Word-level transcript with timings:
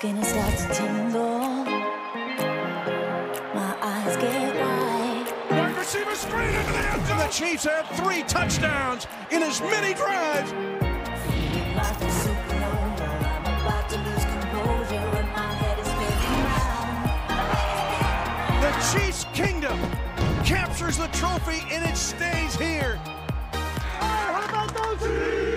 skin 0.00 0.22
starts 0.22 0.64
to 0.64 0.72
tingle. 0.72 1.40
My 3.54 3.76
eyes 3.82 4.16
get 4.16 4.56
wide. 4.56 5.26
Wide 5.50 5.76
receiver 5.76 6.14
straight 6.14 6.54
into 6.54 6.72
the 6.72 6.90
end 6.90 7.06
zone. 7.06 7.18
The 7.18 7.26
Chiefs 7.26 7.64
have 7.64 7.86
three 7.98 8.22
touchdowns 8.22 9.06
in 9.30 9.42
as 9.42 9.60
many 9.60 9.92
drives. 9.92 10.52
The 18.62 18.72
Chiefs 18.90 19.26
Kingdom 19.34 19.78
captures 20.46 20.96
the 20.96 21.08
trophy 21.08 21.62
and 21.70 21.84
it 21.84 21.96
stays 21.98 22.54
here. 22.56 22.98
Oh, 23.52 23.98
how 24.00 24.46
about 24.48 24.98
those 24.98 25.49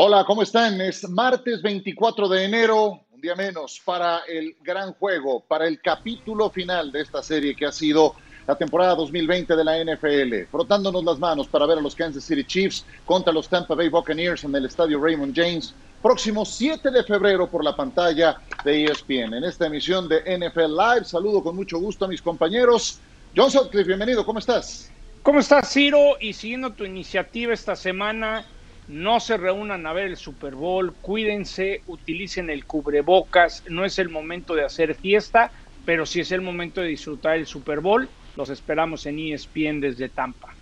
Hola, 0.00 0.24
¿cómo 0.24 0.42
están? 0.42 0.80
Es 0.80 1.08
martes 1.08 1.60
24 1.60 2.28
de 2.28 2.44
enero, 2.44 3.00
un 3.10 3.20
día 3.20 3.34
menos 3.34 3.82
para 3.84 4.20
el 4.28 4.54
gran 4.62 4.92
juego, 4.92 5.40
para 5.40 5.66
el 5.66 5.80
capítulo 5.80 6.50
final 6.50 6.92
de 6.92 7.00
esta 7.00 7.20
serie 7.20 7.56
que 7.56 7.66
ha 7.66 7.72
sido 7.72 8.14
la 8.46 8.54
temporada 8.54 8.94
2020 8.94 9.56
de 9.56 9.64
la 9.64 9.76
NFL, 9.82 10.48
frotándonos 10.52 11.02
las 11.02 11.18
manos 11.18 11.48
para 11.48 11.66
ver 11.66 11.78
a 11.78 11.80
los 11.80 11.96
Kansas 11.96 12.22
City 12.22 12.44
Chiefs 12.44 12.86
contra 13.04 13.32
los 13.32 13.48
Tampa 13.48 13.74
Bay 13.74 13.88
Buccaneers 13.88 14.44
en 14.44 14.54
el 14.54 14.66
estadio 14.66 15.02
Raymond 15.02 15.34
James, 15.34 15.74
próximo 16.00 16.44
7 16.44 16.92
de 16.92 17.02
febrero 17.02 17.50
por 17.50 17.64
la 17.64 17.74
pantalla 17.74 18.36
de 18.62 18.84
ESPN. 18.84 19.34
En 19.34 19.42
esta 19.42 19.66
emisión 19.66 20.08
de 20.08 20.20
NFL 20.20 20.76
Live, 20.76 21.06
saludo 21.06 21.42
con 21.42 21.56
mucho 21.56 21.80
gusto 21.80 22.04
a 22.04 22.08
mis 22.08 22.22
compañeros. 22.22 23.00
John 23.36 23.50
Sutcliffe, 23.50 23.88
bienvenido, 23.88 24.24
¿cómo 24.24 24.38
estás? 24.38 24.92
¿Cómo 25.24 25.40
estás, 25.40 25.72
Ciro? 25.72 26.16
Y 26.20 26.34
siguiendo 26.34 26.72
tu 26.72 26.84
iniciativa 26.84 27.52
esta 27.52 27.74
semana, 27.74 28.46
no 28.88 29.20
se 29.20 29.36
reúnan 29.36 29.86
a 29.86 29.92
ver 29.92 30.06
el 30.06 30.16
Super 30.16 30.54
Bowl, 30.54 30.94
cuídense, 31.00 31.82
utilicen 31.86 32.48
el 32.50 32.64
cubrebocas, 32.64 33.62
no 33.68 33.84
es 33.84 33.98
el 33.98 34.08
momento 34.08 34.54
de 34.54 34.64
hacer 34.64 34.94
fiesta, 34.94 35.52
pero 35.84 36.06
sí 36.06 36.20
es 36.20 36.32
el 36.32 36.40
momento 36.40 36.80
de 36.80 36.88
disfrutar 36.88 37.36
el 37.36 37.46
Super 37.46 37.80
Bowl. 37.80 38.08
Los 38.36 38.48
esperamos 38.50 39.04
en 39.06 39.18
ESPN 39.18 39.80
desde 39.80 40.08
Tampa. 40.08 40.54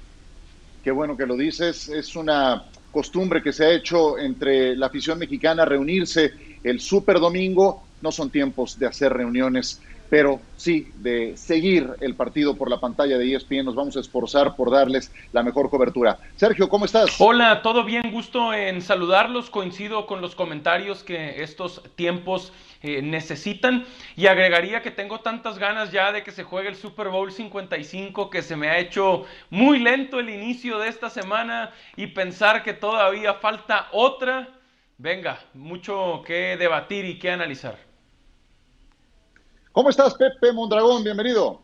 Qué 0.82 0.90
bueno 0.90 1.16
que 1.16 1.26
lo 1.26 1.36
dices, 1.36 1.88
es 1.88 2.16
una 2.16 2.64
costumbre 2.90 3.42
que 3.42 3.52
se 3.52 3.64
ha 3.64 3.72
hecho 3.72 4.18
entre 4.18 4.74
la 4.76 4.86
afición 4.86 5.18
mexicana 5.18 5.64
reunirse 5.64 6.32
el 6.62 6.80
Super 6.80 7.20
Domingo, 7.20 7.88
no 8.00 8.10
son 8.10 8.30
tiempos 8.30 8.78
de 8.78 8.86
hacer 8.86 9.12
reuniones 9.12 9.80
pero 10.08 10.40
sí 10.56 10.88
de 10.96 11.36
seguir 11.36 11.90
el 12.00 12.14
partido 12.14 12.56
por 12.56 12.70
la 12.70 12.80
pantalla 12.80 13.18
de 13.18 13.34
ESPN. 13.34 13.64
Nos 13.64 13.74
vamos 13.74 13.96
a 13.96 14.00
esforzar 14.00 14.56
por 14.56 14.70
darles 14.70 15.12
la 15.32 15.42
mejor 15.42 15.70
cobertura. 15.70 16.18
Sergio, 16.36 16.68
¿cómo 16.68 16.84
estás? 16.84 17.16
Hola, 17.18 17.62
todo 17.62 17.84
bien, 17.84 18.10
gusto 18.10 18.52
en 18.52 18.82
saludarlos. 18.82 19.50
Coincido 19.50 20.06
con 20.06 20.20
los 20.20 20.34
comentarios 20.34 21.02
que 21.02 21.42
estos 21.42 21.82
tiempos 21.96 22.52
eh, 22.82 23.02
necesitan 23.02 23.86
y 24.16 24.26
agregaría 24.26 24.82
que 24.82 24.90
tengo 24.90 25.20
tantas 25.20 25.58
ganas 25.58 25.92
ya 25.92 26.12
de 26.12 26.22
que 26.22 26.30
se 26.30 26.44
juegue 26.44 26.68
el 26.68 26.76
Super 26.76 27.08
Bowl 27.08 27.32
55 27.32 28.30
que 28.30 28.42
se 28.42 28.54
me 28.54 28.68
ha 28.68 28.78
hecho 28.78 29.24
muy 29.50 29.78
lento 29.78 30.20
el 30.20 30.30
inicio 30.30 30.78
de 30.78 30.88
esta 30.88 31.10
semana 31.10 31.72
y 31.96 32.08
pensar 32.08 32.62
que 32.62 32.74
todavía 32.74 33.34
falta 33.34 33.88
otra. 33.92 34.48
Venga, 34.98 35.40
mucho 35.54 36.22
que 36.26 36.56
debatir 36.56 37.04
y 37.04 37.18
que 37.18 37.30
analizar. 37.30 37.76
¿Cómo 39.76 39.90
estás, 39.90 40.14
Pepe 40.14 40.54
Mondragón? 40.54 41.04
Bienvenido. 41.04 41.60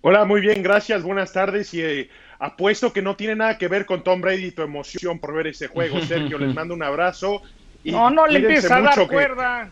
Hola, 0.00 0.24
muy 0.24 0.40
bien, 0.40 0.62
gracias, 0.62 1.02
buenas 1.02 1.30
tardes. 1.30 1.74
Y 1.74 1.82
eh, 1.82 2.08
apuesto 2.38 2.90
que 2.90 3.02
no 3.02 3.16
tiene 3.16 3.36
nada 3.36 3.58
que 3.58 3.68
ver 3.68 3.84
con 3.84 4.02
Tom 4.02 4.22
Brady 4.22 4.46
y 4.46 4.50
tu 4.52 4.62
emoción 4.62 5.18
por 5.18 5.34
ver 5.34 5.48
ese 5.48 5.66
juego, 5.66 6.00
Sergio. 6.06 6.38
Les 6.38 6.54
mando 6.54 6.72
un 6.72 6.82
abrazo. 6.82 7.42
Y 7.84 7.92
no, 7.92 8.08
no 8.08 8.26
le 8.26 8.38
empieza 8.38 8.78
a 8.78 8.80
dar 8.80 8.94
que... 8.94 9.08
cuerda. 9.08 9.70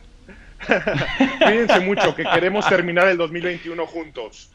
cuídense 1.43 1.81
mucho, 1.81 2.15
que 2.15 2.25
queremos 2.25 2.69
terminar 2.69 3.09
el 3.09 3.17
2021 3.17 3.87
juntos. 3.87 4.51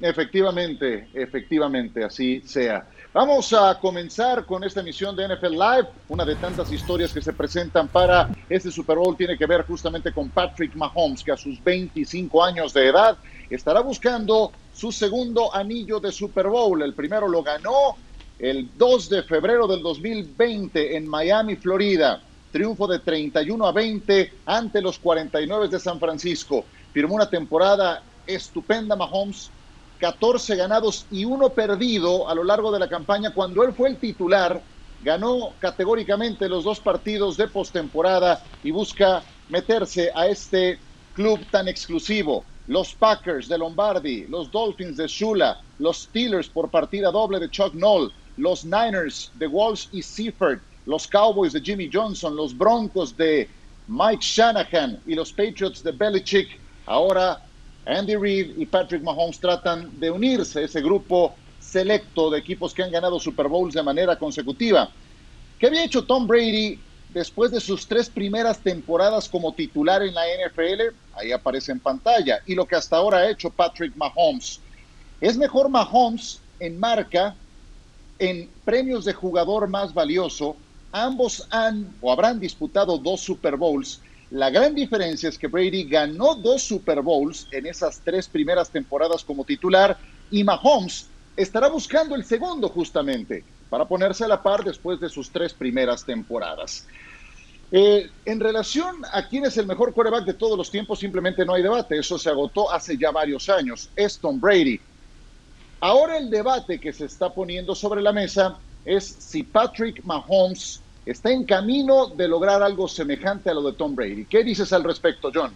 Efectivamente, 0.00 1.08
efectivamente, 1.12 2.04
así 2.04 2.40
sea. 2.46 2.86
Vamos 3.12 3.52
a 3.52 3.76
comenzar 3.80 4.46
con 4.46 4.62
esta 4.62 4.82
emisión 4.82 5.16
de 5.16 5.26
NFL 5.26 5.54
Live. 5.54 5.88
Una 6.10 6.24
de 6.24 6.36
tantas 6.36 6.70
historias 6.70 7.12
que 7.12 7.20
se 7.20 7.32
presentan 7.32 7.88
para 7.88 8.30
este 8.48 8.70
Super 8.70 8.98
Bowl 8.98 9.16
tiene 9.16 9.36
que 9.36 9.46
ver 9.46 9.66
justamente 9.66 10.12
con 10.12 10.28
Patrick 10.28 10.76
Mahomes, 10.76 11.24
que 11.24 11.32
a 11.32 11.36
sus 11.36 11.62
25 11.64 12.44
años 12.44 12.72
de 12.72 12.86
edad 12.86 13.18
estará 13.50 13.80
buscando 13.80 14.52
su 14.72 14.92
segundo 14.92 15.52
anillo 15.52 15.98
de 15.98 16.12
Super 16.12 16.46
Bowl. 16.46 16.80
El 16.82 16.94
primero 16.94 17.26
lo 17.26 17.42
ganó 17.42 17.96
el 18.38 18.70
2 18.78 19.10
de 19.10 19.22
febrero 19.24 19.66
del 19.66 19.82
2020 19.82 20.96
en 20.96 21.08
Miami, 21.08 21.56
Florida. 21.56 22.22
Triunfo 22.52 22.86
de 22.86 23.00
31 23.00 23.66
a 23.66 23.72
20 23.72 24.32
ante 24.46 24.80
los 24.80 25.00
49 25.00 25.66
de 25.66 25.80
San 25.80 25.98
Francisco. 25.98 26.64
Firmó 26.92 27.16
una 27.16 27.28
temporada 27.28 28.04
estupenda 28.24 28.94
Mahomes 28.94 29.50
14 30.00 30.56
ganados 30.56 31.06
y 31.10 31.24
uno 31.24 31.50
perdido 31.50 32.28
a 32.28 32.34
lo 32.34 32.42
largo 32.42 32.72
de 32.72 32.78
la 32.78 32.88
campaña. 32.88 33.34
Cuando 33.34 33.62
él 33.62 33.74
fue 33.74 33.90
el 33.90 33.98
titular, 33.98 34.64
ganó 35.02 35.54
categóricamente 35.60 36.48
los 36.48 36.64
dos 36.64 36.80
partidos 36.80 37.36
de 37.36 37.48
postemporada 37.48 38.42
y 38.62 38.70
busca 38.70 39.22
meterse 39.48 40.10
a 40.14 40.26
este 40.26 40.80
club 41.12 41.38
tan 41.50 41.68
exclusivo. 41.68 42.46
Los 42.66 42.94
Packers 42.94 43.46
de 43.48 43.58
Lombardi, 43.58 44.26
los 44.26 44.50
Dolphins 44.50 44.96
de 44.96 45.06
Shula, 45.06 45.58
los 45.78 46.02
Steelers 46.04 46.48
por 46.48 46.70
partida 46.70 47.10
doble 47.10 47.38
de 47.38 47.50
Chuck 47.50 47.74
Noll, 47.74 48.10
los 48.36 48.64
Niners 48.64 49.30
de 49.34 49.46
Walsh 49.46 49.88
y 49.92 50.02
Seaford, 50.02 50.60
los 50.86 51.06
Cowboys 51.08 51.52
de 51.52 51.60
Jimmy 51.60 51.90
Johnson, 51.92 52.34
los 52.34 52.56
Broncos 52.56 53.14
de 53.16 53.50
Mike 53.86 54.22
Shanahan 54.22 55.02
y 55.04 55.14
los 55.14 55.32
Patriots 55.32 55.82
de 55.82 55.92
Belichick. 55.92 56.48
Ahora 56.86 57.49
Andy 57.86 58.16
Reid 58.16 58.58
y 58.58 58.66
Patrick 58.66 59.02
Mahomes 59.02 59.40
tratan 59.40 59.98
de 59.98 60.10
unirse 60.10 60.64
ese 60.64 60.80
grupo 60.80 61.34
selecto 61.58 62.30
de 62.30 62.38
equipos 62.38 62.74
que 62.74 62.82
han 62.82 62.90
ganado 62.90 63.18
Super 63.18 63.48
Bowls 63.48 63.74
de 63.74 63.82
manera 63.82 64.16
consecutiva. 64.16 64.90
¿Qué 65.58 65.66
había 65.66 65.84
hecho 65.84 66.04
Tom 66.04 66.26
Brady 66.26 66.78
después 67.12 67.50
de 67.50 67.60
sus 67.60 67.86
tres 67.86 68.08
primeras 68.08 68.60
temporadas 68.60 69.28
como 69.28 69.52
titular 69.52 70.02
en 70.02 70.14
la 70.14 70.22
NFL? 70.22 70.94
Ahí 71.14 71.32
aparece 71.32 71.72
en 71.72 71.80
pantalla. 71.80 72.40
Y 72.46 72.54
lo 72.54 72.66
que 72.66 72.76
hasta 72.76 72.96
ahora 72.96 73.18
ha 73.18 73.30
hecho 73.30 73.50
Patrick 73.50 73.94
Mahomes. 73.96 74.60
Es 75.20 75.36
mejor 75.36 75.68
Mahomes 75.68 76.40
en 76.58 76.78
marca, 76.78 77.34
en 78.18 78.50
premios 78.64 79.04
de 79.04 79.12
jugador 79.12 79.68
más 79.68 79.92
valioso. 79.92 80.56
Ambos 80.92 81.46
han 81.50 81.94
o 82.00 82.12
habrán 82.12 82.40
disputado 82.40 82.98
dos 82.98 83.20
Super 83.20 83.56
Bowls 83.56 84.00
la 84.30 84.50
gran 84.50 84.74
diferencia 84.74 85.28
es 85.28 85.36
que 85.36 85.48
Brady 85.48 85.84
ganó 85.84 86.34
dos 86.36 86.62
Super 86.62 87.02
Bowls 87.02 87.48
en 87.50 87.66
esas 87.66 88.00
tres 88.04 88.28
primeras 88.28 88.70
temporadas 88.70 89.24
como 89.24 89.44
titular 89.44 89.98
y 90.30 90.44
Mahomes 90.44 91.08
estará 91.36 91.68
buscando 91.68 92.14
el 92.14 92.24
segundo 92.24 92.68
justamente 92.68 93.42
para 93.68 93.86
ponerse 93.86 94.24
a 94.24 94.28
la 94.28 94.42
par 94.42 94.62
después 94.62 95.00
de 95.00 95.08
sus 95.08 95.30
tres 95.30 95.52
primeras 95.52 96.04
temporadas. 96.04 96.86
Eh, 97.72 98.10
en 98.24 98.40
relación 98.40 98.96
a 99.12 99.28
quién 99.28 99.44
es 99.44 99.56
el 99.56 99.66
mejor 99.66 99.94
quarterback 99.94 100.24
de 100.24 100.34
todos 100.34 100.58
los 100.58 100.70
tiempos, 100.70 100.98
simplemente 100.98 101.44
no 101.44 101.54
hay 101.54 101.62
debate. 101.62 101.98
Eso 101.98 102.18
se 102.18 102.28
agotó 102.28 102.70
hace 102.70 102.96
ya 102.96 103.10
varios 103.12 103.48
años. 103.48 103.90
Es 103.94 104.18
Tom 104.18 104.40
Brady. 104.40 104.80
Ahora 105.80 106.18
el 106.18 106.30
debate 106.30 106.78
que 106.78 106.92
se 106.92 107.06
está 107.06 107.32
poniendo 107.32 107.74
sobre 107.74 108.02
la 108.02 108.12
mesa 108.12 108.58
es 108.84 109.04
si 109.04 109.42
Patrick 109.42 110.04
Mahomes 110.04 110.80
está 111.06 111.30
en 111.30 111.44
camino 111.44 112.06
de 112.08 112.28
lograr 112.28 112.62
algo 112.62 112.88
semejante 112.88 113.50
a 113.50 113.54
lo 113.54 113.62
de 113.62 113.72
Tom 113.72 113.94
Brady. 113.94 114.26
¿Qué 114.26 114.44
dices 114.44 114.72
al 114.72 114.84
respecto, 114.84 115.30
John? 115.34 115.52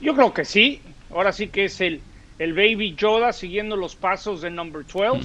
Yo 0.00 0.14
creo 0.14 0.32
que 0.32 0.44
sí. 0.44 0.80
Ahora 1.10 1.32
sí 1.32 1.48
que 1.48 1.66
es 1.66 1.80
el, 1.80 2.00
el 2.38 2.54
Baby 2.54 2.94
Yoda 2.96 3.32
siguiendo 3.32 3.76
los 3.76 3.94
pasos 3.94 4.40
de 4.42 4.50
Number 4.50 4.84
12. 4.84 5.20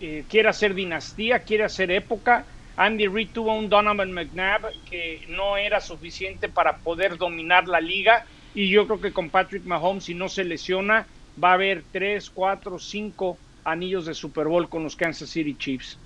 eh, 0.00 0.24
quiere 0.28 0.48
hacer 0.48 0.74
dinastía, 0.74 1.40
quiere 1.40 1.64
hacer 1.64 1.90
época. 1.90 2.44
Andy 2.76 3.06
Reid 3.06 3.30
tuvo 3.32 3.54
un 3.54 3.70
Donovan 3.70 4.12
McNabb 4.12 4.66
que 4.88 5.24
no 5.28 5.56
era 5.56 5.80
suficiente 5.80 6.48
para 6.48 6.76
poder 6.78 7.16
dominar 7.16 7.66
la 7.66 7.80
liga. 7.80 8.26
Y 8.54 8.68
yo 8.68 8.86
creo 8.86 9.00
que 9.00 9.12
con 9.12 9.30
Patrick 9.30 9.64
Mahomes, 9.64 10.04
si 10.04 10.14
no 10.14 10.28
se 10.28 10.44
lesiona, 10.44 11.06
va 11.42 11.50
a 11.50 11.54
haber 11.54 11.84
3, 11.90 12.30
4, 12.30 12.78
5 12.78 13.38
anillos 13.64 14.06
de 14.06 14.14
Super 14.14 14.46
Bowl 14.46 14.68
con 14.68 14.82
los 14.82 14.94
Kansas 14.96 15.30
City 15.30 15.56
Chiefs. 15.58 15.98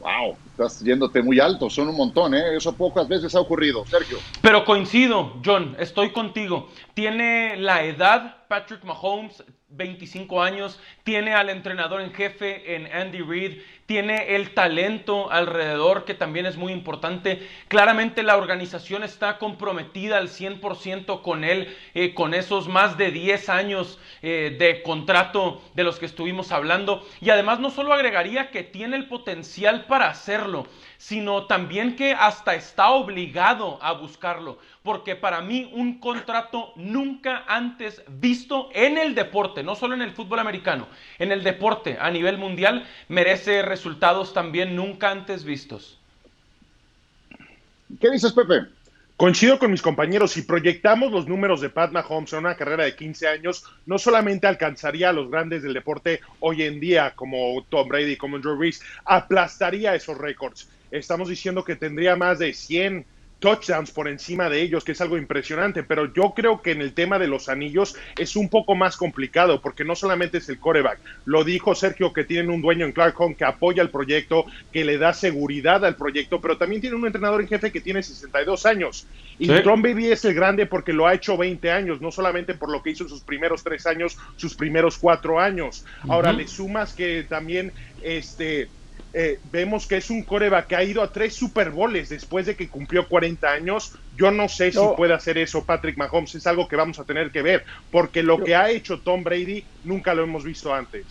Wow, 0.00 0.36
estás 0.46 0.80
yéndote 0.80 1.22
muy 1.22 1.40
alto, 1.40 1.68
son 1.68 1.88
un 1.88 1.96
montón, 1.96 2.34
¿eh? 2.34 2.56
Eso 2.56 2.72
pocas 2.72 3.08
veces 3.08 3.34
ha 3.34 3.40
ocurrido, 3.40 3.84
Sergio. 3.86 4.18
Pero 4.40 4.64
coincido, 4.64 5.40
John, 5.44 5.76
estoy 5.78 6.10
contigo. 6.10 6.68
Tiene 6.94 7.56
la 7.56 7.82
edad, 7.82 8.46
Patrick 8.48 8.84
Mahomes, 8.84 9.42
25 9.70 10.40
años, 10.40 10.78
tiene 11.02 11.34
al 11.34 11.50
entrenador 11.50 12.00
en 12.00 12.12
jefe 12.12 12.76
en 12.76 12.86
Andy 12.92 13.20
Reid, 13.20 13.58
tiene 13.88 14.36
el 14.36 14.52
talento 14.52 15.32
alrededor, 15.32 16.04
que 16.04 16.12
también 16.12 16.44
es 16.44 16.58
muy 16.58 16.74
importante. 16.74 17.48
Claramente 17.68 18.22
la 18.22 18.36
organización 18.36 19.02
está 19.02 19.38
comprometida 19.38 20.18
al 20.18 20.28
100% 20.28 21.22
con 21.22 21.42
él, 21.42 21.74
eh, 21.94 22.12
con 22.12 22.34
esos 22.34 22.68
más 22.68 22.98
de 22.98 23.10
10 23.10 23.48
años 23.48 23.98
eh, 24.20 24.54
de 24.58 24.82
contrato 24.82 25.62
de 25.72 25.84
los 25.84 25.98
que 25.98 26.04
estuvimos 26.04 26.52
hablando. 26.52 27.02
Y 27.22 27.30
además 27.30 27.60
no 27.60 27.70
solo 27.70 27.94
agregaría 27.94 28.50
que 28.50 28.62
tiene 28.62 28.94
el 28.94 29.06
potencial 29.06 29.86
para 29.86 30.10
hacerlo, 30.10 30.66
sino 30.98 31.46
también 31.46 31.96
que 31.96 32.12
hasta 32.12 32.54
está 32.54 32.90
obligado 32.90 33.78
a 33.80 33.92
buscarlo. 33.92 34.58
Porque 34.82 35.16
para 35.16 35.40
mí 35.40 35.70
un 35.72 36.00
contrato 36.00 36.72
nunca 36.76 37.44
antes 37.46 38.02
visto 38.08 38.68
en 38.74 38.98
el 38.98 39.14
deporte, 39.14 39.62
no 39.62 39.76
solo 39.76 39.94
en 39.94 40.02
el 40.02 40.12
fútbol 40.12 40.40
americano, 40.40 40.88
en 41.18 41.32
el 41.32 41.42
deporte 41.42 41.96
a 41.98 42.10
nivel 42.10 42.36
mundial, 42.36 42.86
merece 43.08 43.62
resultados 43.62 44.34
también 44.34 44.76
nunca 44.76 45.10
antes 45.10 45.44
vistos. 45.44 45.98
¿Qué 48.00 48.10
dices, 48.10 48.32
Pepe? 48.32 48.66
Coincido 49.16 49.58
con 49.58 49.72
mis 49.72 49.82
compañeros, 49.82 50.30
si 50.30 50.42
proyectamos 50.42 51.10
los 51.10 51.26
números 51.26 51.60
de 51.60 51.70
Pat 51.70 51.90
Mahomes 51.90 52.32
en 52.32 52.40
una 52.40 52.56
carrera 52.56 52.84
de 52.84 52.94
15 52.94 53.26
años, 53.26 53.64
no 53.84 53.98
solamente 53.98 54.46
alcanzaría 54.46 55.08
a 55.08 55.12
los 55.12 55.28
grandes 55.28 55.64
del 55.64 55.74
deporte 55.74 56.20
hoy 56.38 56.62
en 56.62 56.78
día, 56.78 57.14
como 57.16 57.64
Tom 57.68 57.88
Brady, 57.88 58.16
como 58.16 58.38
Drew 58.38 58.56
Brees, 58.56 58.80
aplastaría 59.04 59.96
esos 59.96 60.16
récords. 60.18 60.68
Estamos 60.90 61.28
diciendo 61.28 61.64
que 61.64 61.76
tendría 61.76 62.16
más 62.16 62.38
de 62.38 62.52
100 62.52 63.04
touchdowns 63.38 63.90
por 63.90 64.08
encima 64.08 64.50
de 64.50 64.62
ellos, 64.62 64.84
que 64.84 64.92
es 64.92 65.00
algo 65.00 65.16
impresionante, 65.16 65.82
pero 65.82 66.12
yo 66.12 66.32
creo 66.34 66.60
que 66.60 66.72
en 66.72 66.80
el 66.80 66.92
tema 66.92 67.18
de 67.18 67.28
los 67.28 67.48
anillos 67.48 67.94
es 68.18 68.36
un 68.36 68.48
poco 68.48 68.74
más 68.74 68.96
complicado, 68.96 69.60
porque 69.60 69.84
no 69.84 69.94
solamente 69.94 70.38
es 70.38 70.48
el 70.48 70.58
coreback, 70.58 70.98
lo 71.24 71.44
dijo 71.44 71.74
Sergio 71.74 72.12
que 72.12 72.24
tienen 72.24 72.50
un 72.50 72.62
dueño 72.62 72.84
en 72.84 72.92
Clark 72.92 73.18
Home 73.20 73.36
que 73.36 73.44
apoya 73.44 73.82
el 73.82 73.90
proyecto, 73.90 74.44
que 74.72 74.84
le 74.84 74.98
da 74.98 75.12
seguridad 75.14 75.84
al 75.84 75.96
proyecto, 75.96 76.40
pero 76.40 76.58
también 76.58 76.80
tiene 76.80 76.96
un 76.96 77.06
entrenador 77.06 77.40
en 77.40 77.48
jefe 77.48 77.70
que 77.70 77.80
tiene 77.80 78.02
62 78.02 78.66
años. 78.66 79.06
Y 79.38 79.46
Sí. 79.46 79.54
Tom 79.62 79.82
Brady 79.82 80.10
es 80.10 80.24
el 80.24 80.34
grande 80.34 80.66
porque 80.66 80.92
lo 80.92 81.06
ha 81.06 81.14
hecho 81.14 81.36
20 81.36 81.70
años, 81.70 82.00
no 82.00 82.10
solamente 82.10 82.54
por 82.54 82.70
lo 82.70 82.82
que 82.82 82.90
hizo 82.90 83.04
en 83.04 83.08
sus 83.10 83.22
primeros 83.22 83.62
tres 83.62 83.86
años, 83.86 84.18
sus 84.36 84.54
primeros 84.54 84.98
cuatro 84.98 85.38
años. 85.38 85.84
Ahora 86.08 86.32
le 86.32 86.48
sumas 86.48 86.92
que 86.92 87.24
también 87.28 87.72
este 88.02 88.68
eh, 89.20 89.40
vemos 89.50 89.88
que 89.88 89.96
es 89.96 90.10
un 90.10 90.22
coreback 90.22 90.68
que 90.68 90.76
ha 90.76 90.84
ido 90.84 91.02
a 91.02 91.12
tres 91.12 91.34
Super 91.34 91.70
Bowls 91.70 92.08
después 92.08 92.46
de 92.46 92.54
que 92.54 92.68
cumplió 92.68 93.08
40 93.08 93.50
años. 93.50 93.92
Yo 94.16 94.30
no 94.30 94.48
sé 94.48 94.70
si 94.70 94.78
puede 94.96 95.12
hacer 95.12 95.38
eso 95.38 95.64
Patrick 95.64 95.96
Mahomes, 95.96 96.36
es 96.36 96.46
algo 96.46 96.68
que 96.68 96.76
vamos 96.76 97.00
a 97.00 97.04
tener 97.04 97.32
que 97.32 97.42
ver, 97.42 97.64
porque 97.90 98.22
lo 98.22 98.38
que 98.44 98.54
ha 98.54 98.70
hecho 98.70 99.00
Tom 99.00 99.24
Brady 99.24 99.64
nunca 99.82 100.14
lo 100.14 100.22
hemos 100.22 100.44
visto 100.44 100.72
antes. 100.72 101.04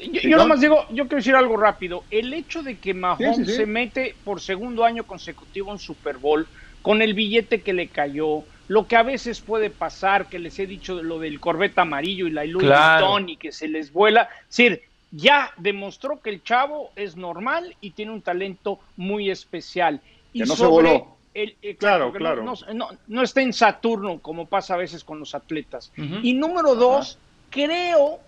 Yo, 0.00 0.22
yo 0.22 0.30
¿no? 0.30 0.44
nomás 0.44 0.62
digo, 0.62 0.86
yo 0.88 1.04
quiero 1.04 1.16
decir 1.18 1.34
algo 1.34 1.58
rápido. 1.58 2.02
El 2.10 2.32
hecho 2.32 2.62
de 2.62 2.78
que 2.78 2.94
Mahomes 2.94 3.36
Sí, 3.36 3.44
sí, 3.44 3.50
sí. 3.50 3.56
se 3.58 3.66
mete 3.66 4.14
por 4.24 4.40
segundo 4.40 4.82
año 4.82 5.04
consecutivo 5.04 5.72
en 5.72 5.78
Super 5.78 6.16
Bowl, 6.16 6.46
con 6.80 7.02
el 7.02 7.12
billete 7.12 7.60
que 7.60 7.74
le 7.74 7.88
cayó, 7.88 8.42
lo 8.68 8.86
que 8.86 8.96
a 8.96 9.02
veces 9.02 9.42
puede 9.42 9.68
pasar, 9.68 10.30
que 10.30 10.38
les 10.38 10.58
he 10.58 10.66
dicho 10.66 11.02
lo 11.02 11.18
del 11.18 11.40
Corvette 11.40 11.78
amarillo 11.78 12.26
y 12.26 12.30
la 12.30 12.46
Louis 12.46 12.64
Claro. 12.64 13.06
Vuitton 13.06 13.28
y 13.28 13.36
que 13.36 13.52
se 13.52 13.68
les 13.68 13.92
vuela. 13.92 14.30
Es 14.48 14.56
decir, 14.56 14.82
ya 15.10 15.52
demostró 15.56 16.20
que 16.20 16.30
el 16.30 16.42
chavo 16.42 16.90
es 16.96 17.16
normal 17.16 17.76
y 17.80 17.90
tiene 17.92 18.12
un 18.12 18.22
talento 18.22 18.80
muy 18.96 19.30
especial. 19.30 20.00
Y 20.32 20.40
Que 20.40 20.46
no 20.46 20.54
se 20.56 20.62
sobre 20.62 20.88
voló. 20.90 21.16
el- 21.34 21.56
eh, 21.62 21.76
Claro, 21.76 22.12
que 22.12 22.18
claro. 22.18 22.42
No, 22.42 22.54
no- 22.68 22.74
no- 22.74 22.88
no 23.06 23.22
está 23.22 23.40
en 23.42 23.52
Saturno, 23.52 24.20
como 24.20 24.46
pasa 24.46 24.74
a 24.74 24.78
veces 24.78 25.04
con 25.04 25.18
los 25.18 25.34
atletas. 25.34 25.92
Y 25.96 26.34
número 26.34 26.74
dos, 26.74 27.18
creo 27.50 28.20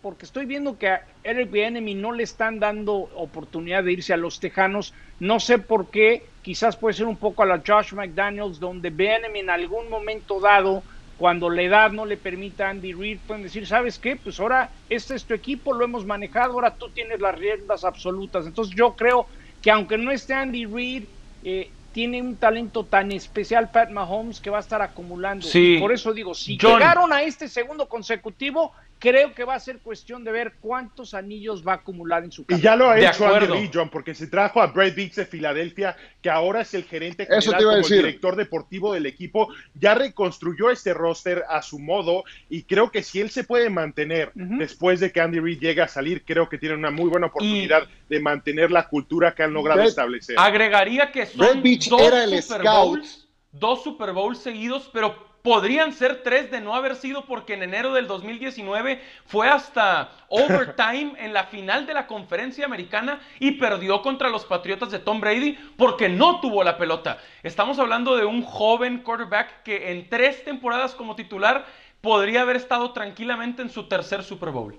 porque 0.00 0.26
estoy 0.26 0.46
viendo 0.46 0.78
que 0.78 0.88
a 0.90 1.04
Eric 1.24 1.50
Bieniemy 1.50 1.94
no 1.94 2.12
le 2.12 2.22
están 2.22 2.60
dando 2.60 2.94
oportunidad 2.94 3.82
de 3.82 3.92
irse 3.92 4.12
a 4.12 4.16
los 4.16 4.38
Tejanos. 4.38 4.94
No 5.18 5.40
sé 5.40 5.58
por 5.58 5.90
qué, 5.90 6.22
quizás 6.40 6.76
puede 6.76 6.94
ser 6.94 7.06
un 7.06 7.16
poco 7.16 7.42
a 7.42 7.46
la 7.46 7.60
Josh 7.66 7.94
McDaniels, 7.94 8.60
donde 8.60 8.90
Bieniemy 8.90 9.40
en 9.40 9.50
algún 9.50 9.90
momento 9.90 10.38
dado, 10.40 10.84
cuando 11.18 11.50
la 11.50 11.62
edad 11.62 11.90
no 11.90 12.06
le 12.06 12.16
permita 12.16 12.66
a 12.66 12.70
Andy 12.70 12.92
Reid, 12.92 13.18
pueden 13.26 13.42
decir, 13.42 13.66
¿sabes 13.66 13.98
qué? 13.98 14.16
Pues 14.16 14.38
ahora 14.38 14.70
este 14.88 15.16
es 15.16 15.24
tu 15.24 15.34
equipo, 15.34 15.74
lo 15.74 15.84
hemos 15.84 16.06
manejado, 16.06 16.52
ahora 16.52 16.74
tú 16.76 16.88
tienes 16.90 17.20
las 17.20 17.36
riendas 17.36 17.84
absolutas. 17.84 18.46
Entonces 18.46 18.74
yo 18.76 18.94
creo 18.94 19.26
que 19.60 19.70
aunque 19.70 19.98
no 19.98 20.12
esté 20.12 20.34
Andy 20.34 20.64
Reid, 20.64 21.04
eh, 21.42 21.70
tiene 21.92 22.22
un 22.22 22.36
talento 22.36 22.84
tan 22.84 23.10
especial 23.10 23.70
Pat 23.72 23.90
Mahomes 23.90 24.40
que 24.40 24.50
va 24.50 24.58
a 24.58 24.60
estar 24.60 24.80
acumulando. 24.80 25.44
Sí. 25.44 25.78
Por 25.80 25.92
eso 25.92 26.12
digo, 26.12 26.34
si 26.34 26.56
John. 26.60 26.74
llegaron 26.74 27.12
a 27.12 27.22
este 27.22 27.48
segundo 27.48 27.88
consecutivo, 27.88 28.72
creo 28.98 29.34
que 29.34 29.44
va 29.44 29.54
a 29.54 29.60
ser 29.60 29.78
cuestión 29.78 30.24
de 30.24 30.32
ver 30.32 30.54
cuántos 30.60 31.14
anillos 31.14 31.66
va 31.66 31.72
a 31.72 31.76
acumular 31.76 32.24
en 32.24 32.32
su 32.32 32.42
Y 32.42 32.44
carrera. 32.46 32.62
ya 32.64 32.76
lo 32.76 32.90
ha 32.90 32.94
De 32.96 33.06
hecho 33.06 33.26
acuerdo. 33.26 33.54
Andy 33.54 33.66
Reid, 33.66 33.70
John, 33.74 33.90
porque 33.90 34.14
se 34.14 34.26
trajo 34.26 34.60
a 34.60 34.66
Brad 34.68 34.94
Beats 34.96 35.16
de 35.16 35.26
Filadelfia, 35.26 35.96
que 36.22 36.30
ahora 36.30 36.62
es 36.62 36.74
el 36.74 36.84
gerente 36.84 37.24
Eso 37.30 37.52
general 37.52 37.58
te 37.58 37.62
iba 37.62 37.72
a 37.72 37.76
como 37.76 37.86
el 37.86 37.92
director 38.02 38.36
deportivo 38.36 38.92
del 38.92 39.06
equipo. 39.06 39.48
Ya 39.74 39.94
reconstruyó 39.94 40.70
este 40.70 40.94
roster 40.94 41.44
a 41.48 41.62
su 41.62 41.78
modo 41.78 42.24
y 42.50 42.62
creo 42.64 42.90
que 42.90 43.02
si 43.02 43.20
él 43.20 43.30
se 43.30 43.44
puede 43.44 43.70
mantener 43.70 44.32
después 44.34 45.00
de 45.00 45.12
que 45.12 45.20
Andy 45.20 45.40
Reid 45.40 45.60
llegue 45.60 45.82
a 45.82 45.88
salir, 45.88 46.24
creo 46.24 46.48
que 46.48 46.58
tiene 46.58 46.74
una 46.74 46.90
muy 46.90 47.08
buena 47.08 47.26
oportunidad 47.28 47.86
de 48.08 48.20
mantener 48.20 48.70
la 48.70 48.88
cultura 48.88 49.34
que 49.34 49.42
han 49.42 49.52
logrado 49.52 49.80
Brad- 49.80 49.88
establecer. 49.88 50.36
Agregaría 50.38 51.12
que 51.12 51.26
son 51.26 51.62
Beach 51.62 51.88
dos 51.88 52.00
era 52.02 52.24
el 52.24 52.42
Super 52.42 52.60
scout. 52.62 52.86
Bowls, 52.88 53.28
dos 53.52 53.84
Super 53.84 54.12
Bowls 54.12 54.38
seguidos, 54.38 54.90
pero 54.92 55.27
podrían 55.48 55.94
ser 55.94 56.22
tres 56.22 56.50
de 56.50 56.60
no 56.60 56.74
haber 56.74 56.94
sido 56.94 57.24
porque 57.24 57.54
en 57.54 57.62
enero 57.62 57.94
del 57.94 58.06
2019 58.06 59.00
fue 59.24 59.48
hasta 59.48 60.10
overtime 60.28 61.14
en 61.16 61.32
la 61.32 61.44
final 61.44 61.86
de 61.86 61.94
la 61.94 62.06
conferencia 62.06 62.66
americana 62.66 63.18
y 63.40 63.52
perdió 63.52 64.02
contra 64.02 64.28
los 64.28 64.44
Patriotas 64.44 64.90
de 64.90 64.98
Tom 64.98 65.22
Brady 65.22 65.56
porque 65.78 66.10
no 66.10 66.42
tuvo 66.42 66.62
la 66.64 66.76
pelota. 66.76 67.16
Estamos 67.42 67.78
hablando 67.78 68.14
de 68.14 68.26
un 68.26 68.42
joven 68.42 68.98
quarterback 68.98 69.62
que 69.62 69.90
en 69.90 70.10
tres 70.10 70.44
temporadas 70.44 70.94
como 70.94 71.16
titular 71.16 71.64
podría 72.02 72.42
haber 72.42 72.56
estado 72.56 72.92
tranquilamente 72.92 73.62
en 73.62 73.70
su 73.70 73.88
tercer 73.88 74.24
Super 74.24 74.50
Bowl. 74.50 74.78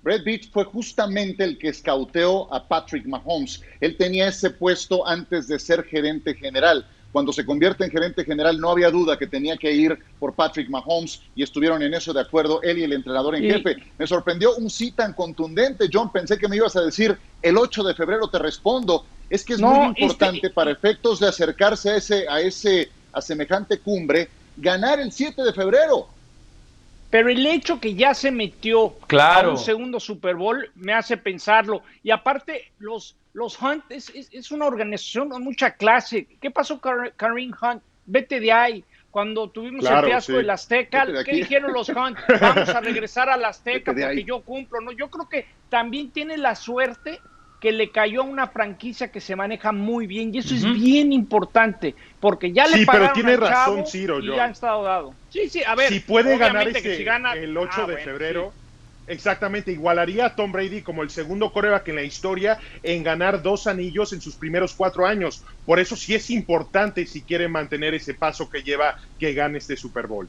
Brett 0.00 0.24
Beach 0.24 0.50
fue 0.50 0.64
justamente 0.64 1.44
el 1.44 1.58
que 1.58 1.68
escauteó 1.68 2.50
a 2.50 2.66
Patrick 2.66 3.04
Mahomes. 3.04 3.62
Él 3.80 3.94
tenía 3.98 4.28
ese 4.28 4.48
puesto 4.48 5.06
antes 5.06 5.48
de 5.48 5.58
ser 5.58 5.84
gerente 5.84 6.34
general. 6.34 6.86
Cuando 7.12 7.32
se 7.32 7.44
convierte 7.44 7.84
en 7.84 7.90
gerente 7.90 8.24
general, 8.24 8.58
no 8.58 8.70
había 8.70 8.90
duda 8.90 9.18
que 9.18 9.26
tenía 9.26 9.56
que 9.58 9.70
ir 9.70 9.98
por 10.18 10.32
Patrick 10.34 10.70
Mahomes 10.70 11.20
y 11.36 11.42
estuvieron 11.42 11.82
en 11.82 11.92
eso 11.92 12.12
de 12.14 12.20
acuerdo 12.22 12.62
él 12.62 12.78
y 12.78 12.84
el 12.84 12.92
entrenador 12.94 13.36
en 13.36 13.42
jefe. 13.42 13.76
Me 13.98 14.06
sorprendió 14.06 14.56
un 14.56 14.70
sí 14.70 14.92
tan 14.92 15.12
contundente, 15.12 15.88
John. 15.92 16.10
Pensé 16.10 16.38
que 16.38 16.48
me 16.48 16.56
ibas 16.56 16.74
a 16.76 16.80
decir 16.80 17.16
el 17.42 17.58
8 17.58 17.82
de 17.84 17.94
febrero 17.94 18.28
te 18.28 18.38
respondo. 18.38 19.04
Es 19.28 19.44
que 19.44 19.54
es 19.54 19.60
No, 19.60 19.70
muy 19.72 19.88
este- 19.90 20.02
importante 20.02 20.50
para 20.50 20.70
efectos 20.70 21.20
de 21.20 21.28
acercarse 21.28 21.90
a 21.90 21.96
ese, 21.96 22.26
a 22.28 22.40
ese, 22.40 22.88
a 23.12 23.20
semejante 23.20 23.78
cumbre, 23.78 24.28
ganar 24.56 24.98
el 24.98 25.12
7 25.12 25.42
de 25.42 25.52
febrero. 25.52 26.08
Pero 27.12 27.28
el 27.28 27.46
hecho 27.46 27.78
que 27.78 27.94
ya 27.94 28.14
se 28.14 28.30
metió 28.30 28.94
Claro. 29.06 29.48
a 29.48 29.52
un 29.52 29.58
segundo 29.58 30.00
Super 30.00 30.34
Bowl 30.34 30.70
me 30.74 30.94
hace 30.94 31.18
pensarlo. 31.18 31.82
Y 32.02 32.10
aparte, 32.10 32.72
los, 32.78 33.16
los 33.34 33.60
Hunt 33.60 33.84
es, 33.90 34.08
es- 34.14 34.30
es 34.32 34.50
una 34.50 34.64
organización 34.66 35.28
con 35.28 35.44
mucha 35.44 35.72
clase. 35.72 36.26
¿Qué 36.40 36.50
pasó 36.50 36.80
con 36.80 37.10
Kareem 37.16 37.52
Hunt? 37.60 37.82
Vete 38.06 38.40
de 38.40 38.50
ahí. 38.50 38.82
Cuando 39.10 39.50
tuvimos 39.50 39.82
Claro, 39.82 40.06
el 40.06 40.12
fiasco 40.12 40.32
sí. 40.32 40.38
del 40.38 40.48
Azteca, 40.48 41.04
de 41.04 41.22
¿qué 41.22 41.32
dijeron 41.32 41.74
los 41.74 41.88
Hunt? 41.90 42.16
Vamos 42.40 42.68
a 42.70 42.80
regresar 42.80 43.28
al 43.28 43.44
Azteca 43.44 43.92
porque 43.92 44.04
ahí. 44.06 44.24
yo 44.24 44.40
cumplo. 44.40 44.80
¿no? 44.80 44.90
Yo 44.92 45.10
creo 45.10 45.28
que 45.28 45.46
también 45.68 46.10
tiene 46.12 46.38
la 46.38 46.54
suerte 46.54 47.20
que 47.62 47.70
le 47.70 47.92
cayó 47.92 48.22
a 48.22 48.24
una 48.24 48.48
franquicia 48.48 49.12
que 49.12 49.20
se 49.20 49.36
maneja 49.36 49.70
muy 49.70 50.08
bien 50.08 50.34
y 50.34 50.38
eso 50.38 50.52
es 50.52 50.64
bien 50.74 51.12
importante 51.12 51.94
porque 52.18 52.52
ya 52.52 52.66
le 52.66 52.78
Sí, 52.78 52.86
pero 52.86 53.04
pagaron 53.04 53.14
tiene 53.14 53.32
al 53.34 53.38
razón, 53.38 53.76
chavo 53.76 53.86
Ciro, 53.86 54.18
y 54.18 54.26
ya 54.26 54.44
han 54.44 54.50
estado 54.50 54.82
dado. 54.82 55.14
Sí, 55.28 55.48
sí, 55.48 55.62
a 55.64 55.76
ver. 55.76 55.88
si 55.88 56.00
puede 56.00 56.36
ganar 56.36 56.64
que 56.72 56.78
este, 56.78 56.96
si 56.96 57.04
gana- 57.04 57.34
el 57.34 57.56
8 57.56 57.70
Ah, 57.82 57.86
de 57.86 57.92
bueno, 57.92 58.04
febrero, 58.04 58.52
sí. 58.52 59.02
exactamente, 59.06 59.70
igualaría 59.70 60.26
a 60.26 60.34
Tom 60.34 60.50
Brady 60.50 60.82
como 60.82 61.04
el 61.04 61.10
segundo 61.10 61.52
coreback 61.52 61.86
en 61.86 61.94
la 61.94 62.02
historia 62.02 62.58
en 62.82 63.04
ganar 63.04 63.40
dos 63.42 63.68
anillos 63.68 64.12
en 64.12 64.20
sus 64.20 64.36
primeros 64.36 64.74
cuatro 64.74 65.06
años. 65.06 65.44
Por 65.64 65.78
eso 65.78 65.94
sí 65.94 66.16
es 66.16 66.30
importante 66.30 67.06
si 67.06 67.24
quiere 67.24 67.46
mantener 67.46 67.94
ese 67.94 68.14
paso 68.14 68.48
que 68.48 68.62
lleva 68.64 68.96
que 69.16 69.34
gane 69.34 69.58
este 69.58 69.76
Super 69.76 70.08
Bowl. 70.08 70.28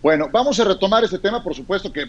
Bueno, 0.00 0.28
vamos 0.30 0.60
a 0.60 0.64
retomar 0.64 1.02
este 1.02 1.18
tema, 1.18 1.42
por 1.42 1.54
supuesto 1.54 1.90
que 1.92 2.02
eh, 2.02 2.06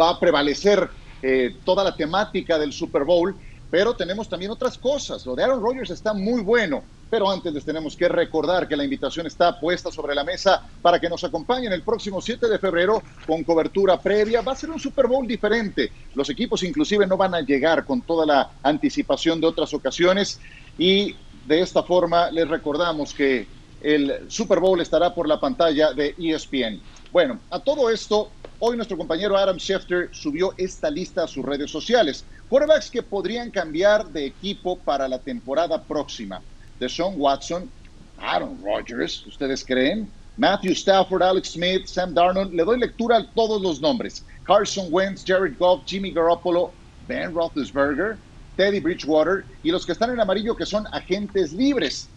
va 0.00 0.10
a 0.10 0.18
prevalecer 0.18 0.88
eh, 1.22 1.56
toda 1.64 1.84
la 1.84 1.96
temática 1.96 2.58
del 2.58 2.72
Super 2.72 3.04
Bowl, 3.04 3.34
pero 3.70 3.94
tenemos 3.94 4.28
también 4.28 4.50
otras 4.50 4.78
cosas. 4.78 5.24
Lo 5.26 5.34
de 5.34 5.44
Aaron 5.44 5.62
Rodgers 5.62 5.90
está 5.90 6.14
muy 6.14 6.42
bueno, 6.42 6.82
pero 7.10 7.30
antes 7.30 7.52
les 7.52 7.64
tenemos 7.64 7.96
que 7.96 8.08
recordar 8.08 8.66
que 8.66 8.76
la 8.76 8.84
invitación 8.84 9.26
está 9.26 9.58
puesta 9.58 9.90
sobre 9.90 10.14
la 10.14 10.24
mesa 10.24 10.62
para 10.80 10.98
que 10.98 11.08
nos 11.08 11.24
acompañen 11.24 11.72
el 11.72 11.82
próximo 11.82 12.20
7 12.20 12.48
de 12.48 12.58
febrero 12.58 13.02
con 13.26 13.44
cobertura 13.44 14.00
previa. 14.00 14.40
Va 14.42 14.52
a 14.52 14.56
ser 14.56 14.70
un 14.70 14.80
Super 14.80 15.06
Bowl 15.06 15.26
diferente. 15.26 15.90
Los 16.14 16.30
equipos 16.30 16.62
inclusive 16.62 17.06
no 17.06 17.16
van 17.16 17.34
a 17.34 17.40
llegar 17.40 17.84
con 17.84 18.00
toda 18.02 18.24
la 18.24 18.50
anticipación 18.62 19.40
de 19.40 19.46
otras 19.46 19.72
ocasiones 19.74 20.40
y 20.78 21.14
de 21.46 21.60
esta 21.60 21.82
forma 21.82 22.30
les 22.30 22.48
recordamos 22.48 23.14
que 23.14 23.46
el 23.82 24.28
Super 24.28 24.60
Bowl 24.60 24.80
estará 24.80 25.14
por 25.14 25.28
la 25.28 25.40
pantalla 25.40 25.92
de 25.92 26.14
ESPN. 26.18 26.80
Bueno, 27.12 27.38
a 27.50 27.60
todo 27.60 27.90
esto, 27.90 28.30
Hoy 28.60 28.76
nuestro 28.76 28.98
compañero 28.98 29.36
Adam 29.36 29.56
Schefter 29.56 30.08
subió 30.10 30.52
esta 30.56 30.90
lista 30.90 31.22
a 31.22 31.28
sus 31.28 31.44
redes 31.44 31.70
sociales. 31.70 32.26
Quarterbacks 32.48 32.90
que 32.90 33.04
podrían 33.04 33.52
cambiar 33.52 34.08
de 34.08 34.26
equipo 34.26 34.82
para 34.82 35.06
la 35.06 35.20
temporada 35.20 35.86
próxima. 35.86 36.42
Deshaun 36.80 37.14
Watson, 37.16 37.70
Aaron 38.16 38.60
Rodgers, 38.60 39.24
¿ustedes 39.28 39.64
creen? 39.64 40.12
Matthew 40.36 40.72
Stafford, 40.72 41.22
Alex 41.22 41.52
Smith, 41.52 41.86
Sam 41.86 42.12
Darnold. 42.14 42.52
Le 42.52 42.64
doy 42.64 42.80
lectura 42.80 43.18
a 43.18 43.32
todos 43.32 43.62
los 43.62 43.80
nombres. 43.80 44.26
Carson 44.42 44.88
Wentz, 44.90 45.24
Jared 45.24 45.56
Goff, 45.56 45.84
Jimmy 45.86 46.10
Garoppolo, 46.10 46.72
Ben 47.06 47.32
Roethlisberger, 47.32 48.18
Teddy 48.56 48.80
Bridgewater 48.80 49.46
y 49.62 49.70
los 49.70 49.86
que 49.86 49.92
están 49.92 50.10
en 50.10 50.18
amarillo 50.18 50.56
que 50.56 50.66
son 50.66 50.84
agentes 50.90 51.52
libres. 51.52 52.08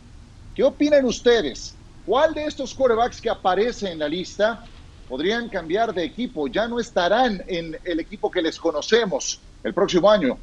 ¿Qué 0.55 0.63
opinan 0.63 1.05
ustedes? 1.05 1.77
¿Cuál 2.03 2.33
de 2.33 2.45
estos 2.45 2.73
quarterbacks 2.73 3.21
que 3.21 3.29
aparece 3.29 3.91
en 3.91 3.99
la 3.99 4.09
lista 4.09 4.67
podrían 5.11 5.49
cambiar 5.49 5.93
de 5.93 6.05
equipo? 6.05 6.47
Ya 6.47 6.69
no 6.69 6.79
estarán 6.79 7.43
en 7.47 7.77
el 7.83 7.99
equipo 7.99 8.31
que 8.31 8.41
les 8.41 8.57
conocemos 8.57 9.41
el 9.61 9.73
próximo 9.73 10.09
año. 10.09 10.37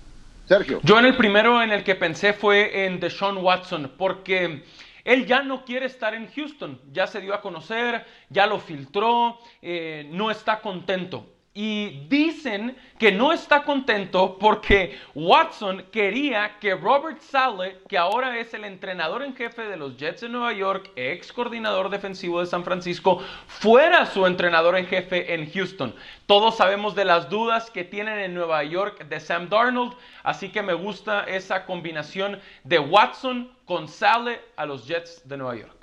Sergio. 0.46 0.80
Yo 0.82 0.98
en 0.98 1.06
el 1.06 1.16
primero 1.16 1.62
en 1.62 1.70
el 1.70 1.82
que 1.82 1.94
pensé 1.94 2.34
fue 2.34 2.84
en 2.84 3.00
Deshaun 3.00 3.38
Watson, 3.38 3.92
porque 3.96 4.62
él 5.04 5.26
ya 5.26 5.42
no 5.42 5.64
quiere 5.64 5.86
estar 5.86 6.12
en 6.12 6.30
Houston, 6.30 6.78
ya 6.92 7.06
se 7.06 7.22
dio 7.22 7.32
a 7.32 7.40
conocer, 7.40 8.04
ya 8.28 8.46
lo 8.46 8.58
filtró, 8.58 9.38
eh, 9.62 10.06
no 10.12 10.30
está 10.30 10.60
contento. 10.60 11.26
Y 11.60 12.06
dicen 12.08 12.76
que 13.00 13.10
no 13.10 13.32
está 13.32 13.64
contento 13.64 14.38
porque 14.38 14.96
Watson 15.16 15.86
quería 15.90 16.56
que 16.60 16.76
Robert 16.76 17.20
Saleh, 17.20 17.80
que 17.88 17.98
ahora 17.98 18.38
es 18.38 18.54
el 18.54 18.64
entrenador 18.64 19.24
en 19.24 19.34
jefe 19.34 19.62
de 19.62 19.76
los 19.76 19.96
Jets 19.96 20.20
de 20.20 20.28
Nueva 20.28 20.52
York, 20.52 20.92
ex 20.94 21.32
coordinador 21.32 21.90
defensivo 21.90 22.38
de 22.38 22.46
San 22.46 22.62
Francisco, 22.62 23.20
fuera 23.48 24.06
su 24.06 24.24
entrenador 24.24 24.78
en 24.78 24.86
jefe 24.86 25.34
en 25.34 25.50
Houston. 25.50 25.92
Todos 26.26 26.56
sabemos 26.56 26.94
de 26.94 27.06
las 27.06 27.28
dudas 27.28 27.72
que 27.72 27.82
tienen 27.82 28.20
en 28.20 28.34
Nueva 28.34 28.62
York 28.62 29.08
de 29.08 29.18
Sam 29.18 29.48
Darnold, 29.48 29.94
así 30.22 30.50
que 30.50 30.62
me 30.62 30.74
gusta 30.74 31.24
esa 31.24 31.66
combinación 31.66 32.40
de 32.62 32.78
Watson 32.78 33.50
con 33.64 33.88
Saleh 33.88 34.40
a 34.54 34.64
los 34.64 34.86
Jets 34.86 35.28
de 35.28 35.36
Nueva 35.36 35.56
York. 35.56 35.77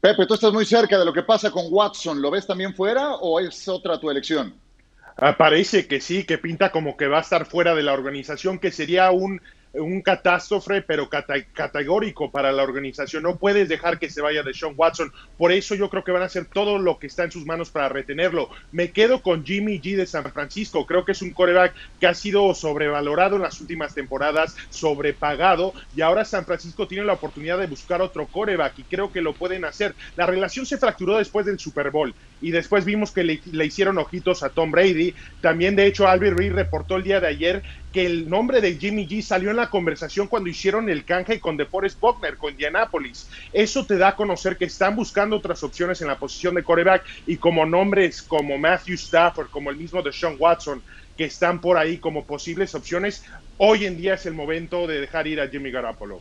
Pepe, 0.00 0.26
tú 0.26 0.34
estás 0.34 0.52
muy 0.52 0.64
cerca 0.64 0.96
de 0.96 1.04
lo 1.04 1.12
que 1.12 1.24
pasa 1.24 1.50
con 1.50 1.66
Watson. 1.70 2.22
¿Lo 2.22 2.30
ves 2.30 2.46
también 2.46 2.74
fuera 2.74 3.14
o 3.16 3.40
es 3.40 3.66
otra 3.66 3.98
tu 3.98 4.08
elección? 4.08 4.54
Ah, 5.16 5.36
parece 5.36 5.88
que 5.88 6.00
sí, 6.00 6.24
que 6.24 6.38
pinta 6.38 6.70
como 6.70 6.96
que 6.96 7.08
va 7.08 7.18
a 7.18 7.22
estar 7.22 7.44
fuera 7.46 7.74
de 7.74 7.82
la 7.82 7.92
organización, 7.92 8.60
que 8.60 8.70
sería 8.70 9.10
un 9.10 9.42
un 9.74 10.00
catástrofe, 10.02 10.82
pero 10.82 11.08
categórico 11.08 12.30
para 12.30 12.52
la 12.52 12.62
organización. 12.62 13.22
No 13.22 13.36
puedes 13.36 13.68
dejar 13.68 13.98
que 13.98 14.10
se 14.10 14.20
vaya 14.20 14.42
de 14.42 14.54
Sean 14.54 14.74
Watson. 14.76 15.12
Por 15.36 15.52
eso 15.52 15.74
yo 15.74 15.90
creo 15.90 16.04
que 16.04 16.12
van 16.12 16.22
a 16.22 16.26
hacer 16.26 16.46
todo 16.46 16.78
lo 16.78 16.98
que 16.98 17.06
está 17.06 17.24
en 17.24 17.32
sus 17.32 17.44
manos 17.44 17.70
para 17.70 17.88
retenerlo. 17.88 18.48
Me 18.72 18.90
quedo 18.90 19.22
con 19.22 19.44
Jimmy 19.44 19.80
G 19.80 19.96
de 19.96 20.06
San 20.06 20.24
Francisco. 20.32 20.86
Creo 20.86 21.04
que 21.04 21.12
es 21.12 21.22
un 21.22 21.30
coreback 21.30 21.74
que 22.00 22.06
ha 22.06 22.14
sido 22.14 22.54
sobrevalorado 22.54 23.36
en 23.36 23.42
las 23.42 23.60
últimas 23.60 23.94
temporadas, 23.94 24.56
sobrepagado, 24.70 25.72
y 25.94 26.00
ahora 26.00 26.24
San 26.24 26.44
Francisco 26.44 26.88
tiene 26.88 27.04
la 27.04 27.14
oportunidad 27.14 27.58
de 27.58 27.66
buscar 27.66 28.00
otro 28.02 28.26
coreback 28.26 28.78
y 28.78 28.84
creo 28.84 29.12
que 29.12 29.20
lo 29.20 29.34
pueden 29.34 29.64
hacer. 29.64 29.94
La 30.16 30.26
relación 30.26 30.66
se 30.66 30.78
fracturó 30.78 31.18
después 31.18 31.46
del 31.46 31.58
Super 31.58 31.90
Bowl 31.90 32.14
y 32.40 32.50
después 32.50 32.84
vimos 32.84 33.10
que 33.10 33.24
le, 33.24 33.66
hicieron 33.66 33.98
ojitos 33.98 34.42
a 34.42 34.50
Tom 34.50 34.70
Brady. 34.70 35.14
También, 35.40 35.76
de 35.76 35.86
hecho, 35.86 36.06
Albert 36.06 36.38
Reed 36.38 36.52
reportó 36.52 36.96
el 36.96 37.02
día 37.02 37.20
de 37.20 37.28
ayer 37.28 37.62
que 37.92 38.06
el 38.06 38.28
nombre 38.28 38.60
de 38.60 38.76
Jimmy 38.76 39.08
G 39.08 39.22
salió 39.22 39.50
en 39.50 39.56
la 39.56 39.70
conversación 39.70 40.28
cuando 40.28 40.48
hicieron 40.48 40.88
el 40.88 41.04
canje 41.04 41.40
con 41.40 41.56
DeForest 41.56 42.00
Buckner, 42.00 42.36
con 42.36 42.52
Indianapolis. 42.52 43.28
Eso 43.52 43.84
te 43.84 43.96
da 43.96 44.08
a 44.08 44.16
conocer 44.16 44.56
que 44.56 44.66
están 44.66 44.94
buscando 44.94 45.36
otras 45.36 45.62
opciones 45.62 46.00
en 46.00 46.08
la 46.08 46.18
posición 46.18 46.54
de 46.54 46.62
coreback 46.62 47.04
y 47.26 47.36
como 47.36 47.66
nombres 47.66 48.22
como 48.22 48.58
Matthew 48.58 48.94
Stafford, 48.94 49.48
como 49.50 49.70
el 49.70 49.76
mismo 49.76 50.02
de 50.02 50.12
Sean 50.12 50.36
Watson, 50.38 50.82
que 51.16 51.24
están 51.24 51.60
por 51.60 51.76
ahí 51.76 51.98
como 51.98 52.24
posibles 52.24 52.74
opciones, 52.74 53.24
hoy 53.56 53.86
en 53.86 53.96
día 53.96 54.14
es 54.14 54.26
el 54.26 54.34
momento 54.34 54.86
de 54.86 55.00
dejar 55.00 55.26
ir 55.26 55.40
a 55.40 55.48
Jimmy 55.48 55.70
Garoppolo. 55.70 56.20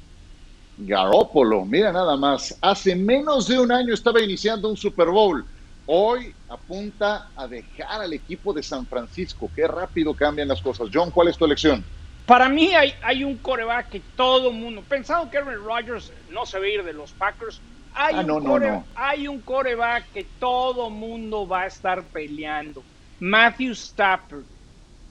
Garoppolo, 0.80 1.66
mira 1.66 1.92
nada 1.92 2.18
más, 2.18 2.58
hace 2.62 2.96
menos 2.96 3.48
de 3.48 3.60
un 3.60 3.72
año 3.72 3.94
estaba 3.94 4.22
iniciando 4.22 4.70
un 4.70 4.78
Super 4.78 5.08
Bowl 5.08 5.46
hoy 5.88 6.36
apunta 6.50 7.32
a 7.36 7.48
dejar 7.48 8.01
al 8.01 8.13
equipo 8.13 8.53
de 8.53 8.62
San 8.63 8.86
Francisco. 8.88 9.51
Qué 9.53 9.67
rápido 9.67 10.15
cambian 10.15 10.48
las 10.48 10.62
cosas. 10.62 10.89
John, 10.94 11.12
¿cuál 11.12 11.29
es 11.29 11.38
tu 11.38 11.46
elección? 11.46 11.84
Para 12.25 12.50
mí 12.50 12.74
hay, 12.75 12.94
hay 13.01 13.24
un 13.24 13.38
coreback 13.38 13.89
que 13.89 14.01
todo 14.15 14.51
mundo, 14.51 14.84
pensando 14.88 15.29
que 15.32 15.38
Aaron 15.38 15.63
Rodgers 15.63 16.13
no 16.29 16.46
se 16.46 16.60
va 16.60 16.65
a 16.65 16.70
ir 16.70 16.84
de 16.84 16.94
los 16.94 17.13
Packers, 17.13 17.63
hay, 17.94 18.15
Ah, 18.15 18.22
un, 18.22 18.27
no, 18.27 18.60
no. 18.60 18.86
hay 18.96 19.27
un 19.27 19.41
coreback 19.41 20.12
que 20.12 20.25
todo 20.38 20.89
mundo 20.89 21.48
va 21.48 21.62
a 21.63 21.67
estar 21.67 22.12
peleando. 22.12 22.86
Matthew 23.20 23.72
Stafford. 23.72 24.46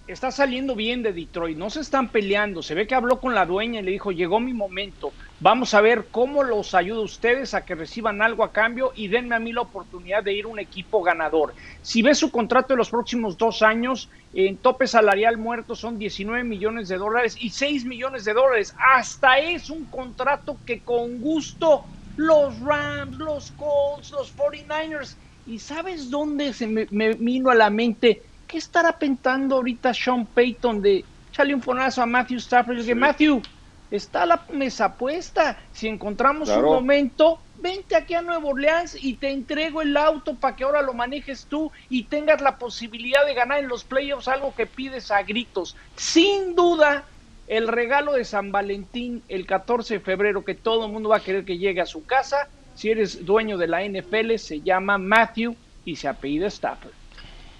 Está 0.06 0.30
saliendo 0.30 0.76
bien 0.76 1.02
de 1.02 1.12
Detroit, 1.12 1.58
no 1.58 1.68
se 1.68 1.80
están 1.80 2.12
peleando. 2.12 2.62
Se 2.62 2.74
ve 2.76 2.86
que 2.86 2.94
habló 2.94 3.18
con 3.18 3.34
la 3.34 3.44
dueña 3.44 3.80
y 3.80 3.82
le 3.82 3.90
dijo, 3.90 4.12
llegó 4.12 4.38
mi 4.38 4.52
momento. 4.54 5.16
Vamos 5.38 5.74
a 5.74 5.82
ver 5.82 6.08
cómo 6.10 6.42
los 6.42 6.72
ayuda 6.72 7.00
a 7.00 7.04
ustedes 7.04 7.52
a 7.52 7.66
que 7.66 7.74
reciban 7.74 8.22
algo 8.22 8.42
a 8.42 8.52
cambio 8.52 8.92
y 8.94 9.08
denme 9.08 9.36
a 9.36 9.38
mí 9.38 9.52
la 9.52 9.60
oportunidad 9.60 10.24
de 10.24 10.32
ir 10.32 10.46
a 10.46 10.48
un 10.48 10.58
equipo 10.58 11.02
ganador. 11.02 11.54
Si 11.82 12.00
ves 12.00 12.18
su 12.18 12.30
contrato 12.30 12.72
de 12.72 12.78
los 12.78 12.88
próximos 12.88 13.36
dos 13.36 13.60
años, 13.60 14.08
en 14.32 14.58
tope 14.62 14.86
salarial 14.86 15.36
muerto 15.36 15.74
son 15.74 15.98
19 15.98 16.42
millones 16.42 16.88
de 16.88 16.96
dólares 16.96 17.36
y 17.38 17.50
6 17.50 17.84
millones 17.84 18.24
de 18.24 18.32
dólares. 18.32 18.72
Hasta 18.94 19.38
es 19.38 19.68
un 19.68 19.86
contrato 19.88 20.62
que 20.64 20.82
con 20.82 21.20
gusto 21.20 21.84
los 22.16 22.58
Rams, 22.60 23.16
los 23.18 23.52
Colts, 23.52 24.12
los 24.12 24.34
49ers. 24.34 25.18
¿Y 25.44 25.58
sabes 25.58 26.10
dónde 26.10 26.54
se 26.54 26.66
me, 26.66 26.86
me 26.90 27.12
vino 27.12 27.50
a 27.50 27.54
la 27.54 27.68
mente? 27.68 28.22
¿Qué 28.46 28.56
estará 28.56 28.98
pensando 28.98 29.56
ahorita 29.56 29.92
Sean 29.92 30.26
Payton 30.32 30.80
de 30.80 31.10
echarle 31.28 31.54
un 31.54 31.62
fonazo 31.62 32.00
a 32.00 32.06
Matthew 32.06 32.38
Stafford? 32.38 32.78
Matthew, 32.94 33.42
está 33.90 34.26
la 34.26 34.44
mesa 34.52 34.94
puesta. 34.96 35.58
Si 35.72 35.88
encontramos 35.88 36.48
Claro. 36.48 36.68
un 36.68 36.74
momento, 36.74 37.38
vente 37.60 37.96
aquí 37.96 38.14
a 38.14 38.22
Nueva 38.22 38.48
Orleans 38.48 38.96
y 39.00 39.14
te 39.14 39.30
entrego 39.30 39.82
el 39.82 39.96
auto 39.96 40.34
para 40.34 40.56
que 40.56 40.64
ahora 40.64 40.82
lo 40.82 40.94
manejes 40.94 41.46
tú 41.48 41.70
y 41.88 42.04
tengas 42.04 42.40
la 42.40 42.58
posibilidad 42.58 43.24
de 43.24 43.34
ganar 43.34 43.58
en 43.58 43.68
los 43.68 43.84
playoffs 43.84 44.28
algo 44.28 44.54
que 44.54 44.66
pides 44.66 45.10
a 45.10 45.22
gritos. 45.22 45.76
Sin 45.96 46.54
duda, 46.54 47.04
el 47.46 47.68
regalo 47.68 48.12
de 48.12 48.24
San 48.24 48.50
Valentín 48.52 49.22
el 49.28 49.46
14 49.46 49.94
de 49.94 50.00
febrero 50.00 50.44
que 50.44 50.54
todo 50.54 50.86
el 50.86 50.92
mundo 50.92 51.10
va 51.10 51.18
a 51.18 51.20
querer 51.20 51.44
que 51.44 51.58
llegue 51.58 51.80
a 51.80 51.86
su 51.86 52.04
casa, 52.04 52.48
si 52.74 52.90
eres 52.90 53.24
dueño 53.24 53.56
de 53.56 53.68
la 53.68 53.82
NFL, 53.84 54.36
se 54.36 54.60
llama 54.60 54.98
Matthew 54.98 55.56
y 55.84 55.96
se 55.96 56.08
apellida 56.08 56.48
Stafford. 56.48 56.92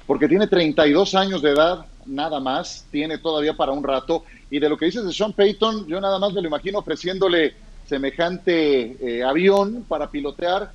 Porque 0.07 0.29
tiene 0.29 0.47
32 0.47 1.15
años 1.15 1.43
de 1.43 1.51
edad, 1.51 1.87
nada 2.05 2.39
más, 2.39 2.87
tiene 2.91 3.19
todavía 3.19 3.55
para 3.55 3.73
un 3.73 3.83
rato. 3.83 4.25
Y 4.51 4.59
de 4.61 4.69
lo 4.69 4.77
que 4.77 4.87
dices 4.87 5.05
de 5.05 5.13
Sean 5.13 5.33
Payton, 5.33 5.87
yo 5.89 6.01
nada 6.01 6.19
más 6.19 6.33
me 6.33 6.41
lo 6.41 6.49
imagino 6.49 6.79
ofreciéndole 6.79 7.55
semejante 7.87 8.97
eh, 9.19 9.23
avión 9.25 9.85
para 9.89 10.11
pilotear. 10.11 10.71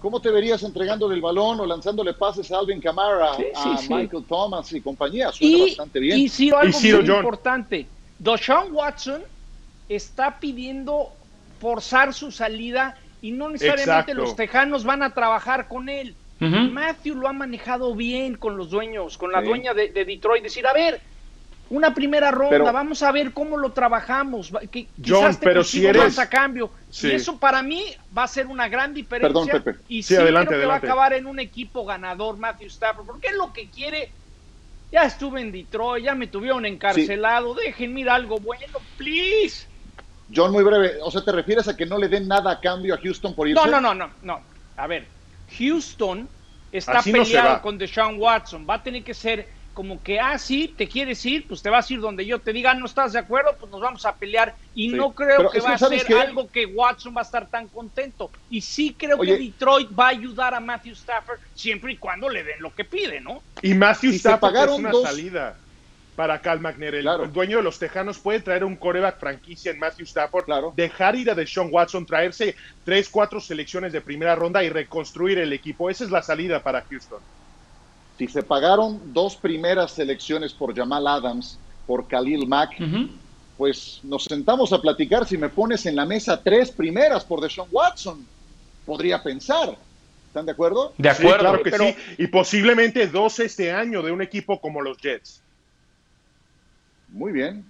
¿Cómo 0.00 0.20
te 0.20 0.30
verías 0.30 0.62
entregándole 0.64 1.14
el 1.14 1.20
balón 1.20 1.60
o 1.60 1.66
lanzándole 1.66 2.14
pases 2.14 2.50
a 2.50 2.58
Alvin 2.58 2.80
Kamara, 2.80 3.34
Sí, 3.36 3.44
sí, 3.54 3.70
a 3.72 3.76
sí. 3.78 3.94
Michael 3.94 4.24
Thomas 4.28 4.72
y 4.72 4.80
compañía? 4.80 5.30
Suena 5.30 5.56
Y, 5.56 5.60
bastante 5.68 6.00
bien. 6.00 6.18
y 6.18 6.28
sí, 6.28 6.50
algo 6.50 6.76
Y 6.82 6.92
muy 6.92 7.06
John. 7.06 7.16
importante. 7.18 7.86
Deshaun 8.18 8.72
Watson 8.72 9.22
está 9.88 10.40
pidiendo 10.40 11.08
forzar 11.60 12.12
su 12.12 12.32
salida 12.32 12.96
y 13.20 13.30
no 13.30 13.48
necesariamente 13.50 14.10
Exacto. 14.12 14.14
los 14.14 14.34
tejanos 14.34 14.82
van 14.84 15.04
a 15.04 15.14
trabajar 15.14 15.68
con 15.68 15.88
él. 15.88 16.16
Ujú. 16.40 16.56
Matthew 16.72 17.14
lo 17.14 17.28
ha 17.28 17.32
manejado 17.32 17.94
bien 17.94 18.34
con 18.36 18.56
los 18.56 18.70
dueños, 18.70 19.16
con 19.16 19.30
la 19.30 19.40
Sí. 19.40 19.46
dueña 19.46 19.72
de, 19.74 19.90
de 19.90 20.04
Detroit. 20.04 20.42
Decir, 20.42 20.66
a 20.66 20.72
ver, 20.72 21.00
una 21.70 21.94
primera 21.94 22.30
ronda, 22.30 22.50
Pero- 22.50 22.72
vamos 22.72 23.02
a 23.02 23.10
ver 23.12 23.32
cómo 23.32 23.56
lo 23.56 23.72
trabajamos. 23.72 24.52
Que, 24.70 24.88
John, 25.04 25.20
quizás 25.20 25.40
te 25.40 25.46
pero 25.46 25.64
si 25.64 25.86
eres- 25.86 26.02
más 26.02 26.18
a 26.18 26.28
cambio. 26.28 26.70
Sí. 26.90 27.08
Y 27.08 27.12
eso 27.12 27.38
para 27.38 27.62
mí 27.62 27.82
va 28.16 28.24
a 28.24 28.28
ser 28.28 28.46
una 28.46 28.68
gran 28.68 28.92
diferencia. 28.92 29.28
Perdón, 29.28 29.48
Pepe. 29.62 29.78
Y 29.88 30.02
Sí, 30.02 30.14
sí, 30.14 30.20
adelante, 30.20 30.48
creo 30.48 30.60
que 30.60 30.64
adelante. 30.64 30.86
va 30.86 30.92
a 30.92 30.94
acabar 30.94 31.12
en 31.14 31.26
un 31.26 31.38
equipo 31.40 31.84
ganador 31.86 32.36
Matthew 32.36 32.66
Stafford. 32.68 33.06
Porque 33.06 33.28
es 33.28 33.34
lo 33.34 33.52
que 33.52 33.68
quiere. 33.70 34.10
Ya 34.90 35.04
estuve 35.04 35.40
en 35.40 35.50
Detroit, 35.52 36.04
ya 36.04 36.14
me 36.14 36.26
tuvieron 36.26 36.66
encarcelado. 36.66 37.54
Dejen 37.54 37.96
ir 37.96 38.10
algo 38.10 38.38
bueno, 38.38 38.76
please. 38.98 39.66
John, 40.34 40.52
muy 40.52 40.62
breve. 40.64 40.98
O 41.02 41.10
sea, 41.10 41.24
¿te 41.24 41.32
refieres 41.32 41.66
a 41.68 41.76
que 41.76 41.86
no 41.86 41.96
le 41.96 42.08
den 42.08 42.28
nada 42.28 42.50
a 42.52 42.60
cambio 42.60 42.94
a 42.94 42.98
Houston 42.98 43.34
por 43.34 43.48
irse? 43.48 43.64
No, 43.64 43.70
no, 43.70 43.80
no, 43.80 43.94
no, 43.94 44.10
no. 44.22 44.40
A 44.76 44.86
ver, 44.86 45.06
Houston 45.58 46.28
está 46.70 46.98
Así 46.98 47.12
no 47.12 47.22
peleado 47.22 47.48
va. 47.48 47.62
con 47.62 47.78
Deshaun 47.78 48.18
Watson. 48.18 48.66
Va 48.68 48.74
a 48.74 48.82
tener 48.82 49.02
que 49.02 49.14
ser 49.14 49.48
como 49.72 50.02
que, 50.02 50.20
ah, 50.20 50.38
sí, 50.38 50.74
te 50.76 50.86
quieres 50.88 51.24
ir, 51.24 51.46
pues 51.48 51.62
te 51.62 51.70
vas 51.70 51.88
a 51.88 51.92
ir 51.94 52.00
donde 52.00 52.26
yo 52.26 52.38
te 52.38 52.52
diga, 52.52 52.74
no 52.74 52.86
estás 52.86 53.12
de 53.12 53.18
acuerdo, 53.18 53.56
pues 53.58 53.70
nos 53.72 53.80
vamos 53.80 54.04
a 54.04 54.14
pelear. 54.14 54.54
Y 54.74 54.90
Sí. 54.90 54.96
no 54.96 55.12
creo 55.12 55.36
Pero 55.38 55.50
que 55.50 55.60
va 55.60 55.74
a 55.74 55.78
¿sabes 55.78 56.02
ser 56.02 56.16
algo 56.16 56.50
que 56.50 56.66
Watson 56.66 57.14
va 57.16 57.20
a 57.20 57.24
estar 57.24 57.46
tan 57.48 57.68
contento. 57.68 58.30
Y 58.50 58.60
sí 58.60 58.94
creo 58.98 59.16
Oye. 59.18 59.36
que 59.36 59.42
Detroit 59.44 59.88
va 59.98 60.06
a 60.06 60.10
ayudar 60.10 60.54
a 60.54 60.60
Matthew 60.60 60.92
Stafford 60.92 61.38
siempre 61.54 61.92
y 61.92 61.96
cuando 61.96 62.28
le 62.28 62.44
den 62.44 62.60
lo 62.60 62.74
que 62.74 62.84
pide, 62.84 63.20
¿no? 63.20 63.42
Y 63.62 63.74
Matthew 63.74 64.12
Y 64.12 64.16
Stafford 64.16 64.50
es 64.50 64.54
pagaron 64.54 64.80
una 64.80 64.90
dos- 64.90 65.02
salida 65.08 65.56
para 66.16 66.40
Cal 66.42 66.60
McNair. 66.60 66.94
El, 66.96 67.02
Claro. 67.02 67.24
el 67.24 67.32
dueño 67.32 67.56
de 67.56 67.62
los 67.62 67.78
Tejanos 67.78 68.18
puede 68.18 68.40
traer 68.40 68.64
un 68.64 68.76
coreback 68.76 69.18
franquicia 69.18 69.72
en 69.72 69.78
Matthew 69.78 70.04
Stafford, 70.04 70.44
Claro. 70.44 70.72
dejar 70.76 71.16
ir 71.16 71.30
a 71.30 71.34
Deshaun 71.34 71.68
Watson, 71.72 72.04
traerse 72.04 72.54
tres, 72.84 73.08
cuatro 73.08 73.40
selecciones 73.40 73.92
de 73.92 74.02
primera 74.02 74.34
ronda 74.34 74.62
y 74.62 74.68
reconstruir 74.68 75.38
el 75.38 75.52
equipo. 75.54 75.88
Esa 75.88 76.04
es 76.04 76.10
la 76.10 76.22
salida 76.22 76.62
para 76.62 76.82
Houston. 76.82 77.20
Si 78.22 78.28
se 78.28 78.44
pagaron 78.44 79.12
dos 79.12 79.34
primeras 79.34 79.90
selecciones 79.90 80.52
por 80.52 80.76
Jamal 80.76 81.08
Adams, 81.08 81.58
por 81.88 82.06
Khalil 82.06 82.46
Mack, 82.46 82.76
pues 83.58 83.98
nos 84.04 84.22
sentamos 84.22 84.72
a 84.72 84.80
platicar 84.80 85.26
si 85.26 85.36
me 85.36 85.48
pones 85.48 85.86
en 85.86 85.96
la 85.96 86.06
mesa 86.06 86.40
tres 86.40 86.70
primeras 86.70 87.24
por 87.24 87.40
Deshaun 87.40 87.66
Watson. 87.72 88.24
Podría 88.86 89.20
pensar. 89.20 89.76
¿Están 90.28 90.46
de 90.46 90.52
acuerdo? 90.52 90.92
De 90.98 91.12
Sí, 91.12 91.22
acuerdo. 91.22 91.38
claro 91.40 91.62
que 91.64 91.70
pero- 91.72 91.84
sí. 91.86 91.94
Y 92.18 92.28
posiblemente 92.28 93.08
dos 93.08 93.40
este 93.40 93.72
año 93.72 94.02
de 94.04 94.12
un 94.12 94.22
equipo 94.22 94.60
como 94.60 94.80
los 94.82 94.96
Jets. 94.98 95.42
Muy 97.08 97.32
bien. 97.32 97.64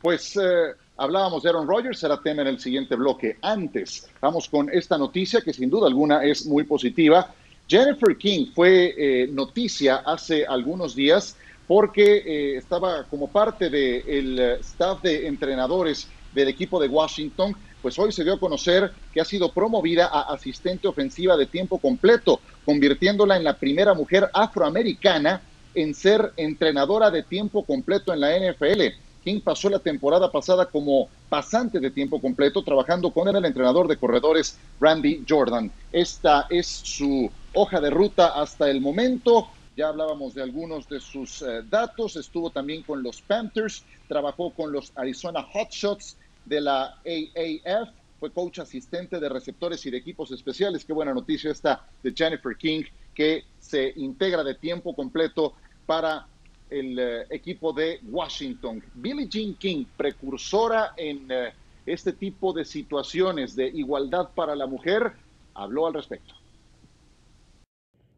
Pues 0.00 0.34
eh, 0.38 0.72
hablábamos 0.96 1.42
de 1.42 1.50
Aaron 1.50 1.68
Rodgers, 1.68 1.98
será 1.98 2.18
tema 2.22 2.40
en 2.40 2.48
el 2.48 2.58
siguiente 2.58 2.96
bloque. 2.96 3.36
Antes, 3.42 4.08
vamos 4.18 4.48
con 4.48 4.70
esta 4.70 4.96
noticia 4.96 5.42
que 5.42 5.52
sin 5.52 5.68
duda 5.68 5.88
alguna 5.88 6.24
es 6.24 6.46
muy 6.46 6.64
positiva. 6.64 7.34
Jennifer 7.66 8.16
King 8.16 8.46
fue 8.54 8.94
eh, 8.96 9.28
noticia 9.28 9.96
hace 9.96 10.44
algunos 10.46 10.94
días 10.94 11.36
porque 11.66 12.16
eh, 12.18 12.56
estaba 12.56 13.04
como 13.04 13.28
parte 13.28 13.70
del 13.70 14.38
staff 14.60 15.02
de 15.02 15.26
entrenadores 15.26 16.08
del 16.34 16.48
equipo 16.48 16.80
de 16.80 16.88
Washington, 16.88 17.56
pues 17.80 17.98
hoy 17.98 18.12
se 18.12 18.24
dio 18.24 18.34
a 18.34 18.40
conocer 18.40 18.92
que 19.12 19.20
ha 19.20 19.24
sido 19.24 19.52
promovida 19.52 20.06
a 20.06 20.32
asistente 20.34 20.88
ofensiva 20.88 21.36
de 21.36 21.46
tiempo 21.46 21.78
completo, 21.78 22.40
convirtiéndola 22.64 23.36
en 23.36 23.44
la 23.44 23.56
primera 23.56 23.94
mujer 23.94 24.28
afroamericana 24.32 25.42
en 25.74 25.94
ser 25.94 26.32
entrenadora 26.36 27.10
de 27.10 27.22
tiempo 27.22 27.64
completo 27.64 28.12
en 28.12 28.20
la 28.20 28.36
NFL. 28.38 28.82
King 29.22 29.40
pasó 29.40 29.70
la 29.70 29.78
temporada 29.78 30.30
pasada 30.30 30.66
como 30.66 31.08
pasante 31.30 31.80
de 31.80 31.90
tiempo 31.90 32.20
completo, 32.20 32.62
trabajando 32.62 33.10
con 33.10 33.26
el 33.34 33.44
entrenador 33.44 33.88
de 33.88 33.96
corredores 33.96 34.58
Randy 34.80 35.24
Jordan. 35.26 35.72
Esta 35.92 36.46
es 36.50 36.66
su 36.66 37.30
hoja 37.54 37.80
de 37.80 37.90
ruta 37.90 38.40
hasta 38.40 38.70
el 38.70 38.80
momento. 38.80 39.48
Ya 39.76 39.88
hablábamos 39.88 40.34
de 40.34 40.42
algunos 40.42 40.88
de 40.88 41.00
sus 41.00 41.42
eh, 41.42 41.62
datos. 41.68 42.16
Estuvo 42.16 42.50
también 42.50 42.82
con 42.82 43.02
los 43.02 43.22
Panthers, 43.22 43.84
trabajó 44.08 44.50
con 44.50 44.72
los 44.72 44.92
Arizona 44.96 45.46
Hotshots 45.52 46.16
de 46.44 46.60
la 46.60 46.98
AAF, 47.04 47.88
fue 48.20 48.30
coach 48.30 48.58
asistente 48.60 49.18
de 49.18 49.28
receptores 49.28 49.84
y 49.86 49.90
de 49.90 49.98
equipos 49.98 50.30
especiales. 50.30 50.84
Qué 50.84 50.92
buena 50.92 51.14
noticia 51.14 51.50
esta 51.50 51.84
de 52.02 52.12
Jennifer 52.12 52.56
King, 52.56 52.82
que 53.14 53.44
se 53.58 53.92
integra 53.96 54.44
de 54.44 54.54
tiempo 54.54 54.94
completo 54.94 55.54
para 55.86 56.26
el 56.70 56.98
eh, 56.98 57.26
equipo 57.30 57.72
de 57.72 58.00
Washington. 58.04 58.82
Billie 58.94 59.28
Jean 59.28 59.54
King, 59.54 59.84
precursora 59.96 60.92
en 60.96 61.26
eh, 61.30 61.52
este 61.86 62.12
tipo 62.12 62.52
de 62.52 62.64
situaciones 62.64 63.56
de 63.56 63.66
igualdad 63.68 64.30
para 64.34 64.54
la 64.54 64.66
mujer, 64.66 65.12
habló 65.54 65.86
al 65.86 65.94
respecto. 65.94 66.34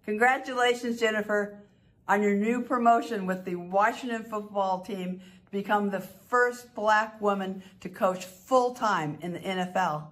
Congratulations, 0.06 1.00
Jennifer, 1.00 1.58
on 2.06 2.22
your 2.22 2.34
new 2.34 2.62
promotion 2.62 3.26
with 3.26 3.44
the 3.44 3.56
Washington 3.56 4.22
football 4.22 4.80
team 4.80 5.20
to 5.44 5.50
become 5.50 5.90
the 5.90 6.00
first 6.00 6.72
black 6.76 7.20
woman 7.20 7.60
to 7.80 7.88
coach 7.88 8.24
full 8.24 8.72
time 8.72 9.18
in 9.20 9.32
the 9.32 9.40
NFL. 9.40 10.04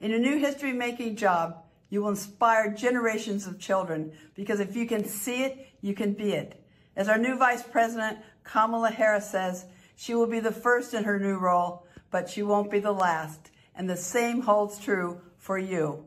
In 0.00 0.12
your 0.12 0.20
new 0.20 0.38
history 0.38 0.72
making 0.72 1.16
job, 1.16 1.64
you 1.88 2.02
will 2.02 2.10
inspire 2.10 2.72
generations 2.72 3.48
of 3.48 3.58
children 3.58 4.12
because 4.36 4.60
if 4.60 4.76
you 4.76 4.86
can 4.86 5.04
see 5.04 5.42
it, 5.42 5.66
you 5.80 5.92
can 5.92 6.12
be 6.12 6.32
it. 6.32 6.64
As 6.94 7.08
our 7.08 7.18
new 7.18 7.36
Vice 7.36 7.64
President, 7.64 8.18
Kamala 8.44 8.92
Harris 8.92 9.28
says, 9.28 9.66
she 9.96 10.14
will 10.14 10.28
be 10.28 10.40
the 10.40 10.52
first 10.52 10.94
in 10.94 11.02
her 11.02 11.18
new 11.18 11.36
role, 11.36 11.84
but 12.12 12.30
she 12.30 12.44
won't 12.44 12.70
be 12.70 12.78
the 12.78 12.92
last. 12.92 13.50
And 13.74 13.90
the 13.90 13.96
same 13.96 14.42
holds 14.42 14.78
true 14.78 15.20
for 15.36 15.58
you. 15.58 16.04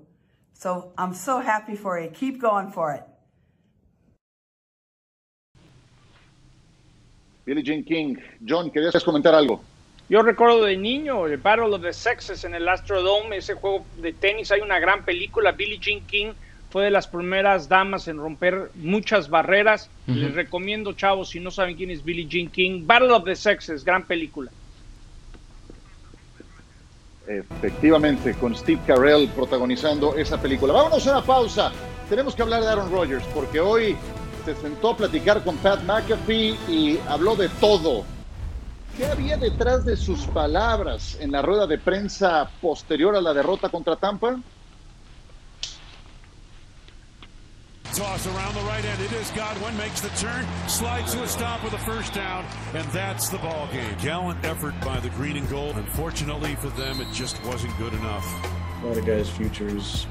So 0.63 0.93
I'm 0.97 1.13
so 1.13 1.41
happy 1.41 1.75
for 1.75 1.99
you. 1.99 2.09
Keep 2.09 2.39
going 2.39 2.71
for 2.71 2.93
it. 2.93 3.03
Billie 7.43 7.61
Jean 7.61 7.83
King, 7.83 8.15
John, 8.45 8.71
¿querías 8.71 9.03
comentar 9.03 9.35
algo? 9.35 9.61
Yo 10.07 10.21
recuerdo 10.21 10.63
de 10.63 10.77
niño 10.77 11.27
el 11.27 11.35
Battle 11.35 11.75
of 11.75 11.81
the 11.81 11.91
Sexes 11.91 12.45
en 12.45 12.55
el 12.55 12.69
Astrodome, 12.69 13.35
ese 13.35 13.55
juego 13.55 13.85
de 13.97 14.13
tenis. 14.13 14.53
Hay 14.53 14.61
una 14.61 14.79
gran 14.79 15.03
película. 15.03 15.51
Billie 15.51 15.79
Jean 15.79 15.99
King 16.07 16.31
fue 16.69 16.85
de 16.85 16.91
las 16.91 17.07
primeras 17.07 17.67
damas 17.67 18.07
en 18.07 18.17
romper 18.17 18.71
muchas 18.75 19.29
barreras. 19.29 19.89
Les 20.07 20.33
recomiendo, 20.33 20.93
chavos, 20.93 21.31
si 21.31 21.41
no 21.41 21.51
saben 21.51 21.75
quién 21.75 21.91
es 21.91 22.05
Billie 22.05 22.25
Jean 22.25 22.47
King, 22.47 22.87
Battle 22.87 23.11
of 23.11 23.25
the 23.25 23.35
Sexes, 23.35 23.83
gran 23.83 24.03
película. 24.03 24.49
Efectivamente, 27.27 28.33
con 28.33 28.55
Steve 28.55 28.81
Carell 28.85 29.29
protagonizando 29.29 30.15
esa 30.15 30.39
película. 30.41 30.73
Vámonos 30.73 31.07
a 31.07 31.11
una 31.11 31.21
pausa. 31.21 31.71
Tenemos 32.09 32.35
que 32.35 32.41
hablar 32.41 32.61
de 32.61 32.67
Aaron 32.67 32.91
Rodgers 32.91 33.23
porque 33.33 33.59
hoy 33.59 33.95
se 34.43 34.55
sentó 34.55 34.89
a 34.91 34.97
platicar 34.97 35.43
con 35.43 35.55
Pat 35.57 35.81
McAfee 35.83 36.57
y 36.67 36.99
habló 37.07 37.35
de 37.35 37.47
todo. 37.49 38.03
¿Qué 38.97 39.05
había 39.07 39.37
detrás 39.37 39.85
de 39.85 39.95
sus 39.95 40.25
palabras 40.27 41.17
en 41.19 41.31
la 41.31 41.41
rueda 41.41 41.65
de 41.65 41.79
prensa 41.79 42.49
posterior 42.61 43.15
a 43.15 43.21
la 43.21 43.33
derrota 43.33 43.69
contra 43.69 43.95
Tampa? 43.95 44.37
Toss 47.93 48.25
around 48.25 48.55
the 48.55 48.61
right 48.61 48.83
end. 48.83 48.99
It 49.01 49.11
is 49.11 49.29
Godwin 49.31 49.77
makes 49.77 50.01
the 50.01 50.09
turn, 50.17 50.47
slides 50.67 51.13
to 51.13 51.21
a 51.21 51.27
stop 51.27 51.63
with 51.63 51.73
a 51.73 51.77
first 51.77 52.11
down, 52.11 52.43
and 52.73 52.83
that's 52.87 53.29
the 53.29 53.37
ball 53.37 53.69
game. 53.71 53.95
Gallant 54.01 54.43
effort 54.43 54.73
by 54.83 54.99
the 54.99 55.09
green 55.11 55.37
and 55.37 55.47
gold. 55.47 55.75
Unfortunately 55.75 56.55
for 56.55 56.69
them, 56.69 56.99
it 57.01 57.07
just 57.13 57.43
wasn't 57.45 57.77
good 57.77 57.93
enough. 57.93 58.25
a 58.81 58.87
lot 58.87 58.97
of 58.97 59.05
guys' 59.05 59.29
futures 59.29 60.07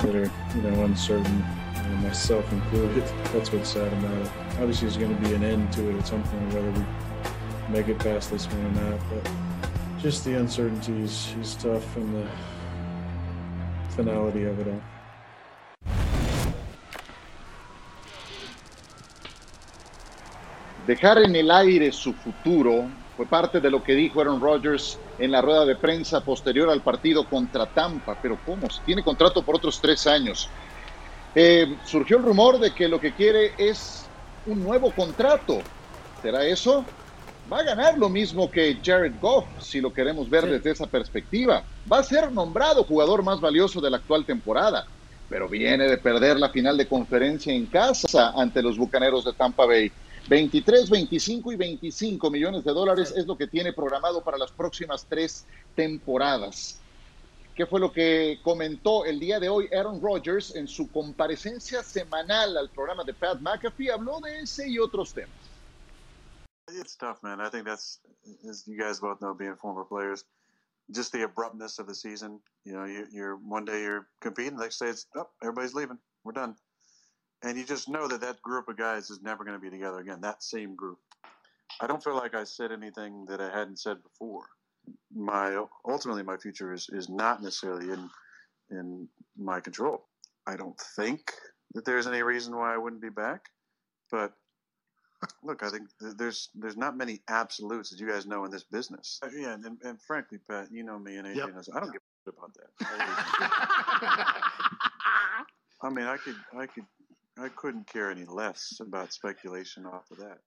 that 0.00 0.16
are 0.16 0.28
you 0.56 0.62
know 0.62 0.82
uncertain, 0.82 1.44
you 1.76 1.82
know, 1.82 1.96
myself 1.98 2.52
included. 2.52 3.04
That's 3.32 3.52
what's 3.52 3.68
sad 3.68 3.92
about 3.92 4.26
it. 4.26 4.32
Obviously, 4.58 4.88
there's 4.88 4.96
going 4.96 5.14
to 5.14 5.28
be 5.28 5.32
an 5.32 5.44
end 5.44 5.72
to 5.74 5.90
it 5.90 5.96
at 5.96 6.08
some 6.08 6.24
point, 6.24 6.54
whether 6.54 6.70
we 6.72 6.84
make 7.72 7.86
it 7.86 8.00
past 8.00 8.32
this 8.32 8.46
one 8.48 8.66
or 8.66 8.90
not. 8.90 9.00
But 9.10 9.30
just 10.00 10.24
the 10.24 10.40
uncertainty 10.40 11.02
is, 11.02 11.36
is 11.40 11.54
tough, 11.54 11.96
and 11.96 12.16
the 12.16 12.28
finality 13.90 14.42
of 14.42 14.58
it 14.58 14.66
all. 14.66 14.93
Dejar 20.86 21.18
en 21.22 21.34
el 21.34 21.50
aire 21.50 21.92
su 21.92 22.12
futuro 22.12 22.90
fue 23.16 23.26
parte 23.26 23.60
de 23.60 23.70
lo 23.70 23.82
que 23.82 23.94
dijo 23.94 24.20
Aaron 24.20 24.40
Rodgers 24.40 24.98
en 25.18 25.30
la 25.30 25.40
rueda 25.40 25.64
de 25.64 25.76
prensa 25.76 26.20
posterior 26.20 26.68
al 26.68 26.82
partido 26.82 27.26
contra 27.26 27.66
Tampa. 27.66 28.18
Pero 28.20 28.38
¿cómo? 28.44 28.68
Si 28.68 28.80
tiene 28.84 29.02
contrato 29.02 29.42
por 29.42 29.56
otros 29.56 29.80
tres 29.80 30.06
años. 30.06 30.50
Eh, 31.34 31.78
surgió 31.84 32.18
el 32.18 32.22
rumor 32.22 32.58
de 32.58 32.72
que 32.72 32.86
lo 32.86 33.00
que 33.00 33.14
quiere 33.14 33.52
es 33.56 34.06
un 34.46 34.62
nuevo 34.62 34.92
contrato. 34.92 35.58
¿Será 36.20 36.44
eso? 36.46 36.84
Va 37.50 37.58
a 37.58 37.62
ganar 37.62 37.98
lo 37.98 38.08
mismo 38.08 38.50
que 38.50 38.80
Jared 38.82 39.14
Goff, 39.20 39.46
si 39.58 39.80
lo 39.80 39.92
queremos 39.92 40.30
ver 40.30 40.46
desde 40.46 40.70
esa 40.70 40.86
perspectiva. 40.86 41.64
Va 41.90 41.98
a 41.98 42.02
ser 42.02 42.32
nombrado 42.32 42.84
jugador 42.84 43.22
más 43.22 43.40
valioso 43.40 43.80
de 43.80 43.90
la 43.90 43.98
actual 43.98 44.24
temporada, 44.24 44.86
pero 45.28 45.48
viene 45.48 45.86
de 45.86 45.98
perder 45.98 46.38
la 46.38 46.48
final 46.48 46.76
de 46.76 46.88
conferencia 46.88 47.52
en 47.52 47.66
casa 47.66 48.32
ante 48.34 48.62
los 48.62 48.78
Bucaneros 48.78 49.24
de 49.24 49.34
Tampa 49.34 49.66
Bay. 49.66 49.92
23, 50.28 50.88
25 50.88 51.52
y 51.52 51.56
25 51.56 52.30
millones 52.30 52.64
de 52.64 52.72
dólares 52.72 53.12
es 53.14 53.26
lo 53.26 53.36
que 53.36 53.46
tiene 53.46 53.74
programado 53.74 54.24
para 54.24 54.38
las 54.38 54.50
próximas 54.50 55.04
tres 55.06 55.44
temporadas. 55.74 56.80
¿Qué 57.54 57.66
fue 57.66 57.78
lo 57.78 57.92
que 57.92 58.40
comentó 58.42 59.04
el 59.04 59.20
día 59.20 59.38
de 59.38 59.48
hoy 59.48 59.68
Aaron 59.72 60.00
Rodgers 60.00 60.56
en 60.56 60.66
su 60.66 60.90
comparecencia 60.90 61.82
semanal 61.82 62.56
al 62.56 62.70
programa 62.70 63.04
de 63.04 63.12
Pat 63.12 63.38
McAfee? 63.40 63.90
Habló 63.90 64.18
de 64.20 64.40
ese 64.40 64.68
y 64.68 64.78
otros 64.78 65.12
temas. 65.12 65.30
It's 66.68 66.96
tough, 66.96 67.22
man. 67.22 67.40
I 67.40 67.50
think 67.50 67.66
that's, 67.66 68.00
as 68.48 68.66
you 68.66 68.76
guys 68.76 68.98
both 68.98 69.20
know, 69.20 69.34
being 69.34 69.54
former 69.56 69.84
players, 69.84 70.24
just 70.90 71.12
the 71.12 71.22
abruptness 71.22 71.78
of 71.78 71.86
the 71.86 71.94
season. 71.94 72.40
You 72.64 72.72
know, 72.72 72.86
you, 72.86 73.06
you're 73.12 73.36
one 73.36 73.66
day 73.66 73.82
you're 73.82 74.08
competing, 74.20 74.56
next 74.56 74.78
day 74.78 74.88
it's 74.88 75.06
oh, 75.14 75.28
everybody's 75.42 75.74
leaving, 75.74 75.98
we're 76.24 76.32
done, 76.32 76.56
and 77.44 77.56
you 77.58 77.64
just 77.64 77.88
know 77.88 78.08
that 78.08 78.20
that 78.22 78.40
group 78.42 78.68
of 78.68 78.76
guys 78.76 79.10
is 79.10 79.20
never 79.22 79.44
going 79.44 79.56
to 79.56 79.62
be 79.62 79.70
together 79.70 79.98
again. 79.98 80.20
That 80.20 80.42
same 80.42 80.74
group. 80.74 80.98
I 81.80 81.86
don't 81.86 82.02
feel 82.02 82.14
like 82.16 82.34
I 82.34 82.44
said 82.44 82.72
anything 82.72 83.24
that 83.26 83.40
I 83.40 83.50
hadn't 83.56 83.78
said 83.78 84.02
before. 84.02 84.46
My 85.14 85.64
ultimately, 85.86 86.22
my 86.22 86.36
future 86.36 86.72
is 86.72 86.88
is 86.90 87.08
not 87.08 87.42
necessarily 87.42 87.92
in 87.92 88.10
in 88.70 89.08
my 89.36 89.60
control. 89.60 90.06
I 90.46 90.56
don't 90.56 90.78
think 90.96 91.32
that 91.74 91.84
there's 91.84 92.06
any 92.06 92.22
reason 92.22 92.54
why 92.56 92.74
I 92.74 92.78
wouldn't 92.78 93.02
be 93.02 93.08
back, 93.08 93.46
but 94.10 94.32
look, 95.42 95.62
I 95.62 95.70
think 95.70 95.88
th- 96.00 96.16
there's 96.16 96.50
there's 96.54 96.76
not 96.76 96.96
many 96.96 97.22
absolutes 97.28 97.92
as 97.92 98.00
you 98.00 98.08
guys 98.08 98.26
know 98.26 98.44
in 98.44 98.50
this 98.50 98.64
business. 98.64 99.18
Uh, 99.22 99.28
Yeah, 99.34 99.54
and, 99.54 99.78
and 99.82 100.00
frankly, 100.02 100.38
Pat, 100.48 100.68
you 100.70 100.82
know 100.82 100.98
me 100.98 101.16
and 101.16 101.26
Adrian. 101.26 101.54
knows- 101.54 101.70
I 101.74 101.80
don't 101.80 101.92
give 101.92 102.02
a 102.02 102.30
shit 102.30 102.34
about 102.36 102.52
that. 102.54 102.68
I 105.82 105.88
mean, 105.90 106.04
I 106.06 106.16
could, 106.18 106.36
I 106.56 106.66
could, 106.66 106.84
I 107.36 107.48
couldn't 107.48 107.86
care 107.86 108.10
any 108.10 108.24
less 108.24 108.80
about 108.80 109.12
speculation 109.12 109.86
off 109.86 110.10
of 110.10 110.18
that. 110.18 110.40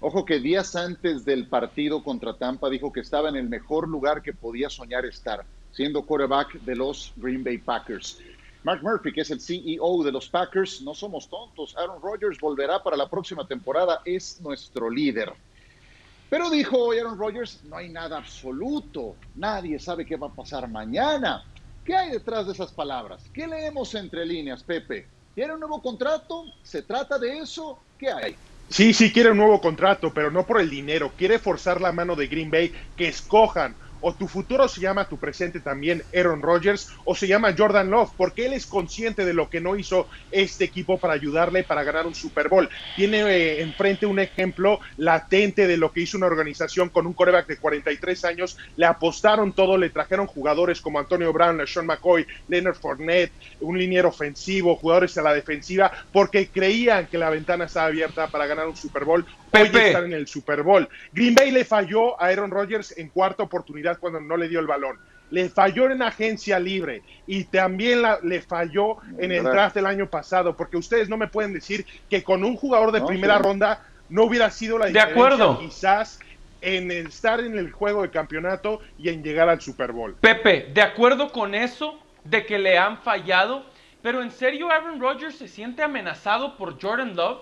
Ojo 0.00 0.24
que 0.24 0.38
días 0.38 0.76
antes 0.76 1.24
del 1.24 1.48
partido 1.48 2.02
contra 2.02 2.36
Tampa 2.36 2.68
dijo 2.68 2.92
que 2.92 3.00
estaba 3.00 3.30
en 3.30 3.36
el 3.36 3.48
mejor 3.48 3.88
lugar 3.88 4.22
que 4.22 4.34
podía 4.34 4.68
soñar 4.68 5.06
estar. 5.06 5.46
siendo 5.74 6.06
quarterback 6.06 6.60
de 6.60 6.76
los 6.76 7.12
Green 7.16 7.42
Bay 7.42 7.58
Packers. 7.58 8.18
Mark 8.62 8.82
Murphy, 8.82 9.12
que 9.12 9.22
es 9.22 9.30
el 9.30 9.40
CEO 9.40 10.02
de 10.04 10.12
los 10.12 10.28
Packers, 10.28 10.80
no 10.82 10.94
somos 10.94 11.28
tontos. 11.28 11.76
Aaron 11.76 12.00
Rodgers 12.00 12.38
volverá 12.40 12.82
para 12.82 12.96
la 12.96 13.10
próxima 13.10 13.46
temporada, 13.46 14.00
es 14.04 14.40
nuestro 14.40 14.88
líder. 14.88 15.32
Pero 16.30 16.48
dijo 16.48 16.78
hoy 16.78 16.98
Aaron 16.98 17.18
Rodgers, 17.18 17.62
no 17.64 17.76
hay 17.76 17.88
nada 17.88 18.18
absoluto, 18.18 19.16
nadie 19.34 19.78
sabe 19.78 20.06
qué 20.06 20.16
va 20.16 20.28
a 20.28 20.34
pasar 20.34 20.68
mañana. 20.70 21.44
¿Qué 21.84 21.94
hay 21.94 22.10
detrás 22.10 22.46
de 22.46 22.52
esas 22.52 22.72
palabras? 22.72 23.22
¿Qué 23.32 23.46
leemos 23.46 23.94
entre 23.94 24.24
líneas, 24.24 24.62
Pepe? 24.62 25.06
¿Quiere 25.34 25.52
un 25.52 25.60
nuevo 25.60 25.82
contrato? 25.82 26.44
¿Se 26.62 26.82
trata 26.82 27.18
de 27.18 27.38
eso? 27.38 27.78
¿Qué 27.98 28.10
hay? 28.10 28.36
Sí, 28.70 28.94
sí 28.94 29.12
quiere 29.12 29.32
un 29.32 29.36
nuevo 29.36 29.60
contrato, 29.60 30.12
pero 30.14 30.30
no 30.30 30.46
por 30.46 30.60
el 30.60 30.70
dinero. 30.70 31.12
Quiere 31.18 31.38
forzar 31.38 31.82
la 31.82 31.92
mano 31.92 32.16
de 32.16 32.26
Green 32.26 32.50
Bay 32.50 32.72
que 32.96 33.08
escojan 33.08 33.76
o 34.06 34.12
tu 34.12 34.28
futuro 34.28 34.68
se 34.68 34.82
llama 34.82 35.08
tu 35.08 35.16
presente 35.16 35.60
también 35.60 36.02
Aaron 36.14 36.42
Rodgers 36.42 36.90
o 37.06 37.14
se 37.14 37.26
llama 37.26 37.54
Jordan 37.56 37.90
Love, 37.90 38.10
porque 38.18 38.44
él 38.44 38.52
es 38.52 38.66
consciente 38.66 39.24
de 39.24 39.32
lo 39.32 39.48
que 39.48 39.62
no 39.62 39.76
hizo 39.76 40.08
este 40.30 40.64
equipo 40.64 40.98
para 40.98 41.14
ayudarle 41.14 41.64
para 41.64 41.84
ganar 41.84 42.06
un 42.06 42.14
Super 42.14 42.50
Bowl. 42.50 42.68
Tiene 42.96 43.20
eh, 43.22 43.62
enfrente 43.62 44.04
un 44.04 44.18
ejemplo 44.18 44.78
latente 44.98 45.66
de 45.66 45.78
lo 45.78 45.90
que 45.90 46.02
hizo 46.02 46.18
una 46.18 46.26
organización 46.26 46.90
con 46.90 47.06
un 47.06 47.14
coreback 47.14 47.46
de 47.46 47.56
43 47.56 48.26
años, 48.26 48.58
le 48.76 48.84
apostaron 48.84 49.54
todo, 49.54 49.78
le 49.78 49.88
trajeron 49.88 50.26
jugadores 50.26 50.82
como 50.82 50.98
Antonio 50.98 51.32
Brown, 51.32 51.66
Sean 51.66 51.86
McCoy, 51.86 52.26
Leonard 52.48 52.76
Fournette, 52.76 53.32
un 53.60 53.78
liniero 53.78 54.10
ofensivo, 54.10 54.76
jugadores 54.76 55.16
a 55.16 55.22
la 55.22 55.32
defensiva, 55.32 55.90
porque 56.12 56.48
creían 56.48 57.06
que 57.06 57.16
la 57.16 57.30
ventana 57.30 57.64
estaba 57.64 57.86
abierta 57.86 58.26
para 58.26 58.46
ganar 58.46 58.68
un 58.68 58.76
Super 58.76 59.06
Bowl. 59.06 59.24
Hoy 59.56 59.68
Pepe. 59.68 59.86
están 59.86 60.04
en 60.06 60.12
el 60.12 60.26
Super 60.26 60.62
Bowl. 60.62 60.88
Green 61.12 61.34
Bay 61.34 61.52
le 61.52 61.64
falló 61.64 62.20
a 62.20 62.26
Aaron 62.26 62.50
Rodgers 62.50 62.98
en 62.98 63.08
cuarta 63.08 63.44
oportunidad 63.44 63.93
cuando 63.98 64.20
no 64.20 64.36
le 64.36 64.48
dio 64.48 64.60
el 64.60 64.66
balón. 64.66 64.98
Le 65.30 65.48
falló 65.48 65.90
en 65.90 66.02
agencia 66.02 66.58
libre 66.58 67.02
y 67.26 67.44
también 67.44 68.02
la- 68.02 68.18
le 68.22 68.40
falló 68.42 68.98
en 69.18 69.32
el 69.32 69.42
draft 69.42 69.74
del 69.74 69.86
año 69.86 70.08
pasado, 70.08 70.56
porque 70.56 70.76
ustedes 70.76 71.08
no 71.08 71.16
me 71.16 71.28
pueden 71.28 71.52
decir 71.52 71.86
que 72.10 72.22
con 72.22 72.44
un 72.44 72.56
jugador 72.56 72.92
de 72.92 73.00
No, 73.00 73.06
primera 73.06 73.38
sí. 73.38 73.42
ronda 73.42 73.82
no 74.10 74.24
hubiera 74.24 74.50
sido 74.50 74.78
la 74.78 74.86
De 74.86 74.92
diferencia 74.92 75.22
acuerdo. 75.24 75.58
quizás 75.58 76.20
en 76.60 76.90
el 76.90 77.08
estar 77.08 77.40
en 77.40 77.58
el 77.58 77.72
juego 77.72 78.02
de 78.02 78.10
campeonato 78.10 78.80
y 78.98 79.08
en 79.08 79.22
llegar 79.22 79.48
al 79.48 79.60
Super 79.60 79.92
Bowl. 79.92 80.14
Pepe, 80.20 80.70
de 80.72 80.82
acuerdo 80.82 81.32
con 81.32 81.54
eso, 81.54 81.98
de 82.22 82.46
que 82.46 82.58
le 82.58 82.78
han 82.78 82.98
fallado, 83.02 83.64
pero 84.02 84.22
en 84.22 84.30
serio 84.30 84.70
Aaron 84.70 85.00
Rodgers 85.00 85.36
se 85.36 85.48
siente 85.48 85.82
amenazado 85.82 86.56
por 86.56 86.80
Jordan 86.80 87.16
Love, 87.16 87.40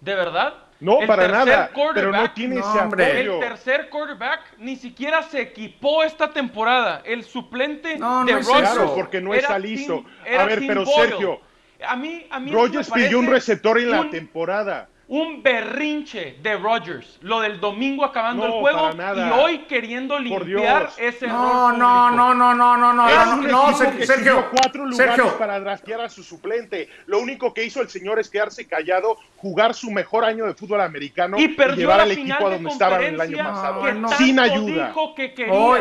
¿de 0.00 0.14
verdad? 0.14 0.54
No, 0.80 1.00
El 1.02 1.06
para 1.06 1.28
nada, 1.28 1.70
pero 1.94 2.10
no 2.10 2.30
tiene 2.32 2.56
No, 2.56 2.60
ese 2.70 2.78
hombre. 2.78 3.04
apoyo. 3.12 3.34
El 3.34 3.40
tercer 3.40 3.88
quarterback 3.90 4.40
ni 4.58 4.76
siquiera 4.76 5.22
se 5.22 5.40
equipó 5.42 6.02
esta 6.02 6.30
temporada. 6.32 7.02
El 7.04 7.22
suplente 7.24 7.98
No, 7.98 8.20
no 8.24 8.26
de 8.26 8.40
eso. 8.40 8.52
Claro, 8.52 8.94
porque 8.94 9.20
no 9.20 9.34
está 9.34 9.58
listo. 9.58 10.04
A 10.38 10.44
ver, 10.44 10.62
pero 10.66 10.84
Boyle. 10.84 11.08
Sergio, 11.10 11.40
a 11.86 11.96
mí, 11.96 12.26
a 12.30 12.40
mí 12.40 12.50
Rodgers 12.50 12.90
pidió 12.90 13.18
un 13.18 13.26
receptor 13.26 13.78
en 13.78 13.90
la 13.90 14.00
un- 14.02 14.10
temporada. 14.10 14.88
Un 15.10 15.42
berrinche 15.42 16.36
de 16.40 16.56
Rodgers, 16.56 17.18
lo 17.22 17.40
del 17.40 17.58
domingo 17.58 18.04
acabando 18.04 18.46
No, 18.46 18.54
el 18.54 18.60
juego 18.60 18.90
y 19.16 19.40
hoy 19.40 19.58
queriendo 19.68 20.16
limpiar 20.20 20.88
ese 20.98 21.26
No, 21.26 21.70
error 21.70 21.78
no, 21.78 22.10
no, 22.12 22.32
no, 22.32 22.54
no, 22.54 22.76
no, 22.76 22.92
no, 22.92 23.08
Es 23.08 23.26
no, 23.26 23.34
un 23.34 23.48
no, 23.48 23.76
Sergio, 23.76 24.06
subió 24.06 24.50
cuatro 24.52 24.86
lugares 24.86 25.16
Sergio, 25.16 25.36
para 25.36 25.58
draftear 25.58 26.02
a 26.02 26.08
su 26.08 26.22
suplente. 26.22 26.88
Lo 27.06 27.18
único 27.18 27.52
que 27.52 27.64
hizo 27.64 27.82
el 27.82 27.88
señor 27.88 28.20
es 28.20 28.30
quedarse 28.30 28.68
callado, 28.68 29.16
jugar 29.36 29.74
su 29.74 29.90
mejor 29.90 30.24
año 30.24 30.46
de 30.46 30.54
fútbol 30.54 30.80
americano 30.80 31.40
y 31.40 31.48
perdió 31.48 31.76
llevar 31.76 32.00
al 32.02 32.12
equipo 32.12 32.46
a 32.46 32.50
de 32.50 32.54
donde 32.54 32.70
estaban 32.70 33.02
el 33.02 33.20
año 33.20 33.36
pasado. 33.38 33.82
que 33.82 33.92
No, 33.92 34.00
no. 34.02 34.08
tanto 34.10 34.24
Sin 34.24 34.38
ayuda. 34.38 34.86
dijo 34.88 35.14
que 35.16 35.34
quería. 35.34 35.52
Hoy. 35.52 35.80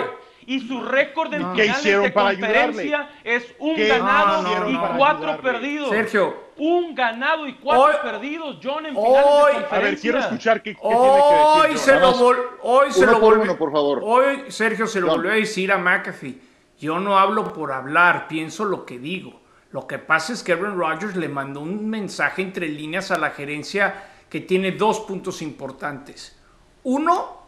Y 0.50 0.68
su 0.68 0.82
récord 0.82 1.32
en 1.32 1.44
No. 1.44 1.54
¿Qué 1.54 1.62
finales 1.66 1.84
de 2.02 2.10
para 2.12 2.30
conferencia 2.32 3.10
es 3.24 3.46
un 3.60 3.76
¿Qué 3.76 3.88
ganado 3.88 4.68
y 4.68 4.76
cuatro 4.98 5.28
ayudarle? 5.30 5.52
perdidos. 5.52 5.90
Sergio. 5.90 6.50
Un 6.58 6.96
ganado 6.96 7.48
y 7.48 7.54
cuatro 7.54 7.86
Hoy- 7.86 7.94
perdidos, 8.12 8.58
John, 8.64 8.84
en 8.88 8.96
hoy- 8.98 9.52
finales 9.54 9.70
de 9.70 9.76
A 9.76 9.80
ver, 9.80 10.00
quiero 10.00 10.18
escuchar 10.18 10.64
qué, 10.64 10.74
qué 10.74 10.82
tiene 10.82 10.96
Hoy 10.98 11.70
que 11.70 11.78
se 11.78 11.92
decir. 11.92 12.02
lo 12.02 12.12
John. 12.14 12.36
vol- 12.36 12.46
hoy 12.64 12.92
se 12.92 13.04
Uno 13.04 13.12
lo 13.12 13.20
volvió- 13.20 13.44
uno, 13.44 13.58
por 13.58 13.72
favor. 13.72 14.00
Hoy 14.04 14.46
Sergio 14.48 14.88
se 14.88 15.00
lo 15.00 15.08
John. 15.10 15.18
volvió 15.18 15.32
a 15.32 15.36
decir 15.36 15.72
a 15.72 15.78
McAfee. 15.78 16.42
Yo 16.80 17.00
no 17.00 17.20
hablo 17.20 17.54
por 17.54 17.72
hablar, 17.72 18.28
pienso 18.28 18.66
lo 18.66 18.88
que 18.88 18.98
digo. 18.98 19.40
Lo 19.72 19.86
que 19.86 20.00
pasa 20.00 20.34
es 20.34 20.42
que 20.42 20.54
Aaron 20.54 20.80
Rodgers 20.80 21.16
le 21.16 21.30
mandó 21.30 21.60
un 21.60 21.88
mensaje 21.88 22.42
entre 22.42 22.68
líneas 22.70 23.12
a 23.12 23.20
la 23.20 23.30
gerencia 23.30 24.04
que 24.32 24.40
tiene 24.42 24.72
dos 24.72 25.02
puntos 25.02 25.44
importantes. 25.44 26.36
Uno, 26.82 27.39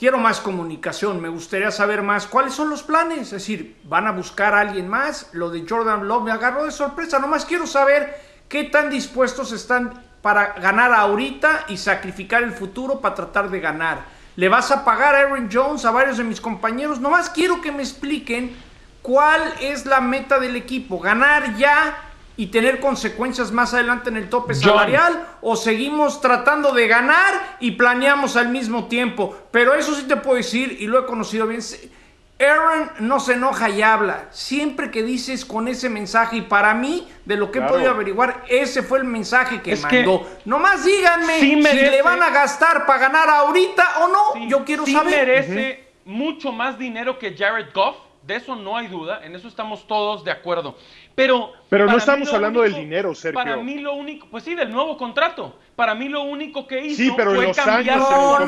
quiero 0.00 0.16
más 0.16 0.40
comunicación, 0.40 1.20
me 1.20 1.28
gustaría 1.28 1.70
saber 1.70 2.00
más 2.00 2.26
cuáles 2.26 2.54
son 2.54 2.70
los 2.70 2.82
planes, 2.82 3.20
es 3.20 3.30
decir, 3.32 3.76
van 3.84 4.06
a 4.06 4.12
buscar 4.12 4.54
a 4.54 4.60
alguien 4.60 4.88
más, 4.88 5.28
lo 5.32 5.50
de 5.50 5.66
Jordan 5.68 6.08
Love 6.08 6.22
me 6.22 6.32
agarró 6.32 6.64
de 6.64 6.70
sorpresa, 6.70 7.18
nomás 7.18 7.44
quiero 7.44 7.66
saber 7.66 8.18
qué 8.48 8.64
tan 8.64 8.88
dispuestos 8.88 9.52
están 9.52 10.02
para 10.22 10.54
ganar 10.54 10.94
ahorita 10.94 11.66
y 11.68 11.76
sacrificar 11.76 12.42
el 12.42 12.52
futuro 12.52 13.02
para 13.02 13.14
tratar 13.14 13.50
de 13.50 13.60
ganar. 13.60 14.06
¿Le 14.36 14.48
vas 14.48 14.70
a 14.70 14.86
pagar 14.86 15.14
a 15.14 15.18
Aaron 15.18 15.50
Jones, 15.52 15.84
a 15.84 15.90
varios 15.90 16.16
de 16.16 16.24
mis 16.24 16.40
compañeros? 16.40 16.98
Nomás 16.98 17.28
quiero 17.28 17.60
que 17.60 17.70
me 17.70 17.82
expliquen 17.82 18.56
cuál 19.02 19.52
es 19.60 19.84
la 19.84 20.00
meta 20.00 20.38
del 20.38 20.56
equipo, 20.56 20.98
ganar 20.98 21.56
ya 21.58 22.09
y 22.40 22.46
tener 22.46 22.80
consecuencias 22.80 23.52
más 23.52 23.74
adelante 23.74 24.08
en 24.08 24.16
el 24.16 24.30
tope 24.30 24.54
John. 24.54 24.62
salarial 24.72 25.26
o 25.42 25.56
seguimos 25.56 26.22
tratando 26.22 26.72
de 26.72 26.88
ganar 26.88 27.56
y 27.60 27.72
planeamos 27.72 28.34
al 28.36 28.48
mismo 28.48 28.86
tiempo. 28.86 29.36
Pero 29.50 29.74
eso 29.74 29.94
sí 29.94 30.04
te 30.04 30.16
puedo 30.16 30.36
decir 30.38 30.74
y 30.80 30.86
lo 30.86 30.98
he 31.00 31.04
conocido 31.04 31.46
bien. 31.46 31.60
Aaron 32.40 32.90
no 33.00 33.20
se 33.20 33.34
enoja 33.34 33.68
y 33.68 33.82
habla. 33.82 34.28
Siempre 34.30 34.90
que 34.90 35.02
dices 35.02 35.44
con 35.44 35.68
ese 35.68 35.90
mensaje 35.90 36.38
y 36.38 36.40
para 36.40 36.72
mí, 36.72 37.06
de 37.26 37.36
lo 37.36 37.50
que 37.52 37.58
Claro. 37.58 37.74
he 37.74 37.76
podido 37.76 37.90
averiguar, 37.90 38.44
ese 38.48 38.82
fue 38.82 38.96
el 39.00 39.04
mensaje 39.04 39.60
que 39.60 39.72
Es 39.72 39.84
que 39.84 39.96
mandó. 39.98 40.26
Nomás 40.46 40.82
díganme 40.86 41.40
sí 41.40 41.50
si 41.50 41.56
merece- 41.56 41.90
le 41.90 42.00
van 42.00 42.22
a 42.22 42.30
gastar 42.30 42.86
para 42.86 42.98
ganar 43.00 43.28
ahorita 43.28 43.84
o 44.00 44.08
no. 44.08 44.22
Sí, 44.32 44.48
Yo 44.48 44.64
quiero 44.64 44.86
sí 44.86 44.94
saber. 44.94 45.26
merece 45.26 45.92
mucho 46.06 46.52
más 46.52 46.78
dinero 46.78 47.18
que 47.18 47.36
Jared 47.36 47.66
Goff, 47.74 47.96
de 48.30 48.36
eso 48.36 48.54
no 48.56 48.76
hay 48.76 48.86
duda, 48.86 49.20
en 49.24 49.34
eso 49.34 49.48
estamos 49.48 49.86
todos 49.86 50.24
de 50.24 50.30
acuerdo. 50.30 50.76
Pero, 51.14 51.52
Pero 51.68 51.84
no 51.84 51.88
para 51.88 51.96
mí 51.96 51.98
estamos 51.98 52.28
lo 52.28 52.34
hablando 52.36 52.62
del 52.62 52.72
único- 52.72 52.84
dinero, 52.84 53.14
Sergio. 53.14 53.34
Para 53.34 53.56
mí 53.56 53.78
lo 53.78 53.94
único, 53.94 54.26
pues 54.30 54.44
sí, 54.44 54.54
del 54.54 54.70
nuevo 54.70 54.96
contrato. 54.96 55.58
Para 55.76 55.94
mí 55.94 56.08
lo 56.08 56.22
único 56.22 56.66
que 56.66 56.80
hizo 56.86 56.96
Sí, 57.02 57.12
pero 57.16 57.30
fue 57.34 57.40
en 57.40 57.48
los 57.48 57.56
cambiar 57.56 57.98
años, 57.98 58.08
el 58.40 58.46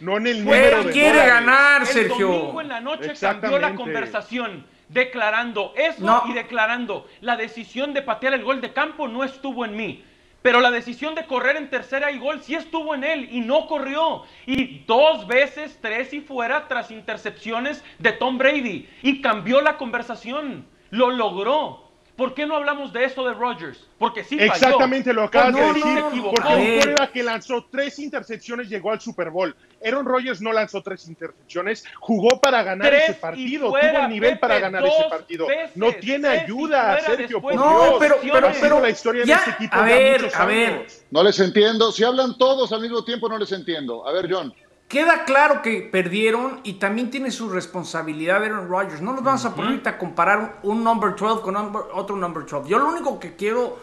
No, 0.00 0.16
en 0.16 0.26
el 0.26 0.44
número 0.44 0.78
Él 0.80 0.86
de 0.86 0.92
quiere 0.92 1.08
dólares. 1.10 1.32
ganar, 1.34 1.80
El 1.82 1.86
Sergio. 1.86 2.28
domingo 2.28 2.60
en 2.60 2.68
la 2.68 2.80
noche 2.80 3.12
cambió 3.20 3.58
la 3.58 3.74
conversación, 3.74 4.64
declarando 4.88 5.72
eso 5.76 6.00
No. 6.04 6.22
y 6.28 6.32
declarando 6.32 7.06
la 7.20 7.36
decisión 7.36 7.92
de 7.92 8.02
patear 8.02 8.34
el 8.34 8.42
gol 8.42 8.60
de 8.60 8.72
campo 8.72 9.06
no 9.06 9.22
estuvo 9.24 9.64
en 9.64 9.76
mí. 9.76 10.04
Pero 10.42 10.60
la 10.60 10.70
decisión 10.70 11.14
de 11.14 11.26
correr 11.26 11.56
en 11.56 11.68
tercera 11.68 12.12
y 12.12 12.18
gol 12.18 12.40
sí 12.42 12.54
estuvo 12.54 12.94
en 12.94 13.04
él 13.04 13.28
y 13.30 13.40
no 13.40 13.66
corrió. 13.66 14.22
Y 14.46 14.84
dos 14.86 15.26
veces, 15.26 15.78
tres 15.82 16.12
y 16.14 16.20
fuera 16.20 16.68
tras 16.68 16.90
intercepciones 16.90 17.84
de 17.98 18.12
Tom 18.12 18.38
Brady. 18.38 18.88
Y 19.02 19.20
cambió 19.20 19.60
la 19.60 19.76
conversación. 19.76 20.66
Lo 20.90 21.10
logró. 21.10 21.87
¿Por 22.18 22.34
qué 22.34 22.46
no 22.46 22.56
hablamos 22.56 22.92
de 22.92 23.04
eso 23.04 23.24
de 23.24 23.32
Rodgers? 23.32 23.78
Porque 23.96 24.24
sí 24.24 24.36
falló. 24.38 24.52
Exactamente 24.52 25.12
lo 25.12 25.22
acabas 25.22 25.52
Porque 25.52 25.66
de 25.68 25.74
decir. 25.74 25.98
equivocó. 26.08 26.34
porque 26.34 26.52
A 26.52 26.56
un 26.56 26.80
coreback 26.80 27.12
que 27.12 27.22
lanzó 27.22 27.64
tres 27.70 27.96
intercepciones 28.00 28.68
llegó 28.68 28.90
al 28.90 29.00
Super 29.00 29.30
Bowl. 29.30 29.54
Aaron 29.86 30.04
Rodgers 30.04 30.40
no 30.40 30.52
lanzó 30.52 30.82
tres 30.82 31.06
intercepciones, 31.06 31.84
jugó 32.00 32.40
para 32.40 32.64
ganar 32.64 32.88
Tres 32.88 33.04
ese 33.04 33.14
partido, 33.14 33.68
fuera, 33.70 33.92
tuvo 33.92 34.02
el 34.02 34.08
nivel 34.08 34.30
Pepe, 34.30 34.40
para 34.40 34.58
ganar 34.58 34.84
ese 34.84 35.04
partido. 35.08 35.46
veces, 35.46 35.76
no 35.76 35.92
tiene 35.92 36.26
ayuda, 36.26 36.96
fuera 36.98 37.16
Sergio, 37.16 37.40
por 37.40 37.54
No, 37.54 37.84
Dios. 37.84 37.96
pero, 38.00 38.16
pero, 38.20 38.52
pero, 38.60 38.80
la 38.80 38.90
historia 38.90 39.24
ya, 39.24 39.36
de 39.36 39.38
este 39.38 39.50
equipo 39.52 39.76
a 39.76 39.82
ver, 39.84 40.30
a 40.34 40.44
ver, 40.44 40.72
años. 40.72 41.02
No 41.12 41.22
les 41.22 41.38
entiendo. 41.38 41.92
Si 41.92 42.02
hablan 42.02 42.36
todos 42.36 42.72
al 42.72 42.80
mismo 42.80 43.04
tiempo, 43.04 43.28
no 43.28 43.38
les 43.38 43.52
entiendo. 43.52 44.04
A 44.04 44.12
ver, 44.12 44.28
John. 44.28 44.52
Queda 44.88 45.24
claro 45.26 45.60
que 45.60 45.82
perdieron 45.82 46.60
y 46.64 46.74
también 46.74 47.10
tiene 47.10 47.30
su 47.30 47.50
responsabilidad 47.50 48.42
Aaron 48.42 48.70
Rodgers. 48.70 49.02
No 49.02 49.12
nos 49.12 49.22
vamos 49.22 49.44
a 49.44 49.54
poner 49.54 49.72
ahorita 49.72 49.90
a 49.90 49.98
comparar 49.98 50.60
un, 50.62 50.82
number 50.82 51.14
12 51.14 51.42
con 51.42 51.56
otro 51.56 52.16
number 52.16 52.46
12. 52.46 52.70
Yo 52.70 52.78
lo 52.78 52.88
único 52.88 53.20
que 53.20 53.36
quiero 53.36 53.78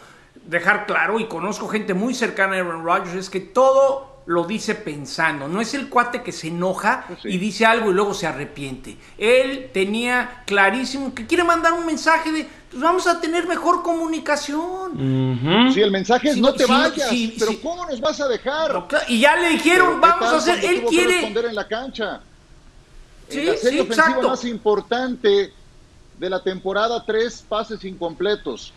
dejar 0.45 0.87
claro, 0.87 1.19
y 1.19 1.27
conozco 1.27 1.67
gente 1.67 1.93
muy 1.93 2.15
cercana 2.15 2.55
a 2.55 2.59
Aaron 2.59 2.83
Rodgers, 2.83 3.13
es 3.13 3.29
que 3.29 3.39
todo 3.39 4.14
lo 4.27 4.43
dice 4.45 4.75
pensando. 4.75 5.47
No 5.47 5.61
es 5.61 5.73
el 5.73 5.89
cuate 5.89 6.23
que 6.23 6.31
se 6.31 6.47
enoja 6.47 7.05
sí. 7.21 7.29
y 7.29 7.37
dice 7.37 7.65
algo 7.65 7.91
y 7.91 7.93
luego 7.93 8.13
se 8.13 8.25
arrepiente. 8.25 8.97
Él 9.17 9.69
tenía 9.73 10.43
clarísimo 10.45 11.13
que 11.13 11.27
quiere 11.27 11.43
mandar 11.43 11.73
un 11.73 11.85
mensaje 11.85 12.31
de, 12.31 12.47
pues 12.71 12.81
vamos 12.81 13.05
a 13.07 13.21
tener 13.21 13.47
mejor 13.47 13.83
comunicación. 13.83 15.71
Si 15.73 15.81
el 15.81 15.91
mensaje 15.91 16.29
es 16.29 16.35
Sí, 16.35 16.41
no 16.41 16.53
te 16.53 16.65
sí, 16.65 16.71
vayas, 16.71 17.09
sí, 17.09 17.35
pero 17.37 17.51
sí. 17.51 17.59
¿cómo 17.61 17.85
nos 17.85 18.01
vas 18.01 18.19
a 18.19 18.27
dejar? 18.27 18.87
Y 19.07 19.19
ya 19.19 19.35
le 19.35 19.49
dijeron, 19.49 19.99
Pero 20.01 20.01
¿qué 20.01 20.07
vamos 20.07 20.33
a 20.33 20.37
hacer, 20.37 20.65
él 20.65 20.81
que 20.81 20.87
quiere... 20.87 21.13
responder 21.13 21.45
en 21.45 21.55
la 21.55 21.67
cancha. 21.67 22.21
Sí, 23.29 23.39
en 23.39 23.45
la 23.45 23.57
serie 23.57 23.71
sí, 23.71 23.79
ofensiva 23.79 24.07
exacto. 24.07 24.29
más 24.29 24.45
importante 24.45 25.53
de 26.17 26.29
la 26.29 26.41
temporada, 26.41 27.03
tres 27.05 27.43
pases 27.47 27.83
incompletos. 27.83 28.73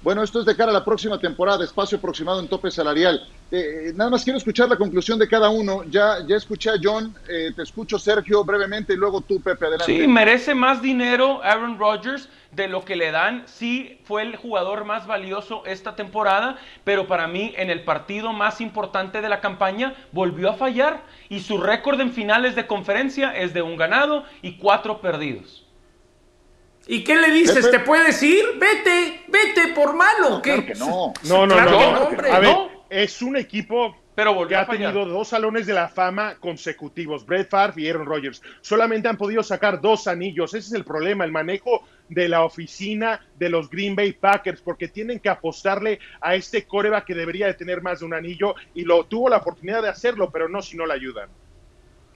Bueno, 0.00 0.22
esto 0.22 0.38
es 0.38 0.46
de 0.46 0.54
cara 0.54 0.70
a 0.70 0.74
la 0.74 0.84
próxima 0.84 1.18
temporada, 1.18 1.64
espacio 1.64 1.98
aproximado 1.98 2.38
en 2.38 2.48
tope 2.48 2.70
salarial. 2.70 3.20
eh, 3.50 3.92
nada 3.96 4.10
más 4.10 4.22
quiero 4.22 4.36
escuchar 4.36 4.68
la 4.68 4.76
conclusión 4.76 5.18
de 5.18 5.26
cada 5.26 5.48
uno. 5.48 5.82
Ya, 5.90 6.18
ya 6.26 6.36
escuché 6.36 6.70
a 6.70 6.74
John, 6.80 7.16
eh, 7.28 7.50
te 7.56 7.62
escucho 7.62 7.98
Sergio 7.98 8.44
brevemente 8.44 8.92
y 8.92 8.96
luego 8.96 9.22
tú, 9.22 9.40
Pepe, 9.40 9.66
adelante. 9.66 9.86
Sí, 9.92 10.06
merece 10.06 10.54
más 10.54 10.80
dinero 10.80 11.42
Aaron 11.42 11.78
Rodgers 11.78 12.28
de 12.52 12.68
lo 12.68 12.84
que 12.84 12.94
le 12.94 13.10
dan. 13.10 13.42
Sí, 13.46 14.00
fue 14.04 14.22
el 14.22 14.36
jugador 14.36 14.84
más 14.84 15.06
valioso 15.06 15.64
esta 15.66 15.96
temporada, 15.96 16.58
pero 16.84 17.08
para 17.08 17.26
mí 17.26 17.52
en 17.56 17.68
el 17.68 17.82
partido 17.82 18.32
más 18.32 18.60
importante 18.60 19.20
de 19.20 19.28
la 19.28 19.40
campaña 19.40 19.94
volvió 20.12 20.50
a 20.50 20.54
fallar 20.54 21.02
y 21.28 21.40
su 21.40 21.58
récord 21.58 22.00
en 22.00 22.12
finales 22.12 22.54
de 22.54 22.68
conferencia 22.68 23.36
es 23.36 23.52
de 23.52 23.62
un 23.62 23.76
ganado 23.76 24.24
y 24.42 24.58
cuatro 24.58 25.00
perdidos. 25.00 25.67
¿Y 26.88 27.04
qué 27.04 27.16
le 27.16 27.30
dices? 27.30 27.70
¿Te 27.70 27.80
puedes 27.80 28.20
ir? 28.22 28.42
Vete, 28.58 29.22
vete 29.28 29.74
por 29.74 29.94
malo. 29.94 30.40
¿qué? 30.42 30.52
Claro 30.54 30.66
que 30.66 30.74
no. 30.74 31.12
No, 31.24 31.46
no, 31.46 31.54
Claro 31.54 31.70
no. 31.70 31.78
que 31.78 31.84
no. 31.84 31.92
no, 31.92 32.02
hombre, 32.06 32.30
a 32.32 32.38
ver, 32.40 32.50
no. 32.50 32.70
es 32.88 33.20
un 33.20 33.36
equipo 33.36 33.94
Pero 34.14 34.30
que 34.32 34.36
volvió 34.38 34.58
a 34.58 34.62
ha 34.62 34.66
tenido 34.66 35.04
dos 35.04 35.28
salones 35.28 35.66
de 35.66 35.74
la 35.74 35.88
fama 35.88 36.36
consecutivos, 36.40 37.26
Brett 37.26 37.50
Favre 37.50 37.82
y 37.82 37.88
Aaron 37.90 38.06
Rodgers. 38.06 38.40
Solamente 38.62 39.06
han 39.06 39.18
podido 39.18 39.42
sacar 39.42 39.80
dos 39.82 40.06
anillos. 40.08 40.54
Ese 40.54 40.68
es 40.68 40.72
el 40.72 40.84
problema, 40.84 41.24
el 41.26 41.30
manejo 41.30 41.82
de 42.08 42.26
la 42.26 42.42
oficina 42.42 43.20
de 43.38 43.50
los 43.50 43.68
Green 43.68 43.94
Bay 43.94 44.14
Packers, 44.14 44.62
porque 44.62 44.88
tienen 44.88 45.20
que 45.20 45.28
apostarle 45.28 45.98
a 46.22 46.34
este 46.36 46.66
coreba 46.66 47.04
que 47.04 47.14
debería 47.14 47.46
de 47.48 47.54
tener 47.54 47.82
más 47.82 48.00
de 48.00 48.06
un 48.06 48.14
anillo 48.14 48.54
y 48.74 48.84
lo 48.84 49.04
tuvo 49.04 49.28
la 49.28 49.36
oportunidad 49.36 49.82
de 49.82 49.90
hacerlo, 49.90 50.30
pero 50.30 50.48
no 50.48 50.62
si 50.62 50.74
no 50.76 50.86
le 50.86 50.94
ayudan. 50.94 51.28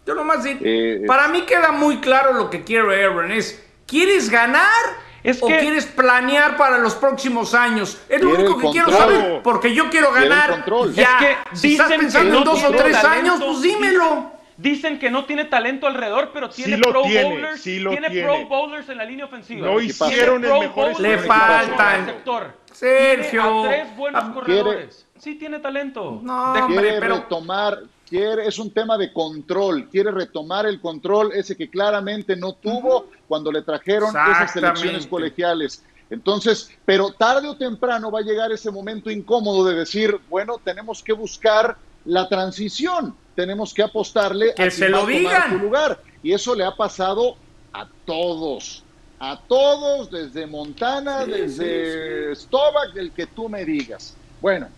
Yo 0.07 0.15
nomás 0.15 0.43
digo, 0.45 0.61
Eh, 0.65 1.03
para 1.07 1.29
mí 1.29 1.43
queda 1.43 1.73
muy 1.73 1.99
claro 1.99 2.33
lo 2.33 2.49
que 2.49 2.65
quiere 2.65 3.05
Aaron. 3.05 3.31
Es, 3.31 3.63
¿quieres 3.93 4.29
ganar 4.31 4.83
Es 5.23 5.41
o 5.43 5.47
quieres 5.47 5.87
planear 5.87 6.57
para 6.57 6.79
los 6.79 6.95
próximos 6.97 7.55
años? 7.55 8.01
Es 8.09 8.21
lo 8.23 8.31
único 8.31 8.59
que 8.59 8.71
quiero 8.71 8.91
saber, 8.91 9.41
porque 9.45 9.73
yo 9.73 9.89
quiero 9.91 10.11
ganar. 10.11 10.65
Ya, 10.95 11.19
Es 11.21 11.27
que 11.53 11.57
si 11.57 11.73
estás 11.73 11.93
pensando 11.93 12.33
no 12.33 12.39
en 12.39 12.45
dos 12.45 12.65
o 12.65 12.71
tres 12.73 13.01
talento, 13.01 13.33
años, 13.35 13.41
pues 13.45 13.63
dímelo. 13.63 14.33
Dicen 14.57 14.99
que 14.99 15.11
no 15.11 15.25
tiene 15.25 15.47
talento 15.47 15.87
alrededor, 15.87 16.31
pero 16.33 16.49
tiene 16.51 16.77
lo 16.77 16.91
pro 16.91 17.03
tiene, 17.03 17.25
bowlers. 17.25 17.61
sí 17.61 17.79
lo 17.81 17.91
tiene 17.91 18.11
tiene. 18.11 18.27
pro 18.27 18.47
bowlers 18.47 18.89
en 18.89 18.99
la 18.99 19.05
línea 19.05 19.25
ofensiva. 19.25 19.67
No 19.67 19.81
hicieron 19.81 20.45
el 20.45 20.51
mejor 20.61 21.01
Le 21.01 21.19
faltan. 21.19 22.15
Sergio. 22.73 23.43
Tiene 23.43 23.67
a 23.67 23.71
tres 23.83 23.97
buenos 23.97 24.25
Ah, 24.25 24.31
corredores. 24.35 25.07
Sí 25.19 25.35
tiene 25.37 25.59
talento. 25.59 26.21
No, 26.23 26.53
hombre, 26.53 26.97
pero- 27.01 27.15
retomar, 27.17 27.79
quiere, 28.13 28.47
es 28.47 28.59
un 28.59 28.71
tema 28.71 28.99
de 28.99 29.11
control, 29.11 29.89
quiere 29.89 30.11
retomar 30.11 30.67
el 30.67 30.83
control, 30.83 31.33
ese 31.33 31.57
que 31.57 31.71
claramente 31.71 32.37
no 32.37 32.53
tuvo 32.53 33.07
cuando 33.27 33.51
le 33.51 33.63
trajeron 33.63 34.11
esas 34.11 34.53
selecciones 34.53 35.07
colegiales. 35.07 35.83
Entonces, 36.11 36.71
pero 36.85 37.13
tarde 37.13 37.49
o 37.49 37.57
temprano 37.57 38.11
va 38.11 38.19
a 38.19 38.23
llegar 38.23 38.53
ese 38.53 38.71
momento 38.71 39.11
incómodo 39.11 39.65
de 39.65 39.75
decir, 39.77 40.21
bueno, 40.29 40.61
tenemos 40.63 41.03
que 41.03 41.15
buscar 41.15 41.79
la 42.05 42.29
transición, 42.29 43.17
tenemos 43.35 43.73
que 43.73 43.83
apostarle 43.83 44.53
Que 44.55 44.65
a 44.65 44.71
se 44.71 44.91
lo 44.91 45.07
digan. 45.07 45.53
su 45.53 45.59
lugar. 45.59 45.99
Y 46.23 46.35
eso 46.35 46.55
le 46.55 46.65
ha 46.67 46.77
pasado 46.77 47.37
a 47.73 47.89
todos, 48.05 48.85
a 49.21 49.41
todos, 49.49 50.11
desde 50.11 50.47
Montana, 50.47 51.25
desde 51.25 52.37
Stovak, 52.37 52.95
el 52.95 53.13
que 53.13 53.27
tú 53.27 53.49
me 53.49 53.65
digas. 53.65 54.15
Bueno, 54.43 54.69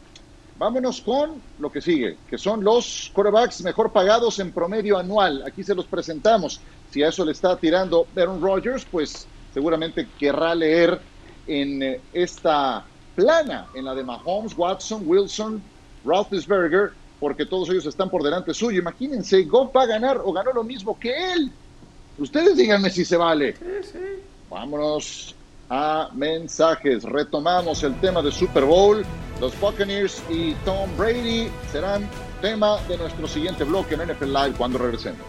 Vámonos 0.56 1.00
con 1.00 1.42
lo 1.58 1.70
que 1.70 1.80
sigue, 1.80 2.16
que 2.30 2.38
son 2.38 2.62
los 2.62 3.10
quarterbacks 3.12 3.62
mejor 3.62 3.90
pagados 3.90 4.38
en 4.38 4.52
promedio 4.52 4.96
anual. 4.96 5.42
Aquí 5.44 5.64
se 5.64 5.74
los 5.74 5.86
presentamos. 5.86 6.60
Si 6.90 7.02
a 7.02 7.08
eso 7.08 7.24
le 7.24 7.32
está 7.32 7.56
tirando 7.56 8.06
Aaron 8.16 8.40
Rodgers, 8.40 8.86
pues 8.88 9.26
seguramente 9.52 10.06
querrá 10.18 10.54
leer 10.54 11.00
en 11.46 11.82
eh, 11.82 12.00
esta 12.12 12.84
plana, 13.16 13.66
en 13.74 13.84
la 13.84 13.94
de 13.94 14.04
Mahomes, 14.04 14.56
Watson, 14.56 15.02
Wilson, 15.06 15.60
Roethlisberger, 16.04 16.92
porque 17.18 17.46
todos 17.46 17.68
ellos 17.70 17.86
están 17.86 18.08
por 18.08 18.22
delante 18.22 18.54
suyo. 18.54 18.80
Imagínense, 18.80 19.42
Goff 19.44 19.74
va 19.74 19.82
a 19.82 19.86
ganar 19.86 20.20
o 20.24 20.32
ganó 20.32 20.52
lo 20.52 20.62
mismo 20.62 20.98
que 20.98 21.32
él. 21.32 21.50
Ustedes 22.18 22.56
díganme 22.56 22.90
si 22.90 23.04
se 23.04 23.16
vale. 23.16 23.56
Vámonos 24.48 25.34
a 25.70 26.10
mensajes. 26.14 27.04
Retomamos 27.04 27.82
el 27.82 27.98
tema 28.00 28.22
de 28.22 28.32
Super 28.32 28.64
Bowl. 28.64 29.04
Los 29.40 29.58
Buccaneers 29.60 30.22
y 30.30 30.54
Tom 30.64 30.88
Brady 30.96 31.50
serán 31.72 32.08
tema 32.40 32.78
de 32.88 32.98
nuestro 32.98 33.26
siguiente 33.26 33.64
bloque 33.64 33.94
en 33.94 34.02
NFL 34.02 34.32
Live 34.32 34.54
cuando 34.56 34.78
regresemos. 34.78 35.20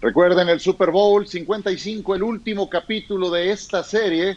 Recuerden 0.00 0.50
el 0.50 0.60
Super 0.60 0.90
Bowl 0.90 1.26
55, 1.26 2.14
el 2.14 2.22
último 2.22 2.68
capítulo 2.68 3.30
de 3.30 3.50
esta 3.50 3.82
serie 3.82 4.36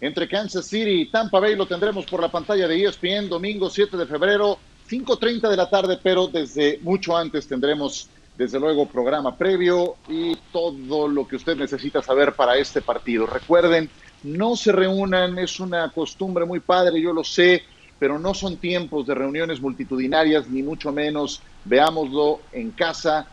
entre 0.00 0.28
Kansas 0.28 0.66
City 0.66 1.02
y 1.02 1.06
Tampa 1.06 1.40
Bay. 1.40 1.56
Lo 1.56 1.66
tendremos 1.66 2.06
por 2.06 2.20
la 2.20 2.30
pantalla 2.30 2.68
de 2.68 2.84
ESPN 2.84 3.28
domingo 3.28 3.70
7 3.70 3.96
de 3.96 4.06
febrero, 4.06 4.58
5.30 4.88 5.48
de 5.48 5.56
la 5.56 5.68
tarde, 5.68 5.98
pero 6.02 6.28
desde 6.28 6.78
mucho 6.82 7.16
antes 7.16 7.46
tendremos 7.46 8.08
desde 8.36 8.60
luego 8.60 8.86
programa 8.86 9.36
previo 9.36 9.96
y 10.08 10.36
todo 10.52 11.08
lo 11.08 11.26
que 11.26 11.36
usted 11.36 11.56
necesita 11.56 12.00
saber 12.00 12.34
para 12.34 12.56
este 12.56 12.80
partido. 12.80 13.26
Recuerden, 13.26 13.90
no 14.22 14.54
se 14.54 14.70
reúnan, 14.70 15.38
es 15.38 15.58
una 15.58 15.90
costumbre 15.90 16.44
muy 16.44 16.60
padre, 16.60 17.00
yo 17.00 17.12
lo 17.12 17.24
sé, 17.24 17.64
pero 17.98 18.18
no 18.18 18.34
son 18.34 18.56
tiempos 18.56 19.06
de 19.06 19.14
reuniones 19.14 19.60
multitudinarias, 19.60 20.48
ni 20.48 20.62
mucho 20.62 20.92
menos. 20.92 21.42
Veámoslo 21.64 22.40
en 22.52 22.70
casa 22.70 23.26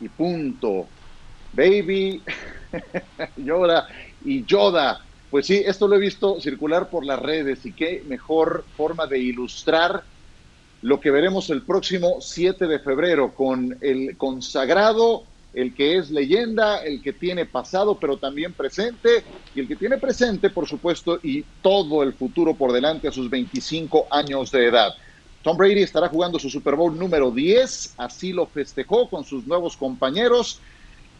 y 0.00 0.08
punto. 0.08 0.86
Baby, 1.52 2.22
Yoda 3.36 3.88
y 4.24 4.44
Yoda. 4.44 5.00
Pues 5.32 5.46
sí, 5.46 5.62
esto 5.64 5.88
lo 5.88 5.96
he 5.96 5.98
visto 5.98 6.38
circular 6.42 6.90
por 6.90 7.06
las 7.06 7.18
redes 7.18 7.64
y 7.64 7.72
qué 7.72 8.02
mejor 8.06 8.66
forma 8.76 9.06
de 9.06 9.18
ilustrar 9.18 10.04
lo 10.82 11.00
que 11.00 11.10
veremos 11.10 11.48
el 11.48 11.64
próximo 11.64 12.20
7 12.20 12.66
de 12.66 12.78
febrero 12.80 13.34
con 13.34 13.78
el 13.80 14.18
consagrado, 14.18 15.22
el 15.54 15.74
que 15.74 15.96
es 15.96 16.10
leyenda, 16.10 16.84
el 16.84 17.00
que 17.00 17.14
tiene 17.14 17.46
pasado 17.46 17.98
pero 17.98 18.18
también 18.18 18.52
presente 18.52 19.24
y 19.54 19.60
el 19.60 19.68
que 19.68 19.76
tiene 19.76 19.96
presente, 19.96 20.50
por 20.50 20.68
supuesto, 20.68 21.18
y 21.22 21.42
todo 21.62 22.02
el 22.02 22.12
futuro 22.12 22.54
por 22.54 22.70
delante 22.70 23.08
a 23.08 23.12
sus 23.12 23.30
25 23.30 24.08
años 24.10 24.50
de 24.50 24.66
edad. 24.66 24.90
Tom 25.40 25.56
Brady 25.56 25.80
estará 25.82 26.10
jugando 26.10 26.38
su 26.38 26.50
Super 26.50 26.76
Bowl 26.76 26.98
número 26.98 27.30
10, 27.30 27.94
así 27.96 28.34
lo 28.34 28.48
festejó 28.48 29.08
con 29.08 29.24
sus 29.24 29.46
nuevos 29.46 29.78
compañeros 29.78 30.60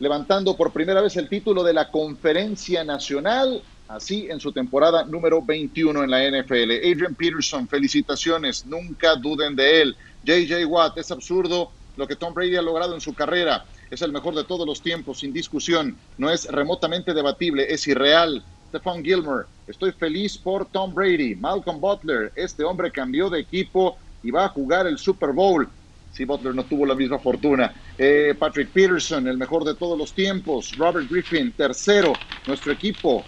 levantando 0.03 0.57
por 0.57 0.72
primera 0.72 1.01
vez 1.01 1.16
el 1.16 1.29
título 1.29 1.62
de 1.62 1.72
la 1.72 1.88
Conferencia 1.88 2.83
Nacional, 2.83 3.62
así 3.88 4.27
en 4.31 4.40
su 4.40 4.53
temporada 4.53 5.05
número 5.05 5.42
21 5.42 6.05
en 6.05 6.11
la 6.11 6.25
NFL. 6.29 6.71
Adrian 6.79 7.14
Peterson, 7.14 7.68
felicitaciones, 7.68 8.64
nunca 8.66 9.16
duden 9.16 9.55
de 9.57 9.83
él. 9.83 9.97
JJ 10.23 10.64
Watt, 10.66 10.99
es 10.99 11.11
absurdo 11.11 11.73
lo 11.97 12.07
que 12.07 12.16
Tom 12.16 12.33
Brady 12.33 12.57
ha 12.57 12.62
logrado 12.62 12.95
en 12.95 13.01
su 13.01 13.14
carrera. 13.14 13.64
Es 13.90 14.03
el 14.03 14.12
mejor 14.12 14.35
de 14.35 14.45
todos 14.45 14.66
los 14.66 14.81
tiempos, 14.81 15.18
sin 15.18 15.33
discusión. 15.33 15.97
No 16.16 16.31
es 16.31 16.47
remotamente 16.47 17.12
debatible, 17.12 17.66
es 17.73 17.87
irreal. 17.87 18.42
Stephon 18.68 19.05
Gilmore, 19.05 19.47
estoy 19.66 19.92
feliz 19.92 20.38
por 20.38 20.64
Tom 20.71 20.95
Brady. 20.95 21.35
Malcolm 21.35 21.79
Butler, 21.79 22.33
este 22.35 22.64
hombre 22.64 22.90
cambió 22.90 23.29
de 23.29 23.40
equipo 23.40 23.99
y 24.23 24.31
va 24.31 24.47
a 24.47 24.49
jugar 24.49 24.87
el 24.87 24.97
Super 24.97 25.33
Bowl. 25.33 25.68
Si 26.11 26.25
Butler 26.25 26.55
no 26.55 26.64
tuvo 26.64 26.87
la 26.87 26.95
misma 26.95 27.18
fortuna. 27.18 27.75
Eh, 27.97 28.35
Patrick 28.38 28.71
Peterson, 28.73 29.27
el 29.29 29.37
mejor 29.37 29.64
de 29.64 29.75
todos 29.75 29.99
los 29.99 30.14
tiempos. 30.14 30.75
Robert 30.77 31.09
Griffin, 31.11 31.53
tercero. 31.53 32.12
Nuestro 32.47 32.73
equipo, 32.73 33.25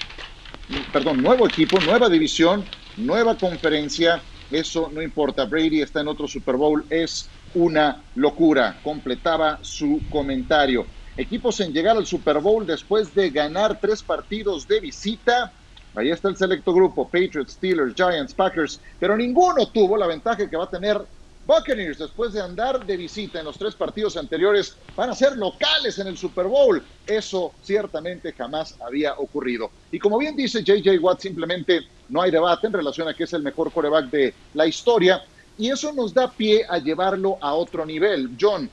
perdón, 0.93 1.23
nuevo 1.23 1.47
equipo, 1.47 1.79
nueva 1.81 2.09
división, 2.09 2.65
nueva 2.97 3.37
conferencia. 3.37 4.23
Eso 4.51 4.91
no 4.93 5.03
importa. 5.03 5.45
Brady 5.45 5.83
está 5.83 6.01
en 6.01 6.09
otro 6.09 6.29
Super 6.29 6.57
Bowl. 6.57 6.85
Es 6.91 7.31
una 7.55 8.05
locura. 8.15 8.81
Completaba 8.83 9.59
su 9.63 10.03
comentario. 10.11 10.87
Equipos 11.17 11.61
en 11.61 11.73
llegar 11.73 11.97
al 11.97 12.07
Super 12.07 12.41
Bowl 12.41 12.67
después 12.67 13.15
de 13.15 13.31
ganar 13.31 13.79
tres 13.81 14.03
partidos 14.03 14.67
de 14.67 14.81
visita. 14.81 15.53
Ahí 15.95 16.11
está 16.11 16.29
el 16.29 16.37
selecto 16.37 16.75
grupo, 16.75 17.05
Patriots, 17.05 17.53
Steelers, 17.53 17.95
Giants, 17.95 18.35
Packers, 18.35 18.81
pero 18.99 19.17
ninguno 19.17 19.69
tuvo 19.69 19.97
la 19.97 20.09
ventaja 20.09 20.51
que 20.51 20.57
va 20.57 20.65
a 20.65 20.71
tener 20.71 21.01
Buccaneers, 21.45 21.99
después 21.99 22.33
de 22.33 22.41
andar 22.41 22.85
de 22.85 22.97
visita 22.97 23.39
en 23.39 23.45
los 23.45 23.59
tres 23.59 23.75
partidos 23.77 24.17
anteriores, 24.17 24.77
van 24.97 25.11
a 25.11 25.15
ser 25.15 25.37
locales 25.37 25.99
en 25.99 26.07
el 26.07 26.17
Super 26.17 26.47
Bowl. 26.47 26.87
Eso 27.05 27.55
ciertamente 27.61 28.33
jamás 28.33 28.77
había 28.81 29.15
ocurrido. 29.19 29.73
Y 29.91 29.99
como 29.99 30.19
bien 30.19 30.37
dice 30.37 30.63
JJ 30.65 30.99
Watt, 31.01 31.21
simplemente 31.21 31.81
no 32.09 32.23
hay 32.23 32.31
debate 32.31 32.67
en 32.67 32.73
relación 32.73 33.09
a 33.09 33.15
que 33.15 33.25
es 33.25 33.33
el 33.35 33.43
mejor 33.43 33.73
quarterback 33.73 34.11
de 34.11 34.35
la 34.53 34.67
historia. 34.67 35.23
Y 35.57 35.71
eso 35.71 35.93
nos 35.93 36.15
da 36.15 36.35
pie 36.35 36.65
a 36.69 36.79
llevarlo 36.79 37.39
a 37.41 37.55
otro 37.55 37.85
nivel. 37.87 38.37
John, 38.41 38.73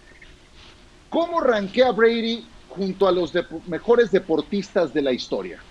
¿cómo 1.09 1.39
rankea 1.41 1.91
Brady 1.91 2.55
junto 2.65 3.07
a 3.07 3.11
los 3.11 3.33
dep- 3.33 3.63
mejores 3.65 4.11
deportistas 4.11 4.93
de 4.93 5.01
la 5.01 5.11
historia? 5.11 5.65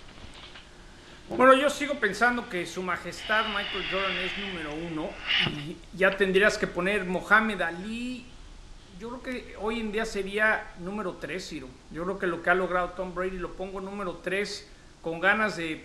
Bueno, 1.37 1.53
yo 1.53 1.69
sigo 1.69 1.95
pensando 1.95 2.47
que 2.49 2.65
su 2.65 2.83
majestad 2.83 3.45
Michael 3.47 3.85
Jordan 3.91 4.17
es 4.17 4.37
número 4.37 4.73
uno 4.73 5.09
y 5.47 5.77
ya 5.97 6.15
tendrías 6.17 6.57
que 6.57 6.67
poner 6.67 7.05
Mohamed 7.05 7.61
Ali 7.61 8.25
yo 9.01 9.09
creo 9.09 9.21
que 9.23 9.55
hoy 9.59 9.79
en 9.79 9.91
día 9.91 10.05
sería 10.05 10.73
número 10.77 11.13
3, 11.19 11.43
Ciro. 11.43 11.67
Yo 11.89 12.03
creo 12.03 12.19
que 12.19 12.27
lo 12.27 12.43
que 12.43 12.51
ha 12.51 12.53
logrado 12.53 12.89
Tom 12.89 13.15
Brady 13.15 13.39
lo 13.39 13.53
pongo 13.53 13.81
número 13.81 14.19
3 14.23 14.69
con 15.01 15.19
ganas 15.19 15.57
de 15.57 15.83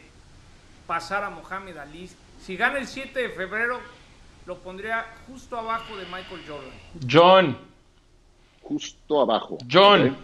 pasar 0.86 1.24
a 1.24 1.30
Mohamed 1.30 1.78
Ali. 1.78 2.10
Si 2.38 2.58
gana 2.58 2.78
el 2.78 2.86
7 2.86 3.18
de 3.18 3.28
febrero, 3.30 3.80
lo 4.44 4.58
pondría 4.58 5.06
justo 5.26 5.56
abajo 5.56 5.96
de 5.96 6.04
Michael 6.04 6.42
Jordan. 6.46 6.74
John. 7.10 7.58
Justo 8.60 9.22
abajo. 9.22 9.56
John. 9.72 10.14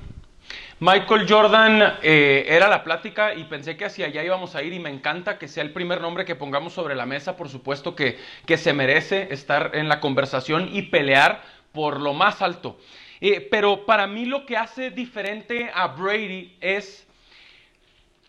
Michael 0.82 1.26
Jordan 1.28 1.80
eh, 2.02 2.44
era 2.48 2.66
la 2.66 2.82
plática 2.82 3.36
y 3.36 3.44
pensé 3.44 3.76
que 3.76 3.84
hacia 3.84 4.06
allá 4.06 4.24
íbamos 4.24 4.56
a 4.56 4.64
ir 4.64 4.72
y 4.72 4.80
me 4.80 4.90
encanta 4.90 5.38
que 5.38 5.46
sea 5.46 5.62
el 5.62 5.72
primer 5.72 6.00
nombre 6.00 6.24
que 6.24 6.34
pongamos 6.34 6.72
sobre 6.72 6.96
la 6.96 7.06
mesa, 7.06 7.36
por 7.36 7.48
supuesto 7.48 7.94
que, 7.94 8.18
que 8.46 8.58
se 8.58 8.72
merece 8.72 9.28
estar 9.30 9.70
en 9.74 9.88
la 9.88 10.00
conversación 10.00 10.68
y 10.72 10.82
pelear 10.82 11.40
por 11.70 12.00
lo 12.00 12.14
más 12.14 12.42
alto. 12.42 12.80
Eh, 13.20 13.46
pero 13.48 13.86
para 13.86 14.08
mí 14.08 14.24
lo 14.24 14.44
que 14.44 14.56
hace 14.56 14.90
diferente 14.90 15.70
a 15.72 15.86
Brady 15.86 16.56
es 16.60 17.06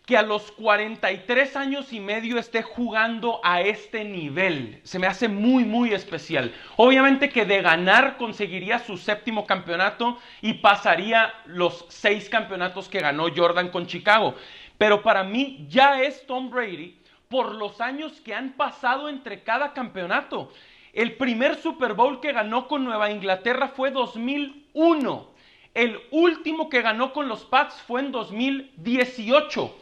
que 0.06 0.18
a 0.18 0.22
los 0.22 0.52
43 0.52 1.56
años 1.56 1.92
y 1.92 1.98
medio 1.98 2.38
esté 2.38 2.62
jugando 2.62 3.40
a 3.42 3.62
este 3.62 4.04
nivel. 4.04 4.80
Se 4.82 4.98
me 4.98 5.06
hace 5.06 5.28
muy, 5.28 5.64
muy 5.64 5.94
especial. 5.94 6.52
Obviamente 6.76 7.30
que 7.30 7.46
de 7.46 7.62
ganar 7.62 8.18
conseguiría 8.18 8.80
su 8.80 8.98
séptimo 8.98 9.46
campeonato 9.46 10.18
y 10.42 10.54
pasaría 10.54 11.32
los 11.46 11.86
seis 11.88 12.28
campeonatos 12.28 12.88
que 12.90 13.00
ganó 13.00 13.28
Jordan 13.34 13.70
con 13.70 13.86
Chicago. 13.86 14.34
Pero 14.76 15.02
para 15.02 15.24
mí 15.24 15.64
ya 15.70 16.02
es 16.02 16.26
Tom 16.26 16.50
Brady 16.50 16.98
por 17.30 17.54
los 17.54 17.80
años 17.80 18.20
que 18.20 18.34
han 18.34 18.52
pasado 18.52 19.08
entre 19.08 19.42
cada 19.42 19.72
campeonato. 19.72 20.52
El 20.92 21.16
primer 21.16 21.56
Super 21.56 21.94
Bowl 21.94 22.20
que 22.20 22.32
ganó 22.32 22.68
con 22.68 22.84
Nueva 22.84 23.10
Inglaterra 23.10 23.68
fue 23.68 23.90
2001. 23.90 25.34
El 25.72 25.98
último 26.10 26.68
que 26.68 26.82
ganó 26.82 27.12
con 27.14 27.26
los 27.26 27.44
Pats 27.46 27.82
fue 27.86 28.00
en 28.00 28.12
2018. 28.12 29.74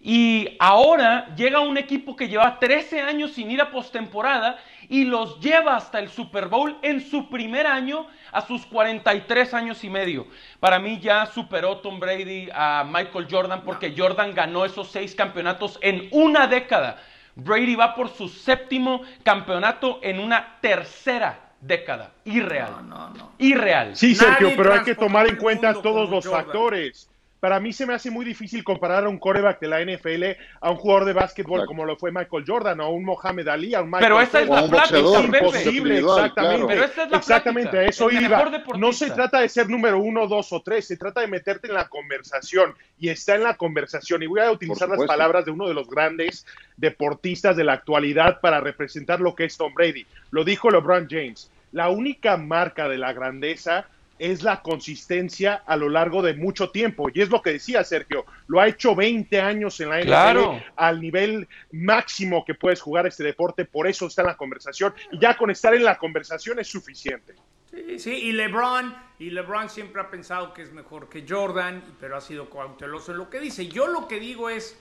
Y 0.00 0.56
ahora 0.60 1.34
llega 1.34 1.60
un 1.60 1.76
equipo 1.76 2.14
que 2.14 2.28
lleva 2.28 2.58
13 2.60 3.00
años 3.00 3.32
sin 3.32 3.50
ir 3.50 3.60
a 3.60 3.70
postemporada 3.70 4.58
y 4.88 5.04
los 5.04 5.40
lleva 5.40 5.76
hasta 5.76 5.98
el 5.98 6.08
Super 6.08 6.46
Bowl 6.46 6.76
en 6.82 7.00
su 7.00 7.28
primer 7.28 7.66
año 7.66 8.06
a 8.30 8.40
sus 8.42 8.64
43 8.66 9.54
años 9.54 9.82
y 9.82 9.90
medio. 9.90 10.26
Para 10.60 10.78
mí 10.78 11.00
ya 11.00 11.26
superó 11.26 11.78
Tom 11.78 11.98
Brady 11.98 12.48
a 12.54 12.84
Michael 12.88 13.26
Jordan 13.28 13.62
porque 13.64 13.94
Jordan 13.96 14.34
ganó 14.34 14.64
esos 14.64 14.88
seis 14.90 15.14
campeonatos 15.14 15.78
en 15.82 16.08
una 16.12 16.46
década. 16.46 17.02
Brady 17.34 17.74
va 17.74 17.94
por 17.94 18.08
su 18.08 18.28
séptimo 18.28 19.02
campeonato 19.24 19.98
en 20.02 20.20
una 20.20 20.58
tercera 20.60 21.52
década. 21.60 22.12
Irreal. 22.24 22.70
No, 22.70 22.82
no, 22.82 23.10
no. 23.10 23.32
Irreal. 23.38 23.96
Sí, 23.96 24.14
Sergio, 24.14 24.48
Nadie 24.48 24.56
pero 24.56 24.74
hay 24.74 24.82
que 24.82 24.94
tomar 24.94 25.28
en 25.28 25.36
cuenta 25.36 25.74
todos 25.74 26.08
los 26.08 26.24
Jordan. 26.24 26.44
factores. 26.44 27.10
Para 27.40 27.60
mí 27.60 27.72
se 27.72 27.86
me 27.86 27.94
hace 27.94 28.10
muy 28.10 28.24
difícil 28.24 28.64
comparar 28.64 29.04
a 29.04 29.08
un 29.08 29.18
coreback 29.18 29.60
de 29.60 29.68
la 29.68 29.80
NFL 29.84 30.40
a 30.60 30.70
un 30.70 30.76
jugador 30.76 31.04
de 31.04 31.12
básquetbol 31.12 31.60
Exacto. 31.60 31.68
como 31.68 31.84
lo 31.84 31.96
fue 31.96 32.10
Michael 32.10 32.44
Jordan 32.46 32.80
o 32.80 32.84
a 32.84 32.88
un 32.88 33.04
Mohamed 33.04 33.46
Ali, 33.48 33.74
a 33.74 33.82
un 33.82 33.90
Michael 33.90 34.04
Pero 34.04 34.20
esa 34.20 34.40
es 34.40 34.48
la 34.48 34.68
plática, 34.68 34.98
imposible, 34.98 35.98
exactamente. 35.98 36.34
claro. 36.34 36.66
Pero 36.66 36.84
esa 36.84 37.04
es 37.04 37.10
la 37.10 37.16
exactamente, 37.18 37.70
plática, 37.70 37.90
eso 37.90 38.10
el 38.10 38.22
iba. 38.22 38.62
No 38.76 38.92
se 38.92 39.10
trata 39.10 39.40
de 39.40 39.48
ser 39.48 39.68
número 39.68 39.98
uno, 39.98 40.26
dos 40.26 40.52
o 40.52 40.62
tres, 40.62 40.86
se 40.86 40.96
trata 40.96 41.20
de 41.20 41.28
meterte 41.28 41.68
en 41.68 41.74
la 41.74 41.88
conversación 41.88 42.74
y 42.98 43.08
está 43.08 43.36
en 43.36 43.44
la 43.44 43.54
conversación. 43.54 44.22
Y 44.22 44.26
voy 44.26 44.40
a 44.40 44.50
utilizar 44.50 44.88
las 44.88 45.04
palabras 45.04 45.44
de 45.44 45.52
uno 45.52 45.68
de 45.68 45.74
los 45.74 45.88
grandes 45.88 46.44
deportistas 46.76 47.56
de 47.56 47.64
la 47.64 47.74
actualidad 47.74 48.40
para 48.40 48.60
representar 48.60 49.20
lo 49.20 49.34
que 49.34 49.44
es 49.44 49.56
Tom 49.56 49.72
Brady. 49.74 50.06
Lo 50.30 50.44
dijo 50.44 50.70
LeBron 50.70 51.06
James. 51.08 51.50
La 51.70 51.90
única 51.90 52.36
marca 52.36 52.88
de 52.88 52.98
la 52.98 53.12
grandeza 53.12 53.86
es 54.18 54.42
la 54.42 54.62
consistencia 54.62 55.62
a 55.66 55.76
lo 55.76 55.88
largo 55.88 56.22
de 56.22 56.34
mucho 56.34 56.70
tiempo. 56.70 57.08
Y 57.12 57.20
es 57.22 57.30
lo 57.30 57.42
que 57.42 57.52
decía 57.52 57.84
Sergio, 57.84 58.24
lo 58.46 58.60
ha 58.60 58.68
hecho 58.68 58.94
20 58.94 59.40
años 59.40 59.78
en 59.80 59.90
la 59.90 59.98
NFL 60.00 60.06
Claro. 60.08 60.62
al 60.76 61.00
nivel 61.00 61.48
máximo 61.72 62.44
que 62.44 62.54
puedes 62.54 62.80
jugar 62.80 63.06
este 63.06 63.24
deporte, 63.24 63.64
por 63.64 63.86
eso 63.86 64.06
está 64.06 64.22
en 64.22 64.28
la 64.28 64.36
conversación. 64.36 64.94
Y 65.12 65.18
ya 65.18 65.36
con 65.36 65.50
estar 65.50 65.74
en 65.74 65.84
la 65.84 65.98
conversación 65.98 66.58
es 66.58 66.68
suficiente. 66.68 67.34
Sí, 67.70 67.98
sí, 67.98 68.12
y 68.12 68.32
LeBron, 68.32 68.96
y 69.18 69.30
LeBron 69.30 69.68
siempre 69.68 70.00
ha 70.00 70.10
pensado 70.10 70.54
que 70.54 70.62
es 70.62 70.72
mejor 70.72 71.08
que 71.08 71.24
Jordan, 71.28 71.82
pero 72.00 72.16
ha 72.16 72.20
sido 72.20 72.48
cauteloso 72.48 73.12
en 73.12 73.18
lo 73.18 73.28
que 73.28 73.40
dice. 73.40 73.68
Yo 73.68 73.86
lo 73.86 74.08
que 74.08 74.18
digo 74.18 74.48
es, 74.48 74.76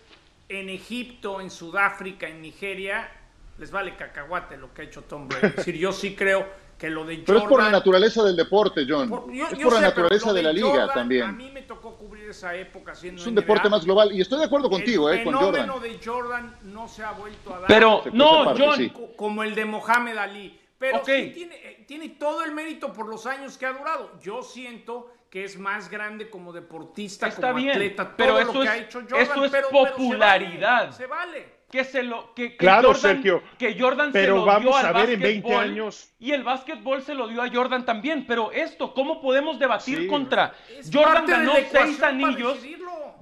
en 0.50 0.69
Egipto, 0.69 1.41
en 1.41 1.50
Sudáfrica, 1.50 2.28
en 2.28 2.41
Nigeria, 2.41 3.12
les 3.58 3.71
vale 3.71 3.95
cacahuate 3.97 4.56
lo 4.56 4.73
que 4.73 4.84
ha 4.84 4.86
hecho 4.86 5.02
Tom 5.04 5.28
Brady. 5.28 5.47
Es 5.47 5.56
decir, 5.58 5.76
yo 5.76 5.91
sí 5.91 6.15
creo 6.15 6.47
que 6.77 6.89
lo 6.89 7.05
de 7.05 7.15
Jordan... 7.17 7.25
Pero 7.25 7.39
es 7.39 7.45
por 7.45 7.63
la 7.63 7.69
naturaleza 7.71 8.23
del 8.23 8.35
deporte, 8.35 8.85
John. 8.87 9.09
Por- 9.09 9.31
yo- 9.31 9.47
es 9.47 9.57
yo 9.57 9.63
por 9.63 9.73
la 9.73 9.79
sé, 9.79 9.85
pero 9.93 10.03
naturaleza 10.03 10.27
lo 10.27 10.33
de 10.33 10.43
la 10.43 10.53
liga 10.53 10.67
Jordan, 10.67 10.89
A 10.89 10.93
también. 10.93 11.37
mí 11.37 11.51
me 11.51 11.61
tocó 11.63 11.95
cubrir 11.95 12.29
esa 12.29 12.53
época 12.55 12.93
siendo 12.93 13.21
Es 13.21 13.27
un 13.27 13.33
NBA. 13.33 13.41
deporte 13.41 13.69
más 13.69 13.83
global. 13.85 14.11
Y 14.11 14.21
estoy 14.21 14.37
de 14.39 14.45
acuerdo 14.45 14.69
contigo, 14.69 15.09
el 15.09 15.19
eh, 15.19 15.23
con 15.23 15.33
fenómeno 15.33 15.73
Jordan. 15.73 15.91
de 15.91 15.99
Jordan 16.05 16.55
no 16.63 16.87
se 16.87 17.03
ha 17.03 17.11
vuelto 17.13 17.53
a 17.53 17.59
dar 17.59 17.67
Pero 17.67 18.03
no, 18.13 18.45
parte, 18.45 18.63
John, 18.65 18.75
sí. 18.77 18.89
co- 18.91 19.09
como 19.15 19.43
el 19.43 19.55
de 19.55 19.65
Mohamed 19.65 20.17
Ali. 20.17 20.59
Pero 20.77 20.97
Ok. 20.99 21.05
sí 21.07 21.31
tiene, 21.33 21.55
eh, 21.55 21.85
tiene 21.87 22.09
todo 22.09 22.43
el 22.43 22.51
mérito 22.51 22.93
por 22.93 23.07
los 23.07 23.25
años 23.25 23.57
que 23.57 23.65
ha 23.65 23.73
durado. 23.73 24.11
Yo 24.21 24.43
siento 24.43 25.11
que 25.31 25.43
es 25.43 25.57
más 25.57 25.89
grande 25.89 26.29
como 26.29 26.53
deportista, 26.53 27.27
Está 27.27 27.47
como 27.47 27.55
bien, 27.55 27.71
atleta, 27.71 28.03
todo 28.05 28.13
pero 28.17 28.33
lo 28.33 28.39
eso 28.41 28.51
que 28.53 28.63
es- 28.63 28.69
ha 28.69 28.77
hecho 28.77 28.99
Jordan. 29.01 29.21
eso 29.21 29.45
es 29.45 29.51
pero- 29.51 29.67
pero 29.71 29.85
se 29.85 29.91
popularidad. 29.93 30.79
vale, 30.83 30.93
Se 30.93 31.05
vale. 31.07 31.57
Que 31.69 31.84
se 31.84 32.01
lo 32.03 32.34
que, 32.34 32.51
que 32.51 32.58
Claro, 32.58 32.93
Jordan, 32.93 33.01
Sergio, 33.15 33.43
que 33.60 33.77
Jordan 33.80 34.12
se 34.13 34.27
lo 34.27 34.45
vamos 34.45 34.63
dio 34.63 34.75
al 34.77 34.86
a 34.86 34.91
ver 34.93 35.10
en 35.12 35.19
20 35.19 35.41
básquetbol, 35.49 35.63
años. 35.71 36.10
y 36.19 36.32
el 36.32 36.43
básquetbol 36.43 37.01
se 37.01 37.13
lo 37.13 37.27
dio 37.27 37.41
a 37.41 37.49
Jordan 37.49 37.86
también, 37.86 38.25
pero 38.25 38.51
esto 38.51 38.93
cómo 38.93 39.21
podemos 39.21 39.60
debatir 39.60 39.99
Sí. 39.99 40.08
contra 40.08 40.53
Es 40.80 40.89
Jordan 40.93 41.25
ganó 41.25 41.53
seis 41.69 42.01
anillos. 42.01 42.58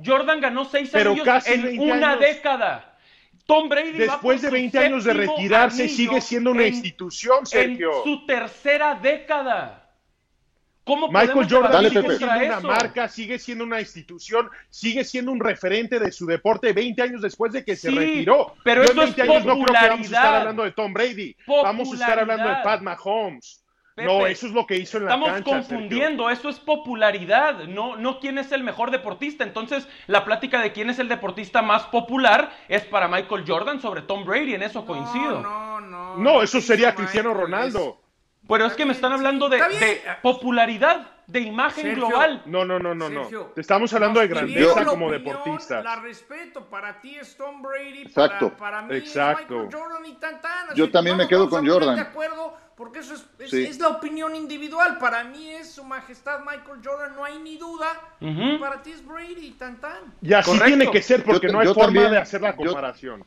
Jordan 0.06 0.42
ganó 0.42 0.66
seis 0.66 0.90
Pero 0.92 1.12
anillos 1.12 1.26
casi 1.26 1.54
en 1.54 1.64
20 1.64 1.84
una 1.86 2.10
años. 2.12 2.20
década. 2.20 2.92
Tom 3.48 3.70
Brady 3.70 3.92
va 3.92 4.14
Después 4.14 4.42
de 4.42 4.48
su 4.50 4.54
20 4.54 4.80
años 4.80 5.04
de 5.04 5.14
retirarse, 5.14 5.88
sigue 5.88 6.20
siendo 6.20 6.52
una 6.52 6.64
en- 6.64 6.74
institución, 6.74 7.46
Sergio. 7.46 7.98
En 7.98 8.04
su 8.04 8.26
tercera 8.26 8.96
década. 8.96 9.85
¿Cómo 10.86 11.08
Michael 11.10 11.48
Jordan 11.50 11.90
sigue 11.90 12.02
Pepe. 12.04 12.18
siendo 12.18 12.36
una 12.46 12.60
marca, 12.62 13.08
sigue 13.10 13.40
siendo 13.40 13.64
una 13.64 13.82
institución, 13.82 14.50
sigue 14.70 15.04
siendo 15.04 15.32
un 15.32 15.40
referente 15.40 16.00
de 16.00 16.12
su 16.12 16.26
deporte 16.28 16.72
20 16.74 17.02
años 17.02 17.22
después 17.22 17.52
de 17.54 17.66
que 17.66 17.76
se 17.76 17.90
retiró. 17.92 18.54
pero 18.64 18.84
Yo 18.84 18.92
eso 18.92 19.02
en 19.02 19.08
20 19.08 19.22
es 19.24 19.30
años 19.30 19.46
no 19.46 19.54
creo 19.56 19.66
que 19.66 19.88
vamos 19.90 20.00
a 20.00 20.16
estar 20.16 20.36
hablando 20.36 20.64
de 20.64 20.72
Tom 20.72 20.94
Brady, 20.94 21.36
vamos 21.48 21.92
a 21.92 21.94
estar 21.96 22.20
hablando 22.20 22.48
de. 22.50 22.56
Pat 22.64 22.82
Mahomes. 22.82 23.62
Pepe, 23.96 24.08
no, 24.10 24.28
eso 24.28 24.46
es 24.48 24.52
lo 24.52 24.68
que 24.68 24.76
hizo 24.76 24.98
en 24.98 25.06
la 25.06 25.12
Estamos 25.12 25.30
cancha. 25.30 25.52
Sergio. 25.52 25.70
confundiendo, 25.70 26.30
eso 26.30 26.50
es 26.50 26.60
popularidad, 26.60 27.64
no, 27.64 27.96
no 27.96 28.20
quién 28.20 28.38
es 28.38 28.52
el 28.52 28.62
mejor 28.62 28.92
deportista. 28.92 29.46
Entonces, 29.46 29.88
la 30.08 30.26
plática 30.26 30.60
de 30.62 30.74
quién 30.74 30.90
es 30.90 31.00
el 31.00 31.08
deportista 31.08 31.62
más 31.62 31.84
popular 31.86 32.52
es 32.68 32.84
para 32.84 33.08
Michael 33.08 33.46
Jordan 33.48 33.80
sobre 33.82 34.02
Tom 34.02 34.26
Brady, 34.26 34.54
en 34.54 34.64
eso 34.64 34.86
coincido. 34.86 35.40
No, 35.40 35.80
no, 35.80 36.18
no. 36.18 36.18
No, 36.18 36.42
eso 36.44 36.60
sería 36.60 36.88
Michael 36.90 37.06
Cristiano 37.08 37.32
es- 37.32 37.38
Ronaldo. 37.38 38.02
Pero 38.48 38.66
es 38.66 38.74
que 38.74 38.86
me 38.86 38.94
están 38.94 39.12
hablando 39.12 39.50
de, 39.50 39.58
Está 39.58 39.70
bien. 39.70 39.80
de 39.80 40.02
popularidad, 40.22 41.08
de 41.28 41.40
imagen 41.40 41.84
Sergio, 41.84 42.08
global. 42.08 42.44
No, 42.46 42.64
no, 42.66 42.78
no, 42.80 42.94
no, 42.94 43.10
no. 43.10 43.28
Te 43.56 43.62
estamos 43.62 43.92
hablando 43.94 44.20
de 44.20 44.28
grandeza 44.28 44.86
como 44.86 45.08
opinión, 45.08 45.24
deportista. 45.36 45.82
La 45.82 45.96
respeto, 45.96 46.66
para 46.66 47.00
ti 47.02 47.16
es 47.16 47.36
Tom 47.36 47.62
Brady, 47.62 48.04
Exacto. 48.04 48.50
para, 48.50 48.58
para 48.60 48.82
mí 48.84 48.96
Exacto. 48.96 49.42
es 49.42 49.66
Michael 49.66 49.70
Jordan 49.84 50.06
y 50.06 50.14
tan, 50.16 50.42
tan. 50.42 50.70
Así 50.70 50.78
Yo 50.78 50.86
que 50.86 50.92
también 50.92 51.18
me 51.18 51.28
quedo 51.28 51.50
con 51.50 51.68
Jordan. 51.68 51.96
De 51.96 52.02
acuerdo, 52.02 52.56
porque 52.78 53.00
eso 53.00 53.16
es, 53.16 53.26
es, 53.40 53.50
Sí. 53.50 53.64
es 53.66 53.80
la 53.80 53.88
opinión 53.88 54.36
individual. 54.36 55.00
Para 55.00 55.24
mí 55.24 55.50
es 55.50 55.72
su 55.74 55.84
majestad 55.84 56.42
Michael 56.42 56.82
Jordan, 56.84 57.16
no 57.16 57.24
hay 57.26 57.40
ni 57.40 57.58
duda. 57.58 57.88
Y 58.20 58.58
para 58.60 58.84
ti 58.84 58.92
es 58.92 59.04
Brady, 59.06 59.52
tan, 59.58 59.78
tan. 59.82 60.14
Y 60.22 60.34
así 60.34 60.52
Correcto. 60.52 60.68
tiene 60.68 60.92
que 60.92 61.02
ser 61.02 61.24
porque 61.24 61.48
Yo- 61.48 61.54
no 61.54 61.60
hay 61.62 61.66
yo 61.68 61.74
forma 61.74 61.88
también- 61.88 62.12
de 62.12 62.18
hacer 62.20 62.42
la 62.42 62.52
yo- 62.52 62.58
comparación. 62.58 63.26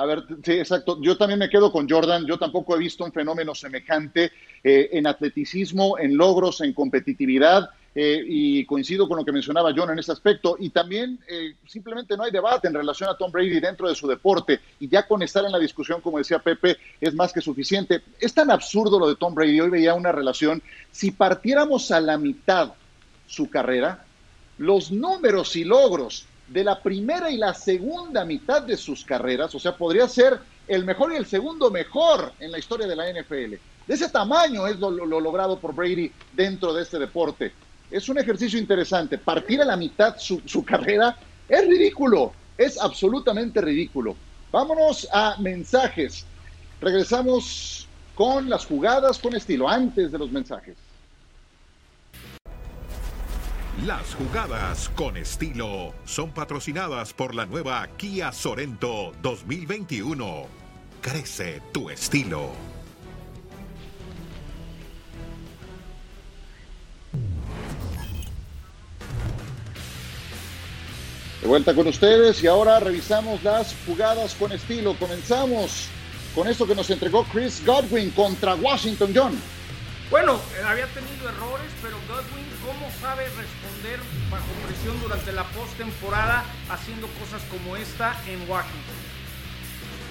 A 0.00 0.06
ver, 0.06 0.22
sí, 0.44 0.52
exacto. 0.52 0.98
Yo 1.02 1.16
también 1.16 1.40
me 1.40 1.50
quedo 1.50 1.72
con 1.72 1.88
Jordan. 1.88 2.24
Yo 2.24 2.38
tampoco 2.38 2.76
he 2.76 2.78
visto 2.78 3.04
un 3.04 3.10
fenómeno 3.12 3.52
semejante 3.52 4.30
eh, 4.62 4.90
en 4.92 5.08
atleticismo, 5.08 5.98
en 5.98 6.16
logros, 6.16 6.60
en 6.60 6.72
competitividad. 6.72 7.70
eh, 8.00 8.22
y 8.24 8.64
coincido 8.64 9.08
con 9.08 9.16
lo 9.16 9.24
que 9.24 9.32
mencionaba 9.32 9.72
John 9.74 9.90
en 9.90 9.98
ese 9.98 10.12
aspecto. 10.12 10.54
Y 10.60 10.70
también 10.70 11.18
eh, 11.28 11.56
simplemente 11.66 12.16
no 12.16 12.22
hay 12.22 12.30
debate 12.30 12.68
en 12.68 12.74
relación 12.74 13.10
a 13.10 13.16
Tom 13.16 13.32
Brady 13.32 13.58
dentro 13.58 13.88
de 13.88 13.96
su 13.96 14.06
deporte. 14.06 14.60
Y 14.78 14.88
ya 14.88 15.04
con 15.04 15.20
estar 15.20 15.44
en 15.44 15.50
la 15.50 15.58
discusión, 15.58 16.00
como 16.00 16.18
decía 16.18 16.38
Pepe, 16.38 16.76
es 17.00 17.12
más 17.12 17.32
que 17.32 17.40
suficiente. 17.40 18.02
Es 18.20 18.32
tan 18.32 18.52
absurdo 18.52 19.00
lo 19.00 19.08
de 19.08 19.16
Tom 19.16 19.34
Brady. 19.34 19.60
Hoy 19.60 19.70
veía 19.70 19.94
una 19.94 20.12
relación. 20.12 20.62
Si 20.92 21.10
partiéramos 21.10 21.90
a 21.90 22.00
la 22.00 22.18
mitad 22.18 22.74
su 23.26 23.50
carrera, 23.50 24.04
los 24.58 24.92
números 24.92 25.56
y 25.56 25.64
logros 25.64 26.27
de 26.48 26.64
la 26.64 26.82
primera 26.82 27.30
y 27.30 27.36
la 27.36 27.54
segunda 27.54 28.24
mitad 28.24 28.62
de 28.62 28.76
sus 28.76 29.04
carreras, 29.04 29.54
o 29.54 29.58
sea, 29.60 29.76
podría 29.76 30.08
ser 30.08 30.40
el 30.66 30.84
mejor 30.84 31.12
y 31.12 31.16
el 31.16 31.26
segundo 31.26 31.70
mejor 31.70 32.34
en 32.38 32.50
la 32.52 32.58
historia 32.58 32.86
de 32.86 32.96
la 32.96 33.08
NFL. 33.08 33.62
De 33.86 33.94
ese 33.94 34.10
tamaño 34.10 34.66
es 34.66 34.78
lo, 34.78 34.90
lo- 34.90 35.06
lo 35.06 35.20
logrado 35.20 35.60
por 35.60 35.74
Brady 35.74 36.14
dentro 36.30 36.72
de 36.74 36.82
este 36.82 36.98
deporte. 36.98 37.54
Es 37.90 38.08
un 38.08 38.18
ejercicio 38.18 38.58
interesante. 38.58 39.18
Partir 39.18 39.60
a 39.62 39.64
la 39.64 39.76
mitad 39.76 40.16
su, 40.18 40.42
su 40.46 40.64
carrera 40.64 41.18
es 41.46 41.66
ridículo, 41.66 42.36
es 42.56 42.78
absolutamente 42.80 43.60
ridículo. 43.60 44.22
Vámonos 44.50 45.08
a 45.12 45.36
mensajes. 45.40 46.30
Regresamos 46.80 47.92
con 48.14 48.48
las 48.48 48.66
jugadas 48.66 49.18
con 49.18 49.34
estilo, 49.34 49.68
antes 49.68 50.10
de 50.12 50.18
los 50.18 50.30
mensajes. 50.32 50.87
Las 53.86 54.12
jugadas 54.16 54.90
con 54.96 55.16
estilo 55.16 55.94
son 56.04 56.32
patrocinadas 56.32 57.12
por 57.12 57.32
la 57.32 57.46
nueva 57.46 57.86
Kia 57.96 58.32
Sorento 58.32 59.12
2021. 59.22 60.46
Crece 61.00 61.62
tu 61.72 61.88
estilo. 61.88 62.50
De 71.40 71.46
vuelta 71.46 71.72
con 71.72 71.86
ustedes 71.86 72.42
y 72.42 72.48
ahora 72.48 72.80
revisamos 72.80 73.44
las 73.44 73.76
jugadas 73.86 74.34
con 74.34 74.50
estilo. 74.50 74.94
Comenzamos 74.98 75.86
con 76.34 76.48
esto 76.48 76.66
que 76.66 76.74
nos 76.74 76.90
entregó 76.90 77.22
Chris 77.32 77.64
Godwin 77.64 78.10
contra 78.10 78.56
Washington 78.56 79.12
John. 79.14 79.40
Bueno, 80.10 80.40
eh, 80.58 80.62
había 80.64 80.86
tenido 80.86 81.28
errores, 81.28 81.70
pero 81.82 81.96
Godwin, 82.08 82.46
¿cómo 82.64 82.90
sabe 83.00 83.24
responder 83.24 83.57
bajo 84.30 84.46
presión 84.66 85.00
durante 85.00 85.32
la 85.32 85.44
postemporada 85.44 86.44
haciendo 86.68 87.06
cosas 87.20 87.42
como 87.50 87.76
esta 87.76 88.16
en 88.26 88.40
Washington? 88.48 88.94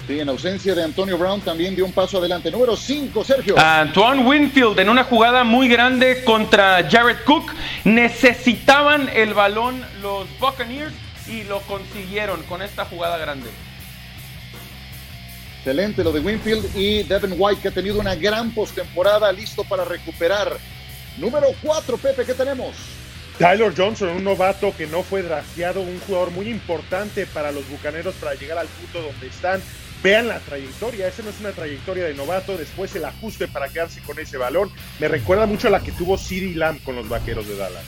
Sí, 0.06 0.20
en 0.20 0.28
ausencia 0.30 0.74
de 0.74 0.82
Antonio 0.82 1.18
Brown 1.18 1.42
también 1.42 1.76
dio 1.76 1.84
un 1.84 1.92
paso 1.92 2.16
adelante. 2.16 2.50
Número 2.50 2.74
5, 2.74 3.24
Sergio. 3.24 3.58
Antoine 3.58 4.22
Winfield 4.22 4.78
en 4.78 4.88
una 4.88 5.04
jugada 5.04 5.44
muy 5.44 5.68
grande 5.68 6.24
contra 6.24 6.88
Jared 6.88 7.18
Cook. 7.26 7.52
Necesitaban 7.84 9.10
el 9.14 9.34
balón 9.34 9.84
los 10.00 10.26
Buccaneers 10.38 10.94
y 11.26 11.42
lo 11.42 11.60
consiguieron 11.60 12.42
con 12.44 12.62
esta 12.62 12.86
jugada 12.86 13.18
grande. 13.18 13.50
Excelente 15.58 16.02
lo 16.02 16.12
de 16.12 16.20
Winfield 16.20 16.74
y 16.74 17.02
Devin 17.02 17.34
White 17.36 17.60
que 17.60 17.68
ha 17.68 17.72
tenido 17.72 18.00
una 18.00 18.14
gran 18.14 18.50
postemporada, 18.52 19.30
listo 19.30 19.62
para 19.64 19.84
recuperar. 19.84 20.56
Número 21.18 21.48
4, 21.60 21.98
Pepe, 21.98 22.24
¿qué 22.24 22.32
tenemos? 22.32 22.74
Tyler 23.38 23.72
Johnson, 23.76 24.08
un 24.08 24.24
novato 24.24 24.74
que 24.76 24.88
no 24.88 25.04
fue 25.04 25.22
drafteado, 25.22 25.80
un 25.80 26.00
jugador 26.00 26.32
muy 26.32 26.48
importante 26.48 27.24
para 27.24 27.52
los 27.52 27.68
Bucaneros 27.68 28.16
para 28.16 28.34
llegar 28.34 28.58
al 28.58 28.66
punto 28.66 29.00
donde 29.00 29.28
están. 29.28 29.62
Vean 30.02 30.26
la 30.26 30.40
trayectoria, 30.40 31.06
esa 31.06 31.22
no 31.22 31.30
es 31.30 31.38
una 31.38 31.52
trayectoria 31.52 32.04
de 32.04 32.14
novato, 32.14 32.56
después 32.56 32.94
el 32.96 33.04
ajuste 33.04 33.46
para 33.46 33.68
quedarse 33.68 34.00
con 34.00 34.18
ese 34.18 34.38
balón. 34.38 34.70
Me 34.98 35.06
recuerda 35.06 35.46
mucho 35.46 35.68
a 35.68 35.70
la 35.70 35.80
que 35.80 35.92
tuvo 35.92 36.18
CeeDee 36.18 36.56
Lamb 36.56 36.82
con 36.82 36.96
los 36.96 37.08
Vaqueros 37.08 37.46
de 37.46 37.56
Dallas. 37.56 37.84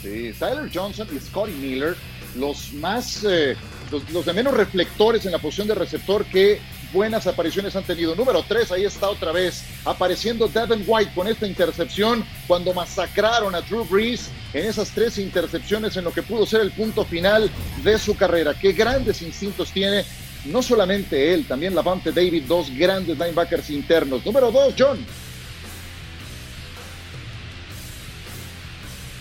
Sí, 0.00 0.32
Tyler 0.38 0.70
Johnson 0.72 1.08
y 1.14 1.20
Scotty 1.20 1.52
Miller, 1.52 1.94
los 2.36 2.72
más, 2.72 3.22
eh, 3.24 3.56
los, 3.90 4.08
los 4.10 4.24
de 4.24 4.32
menos 4.32 4.54
reflectores 4.54 5.26
en 5.26 5.32
la 5.32 5.38
posición 5.38 5.68
de 5.68 5.74
receptor 5.74 6.24
que 6.24 6.58
buenas 6.92 7.26
apariciones 7.26 7.74
han 7.76 7.84
tenido. 7.84 8.14
Número 8.14 8.44
3, 8.46 8.72
ahí 8.72 8.84
está 8.84 9.08
otra 9.08 9.32
vez, 9.32 9.64
apareciendo 9.84 10.48
Devin 10.48 10.84
White 10.86 11.12
con 11.14 11.28
esta 11.28 11.46
intercepción 11.46 12.24
cuando 12.46 12.72
masacraron 12.74 13.54
a 13.54 13.60
Drew 13.60 13.84
Brees 13.84 14.30
en 14.52 14.66
esas 14.66 14.90
tres 14.90 15.18
intercepciones 15.18 15.96
en 15.96 16.04
lo 16.04 16.12
que 16.12 16.22
pudo 16.22 16.46
ser 16.46 16.60
el 16.60 16.72
punto 16.72 17.04
final 17.04 17.50
de 17.82 17.98
su 17.98 18.16
carrera. 18.16 18.54
Qué 18.54 18.72
grandes 18.72 19.22
instintos 19.22 19.70
tiene, 19.70 20.04
no 20.46 20.62
solamente 20.62 21.32
él, 21.32 21.46
también 21.46 21.74
Lavante 21.74 22.12
David, 22.12 22.44
dos 22.46 22.70
grandes 22.76 23.18
linebackers 23.18 23.70
internos. 23.70 24.24
Número 24.24 24.50
2, 24.50 24.74
John. 24.78 24.98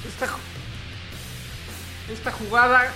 Esta, 0.08 0.38
esta 2.12 2.32
jugada, 2.32 2.92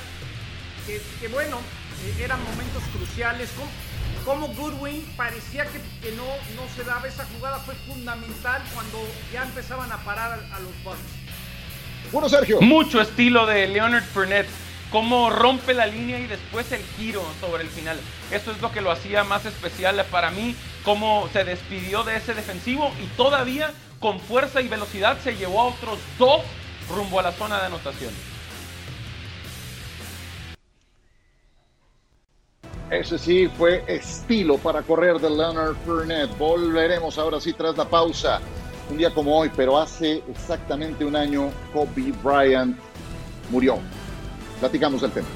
que, 0.88 1.02
que 1.22 1.28
bueno, 1.28 1.60
eh, 2.04 2.24
eran 2.24 2.44
momentos 2.44 2.84
cruciales. 2.94 3.50
¿Cómo, 3.56 3.70
cómo 4.26 4.48
Goodwin 4.50 5.02
parecía 5.16 5.66
que, 5.66 5.80
que 6.02 6.16
no, 6.16 6.24
no 6.56 6.68
se 6.76 6.84
daba 6.84 7.08
esa 7.08 7.26
jugada? 7.26 7.60
Fue 7.60 7.76
fundamental 7.88 8.62
cuando 8.74 9.00
ya 9.32 9.44
empezaban 9.44 9.92
a 9.92 9.98
parar 9.98 10.32
a, 10.32 10.56
a 10.56 10.60
los 10.60 10.84
Bucks. 10.84 11.00
Bueno, 12.12 12.30
Sergio. 12.30 12.62
Mucho 12.62 13.02
estilo 13.02 13.46
de 13.46 13.68
Leonard 13.68 14.04
Fournette. 14.04 14.50
Cómo 14.92 15.32
rompe 15.32 15.74
la 15.74 15.88
línea 15.88 16.20
y 16.20 16.28
después 16.28 16.72
el 16.72 16.84
giro 16.98 17.24
sobre 17.42 17.64
el 17.64 17.70
final. 17.70 18.00
Eso 18.30 18.52
es 18.52 18.62
lo 18.62 18.72
que 18.72 18.82
lo 18.82 18.92
hacía 18.92 19.24
más 19.24 19.46
especial 19.46 20.06
para 20.12 20.30
mí. 20.30 20.56
Cómo 20.84 21.28
se 21.34 21.44
despidió 21.44 22.04
de 22.04 22.18
ese 22.18 22.36
defensivo 22.36 22.94
y 23.02 23.08
todavía 23.18 23.72
con 24.00 24.20
fuerza 24.20 24.62
y 24.62 24.68
velocidad 24.68 25.18
se 25.24 25.36
llevó 25.36 25.62
a 25.62 25.66
otros 25.66 25.98
dos 26.20 26.42
rumbo 26.90 27.20
a 27.20 27.24
la 27.24 27.32
zona 27.32 27.60
de 27.60 27.66
anotación. 27.68 28.14
Ese 32.94 33.18
sí 33.18 33.48
fue 33.48 33.84
estilo 33.88 34.60
para 34.60 34.84
correr 34.84 35.18
de 35.20 35.28
Leonard 35.28 35.76
Fournette. 35.84 36.38
Volveremos 36.38 37.18
ahora 37.18 37.42
sí 37.42 37.52
tras 37.52 37.76
la 37.76 37.86
pausa. 37.86 38.40
Un 38.88 39.00
día 39.00 39.12
como 39.12 39.36
hoy, 39.36 39.50
pero 39.56 39.80
hace 39.80 40.24
exactamente 40.30 41.04
un 41.04 41.16
año, 41.16 41.50
Kobe 41.74 42.12
Bryant 42.24 42.78
murió. 43.50 43.80
Platicamos 44.60 45.02
del 45.02 45.12
tema. 45.12 45.28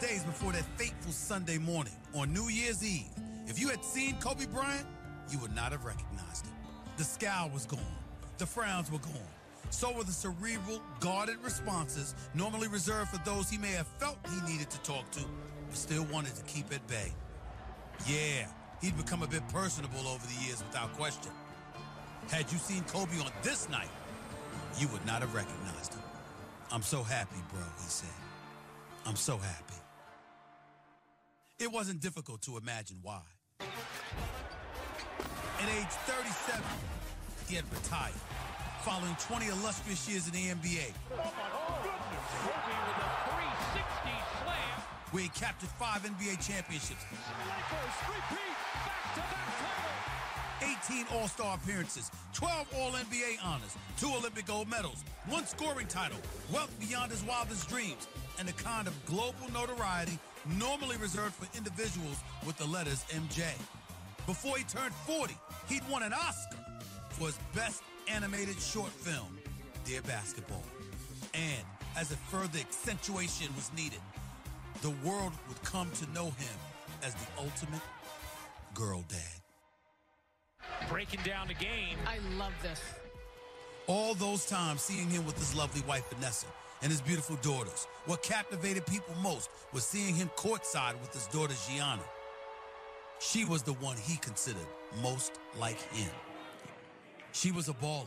Days 0.00 0.24
before 0.24 0.52
that 0.52 0.64
fateful 0.78 1.12
Sunday 1.12 1.58
morning 1.58 1.92
on 2.14 2.32
New 2.32 2.48
Year's 2.48 2.82
Eve, 2.82 3.04
if 3.46 3.60
you 3.60 3.68
had 3.68 3.84
seen 3.84 4.16
Kobe 4.18 4.46
Bryant, 4.46 4.86
you 5.30 5.38
would 5.40 5.54
not 5.54 5.72
have 5.72 5.84
recognized 5.84 6.46
him. 6.46 6.54
The 6.96 7.04
scowl 7.04 7.50
was 7.50 7.66
gone. 7.66 7.99
The 8.40 8.46
frowns 8.46 8.90
were 8.90 8.98
gone. 9.00 9.28
So 9.68 9.92
were 9.92 10.02
the 10.02 10.12
cerebral, 10.12 10.80
guarded 10.98 11.36
responses 11.44 12.14
normally 12.32 12.68
reserved 12.68 13.10
for 13.10 13.18
those 13.22 13.50
he 13.50 13.58
may 13.58 13.72
have 13.72 13.86
felt 13.98 14.16
he 14.30 14.50
needed 14.50 14.70
to 14.70 14.80
talk 14.80 15.10
to, 15.10 15.20
but 15.68 15.76
still 15.76 16.04
wanted 16.04 16.34
to 16.36 16.42
keep 16.44 16.72
at 16.72 16.84
bay. 16.88 17.12
Yeah, 18.06 18.46
he'd 18.80 18.96
become 18.96 19.22
a 19.22 19.26
bit 19.26 19.46
personable 19.50 20.08
over 20.08 20.26
the 20.26 20.46
years 20.46 20.64
without 20.66 20.90
question. 20.94 21.32
Had 22.30 22.50
you 22.50 22.56
seen 22.56 22.82
Kobe 22.84 23.20
on 23.20 23.30
this 23.42 23.68
night, 23.68 23.90
you 24.78 24.88
would 24.88 25.04
not 25.04 25.20
have 25.20 25.34
recognized 25.34 25.92
him. 25.92 26.02
I'm 26.72 26.80
so 26.80 27.02
happy, 27.02 27.42
bro, 27.52 27.60
he 27.60 27.90
said. 27.90 28.08
I'm 29.04 29.16
so 29.16 29.36
happy. 29.36 29.74
It 31.58 31.70
wasn't 31.70 32.00
difficult 32.00 32.40
to 32.42 32.56
imagine 32.56 33.00
why. 33.02 33.20
At 33.60 33.68
age 35.76 35.92
37, 36.06 36.62
he 37.50 37.56
had 37.56 37.64
retired, 37.72 38.14
following 38.80 39.14
20 39.20 39.46
illustrious 39.48 40.08
years 40.08 40.26
in 40.26 40.32
the 40.32 40.48
NBA. 40.56 40.92
Where 45.10 45.22
he 45.22 45.28
captured 45.30 45.68
five 45.70 46.02
NBA 46.02 46.46
championships, 46.46 47.04
18 50.62 51.06
All 51.12 51.28
Star 51.28 51.56
appearances, 51.56 52.10
12 52.32 52.68
All 52.78 52.92
NBA 52.92 53.44
honors, 53.44 53.76
two 53.98 54.10
Olympic 54.16 54.46
gold 54.46 54.70
medals, 54.70 55.04
one 55.28 55.44
scoring 55.44 55.86
title, 55.86 56.18
wealth 56.52 56.74
beyond 56.80 57.10
his 57.10 57.22
wildest 57.24 57.68
dreams, 57.68 58.08
and 58.38 58.48
the 58.48 58.52
kind 58.52 58.86
of 58.86 58.94
global 59.04 59.50
notoriety 59.52 60.18
normally 60.58 60.96
reserved 60.96 61.34
for 61.34 61.54
individuals 61.56 62.16
with 62.46 62.56
the 62.56 62.66
letters 62.66 63.04
MJ. 63.10 63.42
Before 64.26 64.56
he 64.56 64.64
turned 64.64 64.94
40, 64.94 65.34
he'd 65.68 65.82
won 65.90 66.02
an 66.02 66.12
Oscar 66.12 66.56
for 67.10 67.26
his 67.26 67.38
best 67.54 67.82
animated 68.10 68.60
short 68.60 68.90
film, 68.90 69.38
Dear 69.84 70.02
Basketball. 70.02 70.64
And 71.34 71.64
as 71.96 72.10
a 72.12 72.16
further 72.16 72.58
accentuation 72.58 73.48
was 73.54 73.70
needed, 73.76 74.00
the 74.82 74.90
world 75.04 75.32
would 75.48 75.62
come 75.62 75.90
to 75.92 76.12
know 76.12 76.26
him 76.26 76.58
as 77.02 77.14
the 77.14 77.26
ultimate 77.38 77.80
girl 78.74 79.04
dad. 79.08 80.88
Breaking 80.88 81.20
down 81.24 81.48
the 81.48 81.54
game. 81.54 81.96
I 82.06 82.18
love 82.36 82.52
this. 82.62 82.80
All 83.86 84.14
those 84.14 84.46
times 84.46 84.80
seeing 84.82 85.08
him 85.10 85.26
with 85.26 85.38
his 85.38 85.54
lovely 85.54 85.82
wife 85.82 86.08
Vanessa 86.12 86.46
and 86.82 86.90
his 86.90 87.00
beautiful 87.00 87.36
daughters. 87.42 87.86
What 88.06 88.22
captivated 88.22 88.86
people 88.86 89.14
most 89.22 89.50
was 89.72 89.84
seeing 89.84 90.14
him 90.14 90.30
courtside 90.36 91.00
with 91.00 91.12
his 91.12 91.26
daughter 91.26 91.54
Gianna. 91.68 92.02
She 93.20 93.44
was 93.44 93.62
the 93.62 93.74
one 93.74 93.96
he 93.96 94.16
considered 94.16 94.66
most 95.02 95.38
like 95.58 95.80
him. 95.92 96.10
She 97.32 97.52
was 97.52 97.68
a 97.68 97.74
baller. 97.74 98.06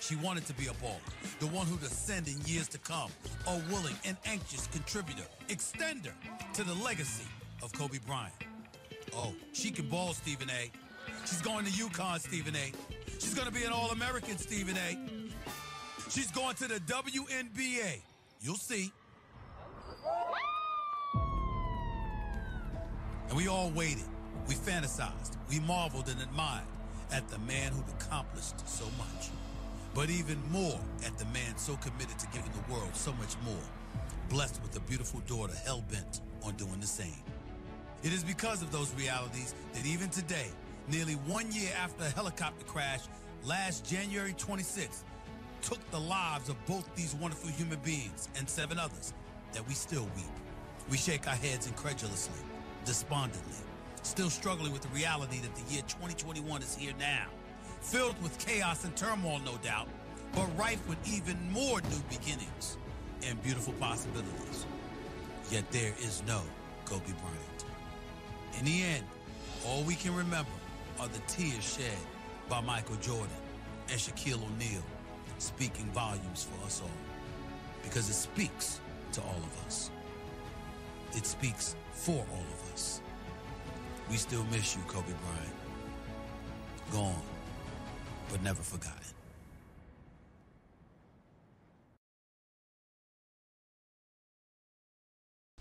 She 0.00 0.16
wanted 0.16 0.46
to 0.46 0.54
be 0.54 0.66
a 0.66 0.72
baller, 0.74 1.38
the 1.40 1.48
one 1.48 1.66
who'd 1.66 1.82
ascend 1.82 2.28
in 2.28 2.40
years 2.46 2.68
to 2.68 2.78
come, 2.78 3.10
a 3.46 3.60
willing 3.70 3.96
and 4.06 4.16
anxious 4.24 4.66
contributor, 4.68 5.24
extender 5.48 6.12
to 6.54 6.64
the 6.64 6.74
legacy 6.74 7.26
of 7.62 7.72
Kobe 7.72 7.98
Bryant. 8.06 8.32
Oh, 9.14 9.34
she 9.52 9.70
can 9.70 9.88
ball, 9.88 10.14
Stephen 10.14 10.48
A. 10.50 10.70
She's 11.26 11.42
going 11.42 11.64
to 11.64 11.70
UConn, 11.70 12.20
Stephen 12.20 12.54
A. 12.56 12.72
She's 13.18 13.34
going 13.34 13.48
to 13.48 13.52
be 13.52 13.64
an 13.64 13.72
All-American, 13.72 14.38
Stephen 14.38 14.76
A. 14.76 14.96
She's 16.08 16.30
going 16.30 16.54
to 16.56 16.68
the 16.68 16.80
WNBA. 16.80 18.00
You'll 18.40 18.54
see. 18.54 18.92
And 23.28 23.36
we 23.36 23.48
all 23.48 23.70
waited. 23.70 24.04
We 24.46 24.54
fantasized. 24.54 25.36
We 25.50 25.60
marveled 25.60 26.08
and 26.08 26.22
admired 26.22 26.64
at 27.12 27.28
the 27.28 27.38
man 27.40 27.72
who'd 27.72 27.88
accomplished 28.00 28.68
so 28.68 28.84
much. 28.98 29.30
But 29.94 30.10
even 30.10 30.40
more 30.50 30.78
at 31.04 31.16
the 31.18 31.24
man 31.26 31.56
so 31.56 31.76
committed 31.76 32.18
to 32.18 32.26
giving 32.28 32.50
the 32.52 32.72
world 32.72 32.94
so 32.94 33.12
much 33.14 33.34
more. 33.44 33.62
Blessed 34.28 34.60
with 34.62 34.76
a 34.76 34.80
beautiful 34.80 35.20
daughter 35.26 35.54
hell 35.64 35.82
bent 35.90 36.20
on 36.42 36.54
doing 36.54 36.80
the 36.80 36.86
same. 36.86 37.22
It 38.02 38.12
is 38.12 38.22
because 38.22 38.62
of 38.62 38.70
those 38.70 38.94
realities 38.94 39.54
that 39.72 39.84
even 39.86 40.08
today, 40.10 40.48
nearly 40.88 41.14
one 41.14 41.50
year 41.50 41.70
after 41.82 42.04
a 42.04 42.10
helicopter 42.10 42.64
crash 42.64 43.00
last 43.44 43.88
January 43.88 44.34
26th, 44.34 45.02
took 45.62 45.90
the 45.90 45.98
lives 45.98 46.48
of 46.48 46.56
both 46.66 46.88
these 46.94 47.14
wonderful 47.14 47.50
human 47.50 47.78
beings 47.80 48.28
and 48.36 48.48
seven 48.48 48.78
others, 48.78 49.12
that 49.52 49.66
we 49.66 49.74
still 49.74 50.04
weep. 50.14 50.26
We 50.90 50.96
shake 50.96 51.26
our 51.26 51.34
heads 51.34 51.66
incredulously, 51.66 52.40
despondently, 52.84 53.56
still 54.06 54.30
struggling 54.30 54.72
with 54.72 54.82
the 54.82 54.88
reality 54.88 55.40
that 55.40 55.54
the 55.54 55.72
year 55.72 55.82
2021 55.82 56.62
is 56.62 56.74
here 56.74 56.92
now, 56.98 57.26
filled 57.80 58.20
with 58.22 58.38
chaos 58.38 58.84
and 58.84 58.96
turmoil, 58.96 59.40
no 59.44 59.56
doubt, 59.58 59.88
but 60.34 60.46
rife 60.58 60.86
with 60.88 60.98
even 61.12 61.36
more 61.52 61.80
new 61.82 62.02
beginnings 62.10 62.76
and 63.26 63.42
beautiful 63.42 63.72
possibilities. 63.74 64.66
Yet 65.50 65.70
there 65.70 65.94
is 66.00 66.22
no 66.26 66.42
Kobe 66.84 67.04
Bryant. 67.04 67.64
In 68.58 68.64
the 68.64 68.82
end, 68.82 69.04
all 69.66 69.82
we 69.82 69.94
can 69.94 70.14
remember 70.14 70.50
are 71.00 71.08
the 71.08 71.20
tears 71.26 71.76
shed 71.76 71.98
by 72.48 72.60
Michael 72.60 72.96
Jordan 72.96 73.28
and 73.90 73.98
Shaquille 73.98 74.42
O'Neal, 74.42 74.82
speaking 75.38 75.86
volumes 75.86 76.46
for 76.50 76.64
us 76.66 76.80
all. 76.82 76.90
Because 77.82 78.08
it 78.08 78.14
speaks 78.14 78.80
to 79.12 79.20
all 79.22 79.36
of 79.36 79.66
us. 79.66 79.90
It 81.14 81.24
speaks 81.24 81.74
for 81.92 82.24
all 82.32 82.44
of 82.52 82.72
us. 82.74 83.00
We 84.10 84.16
still 84.16 84.44
miss 84.50 84.74
you, 84.74 84.82
Kobe 84.86 85.04
Bryant. 85.04 85.54
Gone, 86.90 87.22
but 88.30 88.42
never 88.42 88.62
forgotten. 88.62 88.94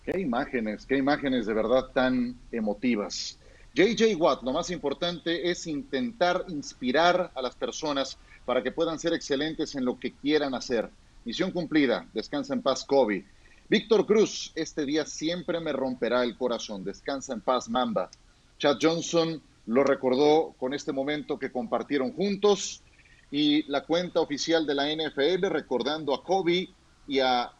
Qué 0.06 0.22
imágenes, 0.22 0.86
qué 0.86 0.95
imágenes 0.95 1.45
de 1.45 1.54
verdad 1.54 1.91
tan 1.93 2.39
emotivas. 2.54 3.38
JJ 3.74 4.16
Watt, 4.16 4.41
lo 4.41 4.54
más 4.54 4.72
importante 4.72 5.52
es 5.52 5.68
intentar 5.68 6.45
inspirar 6.48 7.30
a 7.36 7.41
las 7.41 7.58
personas 7.58 8.18
para 8.45 8.64
que 8.64 8.72
puedan 8.72 8.98
ser 8.98 9.12
excelentes 9.14 9.76
en 9.76 9.84
lo 9.84 10.00
que 10.00 10.14
quieran 10.14 10.56
hacer. 10.56 10.89
Misión 11.26 11.52
cumplida. 11.52 12.08
Descansa 12.14 12.54
en 12.54 12.62
paz, 12.62 12.86
Kobe. 12.86 13.26
Víctor 13.70 14.06
Cruz, 14.06 14.54
este 14.56 14.86
día 14.86 15.06
siempre 15.06 15.60
me 15.60 15.74
romperá 15.74 16.24
el 16.24 16.38
corazón. 16.38 16.86
Descansa 16.86 17.34
en 17.34 17.41
paz, 17.41 17.68
Mamba. 17.68 18.10
Chad 18.58 18.78
Johnson 18.82 19.41
lo 19.68 19.84
recordó 19.84 20.55
con 20.58 20.74
este 20.74 20.91
momento 20.91 21.38
que 21.38 21.51
compartieron 21.51 22.14
juntos 22.14 22.82
y 23.30 23.64
la 23.70 23.86
cuenta 23.86 24.22
oficial 24.22 24.66
de 24.66 24.76
la 24.76 24.88
NFL 24.93 25.47
recordando 25.47 26.14
a 26.14 26.24
Kobe 26.24 26.70
y 27.08 27.20
a 27.20 27.51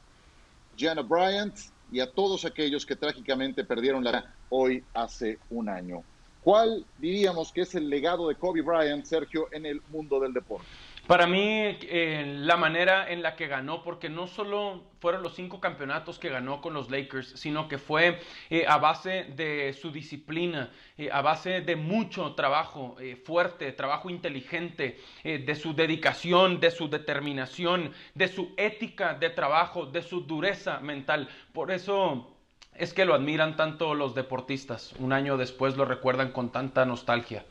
Gianna 0.76 1.02
Bryant 1.02 1.56
y 1.92 2.00
a 2.00 2.12
todos 2.12 2.46
aquellos 2.46 2.86
que 2.86 2.96
trágicamente 2.96 3.64
perdieron 3.64 4.04
la 4.04 4.34
hoy 4.50 4.84
hace 4.94 5.40
un 5.50 5.70
año. 5.70 6.04
¿Cuál 6.48 6.86
diríamos 6.98 7.52
que 7.52 7.64
es 7.64 7.76
el 7.76 7.90
legado 7.90 8.30
de 8.30 8.36
Kobe 8.36 8.62
Bryant, 8.62 9.04
Sergio, 9.04 9.50
en 9.52 9.66
el 9.66 9.82
mundo 9.90 10.18
del 10.18 10.32
deporte? 10.32 10.66
Para 11.06 11.28
mí, 11.28 11.42
eh, 11.42 12.24
la 12.38 12.56
manera 12.56 13.12
en 13.12 13.22
la 13.22 13.36
que 13.36 13.48
ganó, 13.48 13.84
porque 13.84 14.08
no 14.08 14.28
solo 14.28 14.86
fueron 15.02 15.24
los 15.24 15.36
cinco 15.36 15.60
campeonatos 15.60 16.20
que 16.20 16.30
ganó 16.30 16.62
con 16.62 16.74
los 16.74 16.90
Lakers, 16.90 17.34
sino 17.36 17.68
que 17.68 17.78
fue 17.78 18.22
eh, 18.50 18.64
a 18.66 18.78
base 18.78 19.26
de 19.36 19.74
su 19.74 19.92
disciplina, 19.92 20.72
eh, 20.98 21.10
a 21.12 21.22
base 21.22 21.60
de 21.60 21.76
mucho 21.76 22.34
trabajo 22.34 22.96
fuerte, 23.26 23.74
trabajo 23.74 24.10
inteligente, 24.10 25.02
de 25.26 25.56
su 25.56 25.74
dedicación, 25.74 26.62
de 26.62 26.72
su 26.72 26.90
determinación, 26.90 27.92
de 28.16 28.30
su 28.30 28.54
ética 28.56 29.16
de 29.16 29.32
trabajo, 29.32 29.86
de 29.86 30.02
su 30.02 30.22
dureza 30.22 30.80
mental. 30.80 31.28
Por 31.52 31.72
eso 31.72 32.37
es 32.78 32.94
que 32.94 33.06
lo 33.06 33.14
admiran 33.16 33.56
tanto 33.56 33.94
los 33.96 34.16
deportistas. 34.16 34.94
Un 35.00 35.14
año 35.14 35.38
después 35.38 35.76
lo 35.78 35.86
recuerdan 35.86 36.32
con 36.32 36.52
tanta 36.52 36.86
nostalgia. 36.86 37.46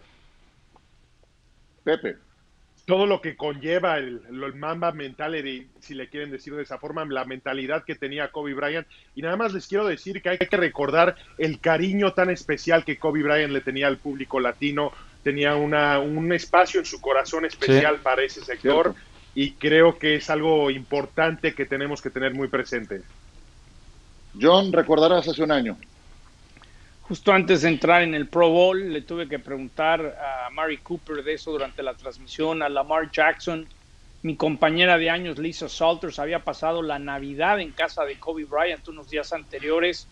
Pepe. 1.85 2.17
todo 2.85 3.07
lo 3.07 3.21
que 3.21 3.37
conlleva 3.37 3.99
el, 3.99 4.23
el 4.31 4.55
Mamba 4.55 4.93
mentality, 4.93 5.67
si 5.81 5.95
le 5.95 6.09
quieren 6.09 6.31
decir 6.31 6.55
de 6.55 6.63
esa 6.63 6.79
forma, 6.79 7.05
la 7.05 7.25
mentalidad 7.25 7.85
que 7.85 7.97
tenía 7.97 8.31
Kobe 8.31 8.55
Bryant. 8.55 8.87
Y 9.17 9.23
nada 9.23 9.37
más 9.37 9.53
les 9.53 9.67
quiero 9.67 9.87
decir 9.87 10.23
que 10.23 10.29
hay 10.31 10.39
que 10.39 10.57
recordar 10.57 11.17
el 11.39 11.59
cariño 11.61 12.13
tan 12.13 12.31
especial 12.31 12.85
que 12.85 12.97
Kobe 12.99 13.23
Bryant 13.25 13.53
le 13.53 13.61
tenía 13.61 13.89
al 13.89 13.99
público 13.99 14.39
latino. 14.39 14.93
Tenía 15.25 15.57
una, 15.57 15.99
un 15.99 16.33
espacio 16.33 16.79
en 16.79 16.87
su 16.87 17.01
corazón 17.01 17.45
especial 17.45 17.97
Sí. 17.97 18.01
para 18.05 18.23
ese 18.23 18.41
sector 18.45 18.95
Cierto. 18.95 19.01
y 19.35 19.53
creo 19.55 19.99
que 19.99 20.15
es 20.17 20.31
algo 20.31 20.71
importante 20.71 21.55
que 21.55 21.67
tenemos 21.67 22.01
que 22.01 22.11
tener 22.11 22.35
muy 22.35 22.47
presente. 22.47 23.03
John, 24.41 24.73
recordarás 24.73 25.29
hace 25.29 25.43
un 25.43 25.53
año. 25.53 25.77
Justo 27.03 27.33
antes 27.33 27.63
de 27.63 27.69
entrar 27.69 28.03
en 28.03 28.15
el 28.15 28.27
Pro 28.27 28.51
Bowl, 28.51 28.93
le 28.93 29.01
tuve 29.03 29.29
que 29.29 29.39
preguntar 29.39 30.19
a 30.21 30.51
Mari 30.51 30.79
Cooper 30.79 31.23
de 31.23 31.35
eso 31.35 31.53
durante 31.53 31.83
la 31.83 31.95
transmisión, 31.95 32.63
a 32.63 32.69
Lamar 32.69 33.11
Jackson. 33.13 33.67
Mi 34.23 34.35
compañera 34.35 34.99
de 34.99 35.09
años, 35.09 35.39
Lisa 35.39 35.69
Salters, 35.69 36.19
había 36.19 36.41
pasado 36.41 36.83
la 36.83 36.99
Navidad 36.99 37.61
en 37.61 37.71
casa 37.71 38.05
de 38.05 38.17
Kobe 38.17 38.45
Bryant 38.45 38.89
unos 38.89 39.09
días 39.09 39.33
anteriores. 39.33 40.09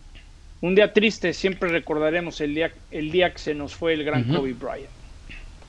Un 0.61 0.73
día 0.73 0.93
triste, 0.93 1.33
siempre 1.33 1.67
recordaremos 1.67 2.39
el 2.39 2.55
día, 2.55 2.71
el 2.91 3.11
día 3.11 3.33
que 3.33 3.39
se 3.39 3.53
nos 3.53 3.75
fue 3.75 3.93
el 3.93 4.05
gran. 4.05 4.23
Kobe 4.23 4.53
Bryant. 4.53 4.89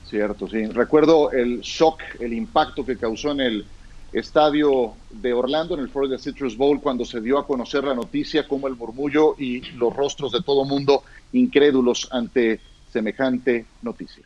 Cierto, 0.05 0.47
sí. 0.47 0.65
Recuerdo 0.67 1.31
el 1.33 1.59
shock, 1.59 1.99
el 2.21 2.31
impacto 2.31 2.85
que 2.85 2.95
causó 2.95 3.31
en 3.31 3.41
el 3.41 3.65
estadio 4.13 4.93
de 5.09 5.33
Orlando, 5.33 5.75
en 5.75 5.81
el 5.81 5.89
Florida 5.89 6.17
Citrus 6.17 6.57
Bowl, 6.57 6.81
cuando 6.81 7.05
se 7.05 7.21
dio 7.21 7.37
a 7.37 7.45
conocer 7.45 7.83
la 7.83 7.93
noticia, 7.93 8.47
como 8.47 8.67
el 8.67 8.75
murmullo 8.75 9.35
y 9.37 9.61
los 9.71 9.95
rostros 9.95 10.31
de 10.31 10.41
todo 10.41 10.65
mundo 10.65 11.03
incrédulos 11.33 12.07
ante 12.11 12.59
semejante 12.91 13.65
noticia. 13.81 14.25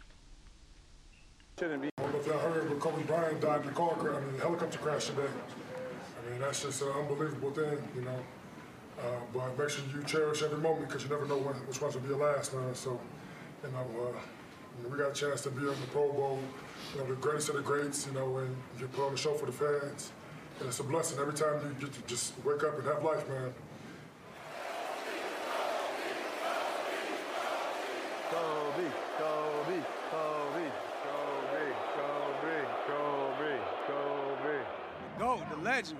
I 14.71 14.79
don't 14.79 14.79
know 14.79 14.79
if 14.79 14.79
y'all 14.79 14.79
heard, 14.79 14.79
but 14.79 14.79
Kobe 14.79 14.79
Bryant 14.79 14.79
died 14.79 14.79
in 14.79 14.79
a 14.79 14.79
car 14.79 14.79
crash, 14.79 14.79
I 14.79 14.79
mean, 14.79 14.79
a 14.79 14.79
helicopter 14.79 14.79
crash 14.79 14.79
today. 14.79 14.79
I 14.79 14.79
mean, 14.79 14.79
that's 14.79 14.79
just 14.79 14.79
an 14.79 14.79
unbelievable 14.79 14.79
thing, 14.79 14.79
you 14.79 14.79
know. 14.79 14.79
Uh, 14.79 14.79
but 14.79 14.79
make 14.79 14.79
sure 14.79 14.79
you 14.79 14.79
cherish 14.79 14.79
every 14.79 14.79
moment 14.79 14.79
because 14.79 14.79
you 14.79 14.79
never 14.79 14.79
know 14.79 14.79
when, 14.79 14.79
which 14.79 14.79
one's 14.79 14.79
will 14.79 14.79
be 14.79 14.79
your 14.79 14.79
last, 14.79 14.79
man. 14.79 14.79
So, 14.79 14.79
you 14.79 14.79
know, 14.79 14.79
uh, 14.79 14.79
you 14.79 14.83
know, 14.83 14.89
we 14.89 14.97
got 14.97 15.11
a 15.11 15.13
chance 15.13 15.41
to 15.41 15.51
be 15.51 15.61
on 15.61 15.75
the 15.81 15.87
Pro 15.91 16.11
Bowl, 16.11 16.39
you 16.93 16.99
know, 16.99 17.07
the 17.07 17.15
greatest 17.15 17.49
of 17.49 17.55
the 17.55 17.61
greats, 17.61 18.07
you 18.07 18.13
know, 18.13 18.37
and 18.37 18.55
you 18.79 18.87
put 18.87 19.05
on 19.05 19.11
the 19.11 19.17
show 19.17 19.33
for 19.33 19.45
the 19.45 19.51
fans. 19.51 20.11
And 20.59 20.67
it's 20.67 20.79
a 20.79 20.83
blessing 20.83 21.19
every 21.19 21.33
time 21.33 21.59
you 21.63 21.87
get 21.87 21.93
to 21.93 22.01
just 22.07 22.33
wake 22.45 22.63
up 22.63 22.77
and 22.77 22.87
have 22.87 23.03
life, 23.03 23.27
man. 23.27 23.53
Kobe, 28.29 28.89
Kobe, 29.17 29.81
Kobe, 30.11 30.67
Kobe, 31.03 31.73
Kobe, 31.97 32.63
Kobe, 32.87 33.59
Kobe. 33.87 34.59
Go, 35.19 35.41
the 35.49 35.57
legend. 35.57 35.99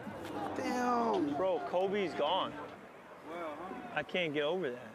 Damn. 0.58 1.36
Bro, 1.36 1.62
Kobe's 1.70 2.14
gone. 2.14 2.54
I 3.96 4.04
can't 4.04 4.34
get 4.34 4.44
over 4.44 4.70
that. 4.70 4.92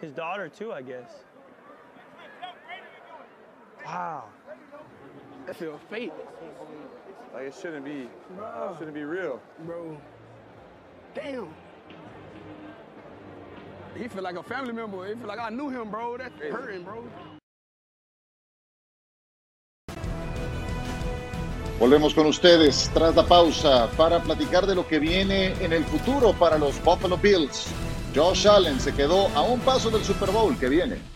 His 0.00 0.12
daughter, 0.12 0.48
too, 0.48 0.72
I 0.72 0.82
guess. 0.82 1.24
Wow. 3.84 4.24
That 5.46 5.56
feels 5.56 5.80
fake. 5.90 6.12
Like 7.34 7.48
it 7.48 7.54
shouldn't 7.60 7.84
be. 7.84 8.08
It 8.08 8.78
shouldn't 8.78 8.94
be 8.94 9.04
real. 9.04 9.40
Bro. 9.66 9.98
Damn. 11.14 11.48
He 13.96 14.08
feel 14.08 14.22
like 14.22 14.36
a 14.36 14.42
family 14.42 14.72
member. 14.72 15.06
He 15.06 15.14
feel 15.14 15.28
like 15.28 15.38
I 15.38 15.50
knew 15.50 15.68
him, 15.68 15.90
bro. 15.90 16.16
That's 16.16 16.34
hurting, 16.40 16.82
bro. 16.82 17.04
Volvemos 21.78 22.14
con 22.14 22.26
ustedes 22.26 22.88
tras 22.94 23.14
la 23.16 23.24
pausa 23.24 23.90
para 23.96 24.20
platicar 24.20 24.64
de 24.64 24.74
lo 24.74 24.86
que 24.86 24.98
viene 24.98 25.52
en 25.60 25.72
el 25.72 25.84
futuro 25.84 26.32
para 26.32 26.56
los 26.56 26.82
Buffalo 26.82 27.16
Bills. 27.16 27.66
Josh 28.14 28.46
Allen 28.46 28.78
se 28.78 28.94
quedó 28.94 29.28
a 29.34 29.42
un 29.42 29.60
paso 29.60 29.90
del 29.90 30.02
Super 30.04 30.30
Bowl 30.30 30.56
que 30.56 30.68
viene. 30.68 31.13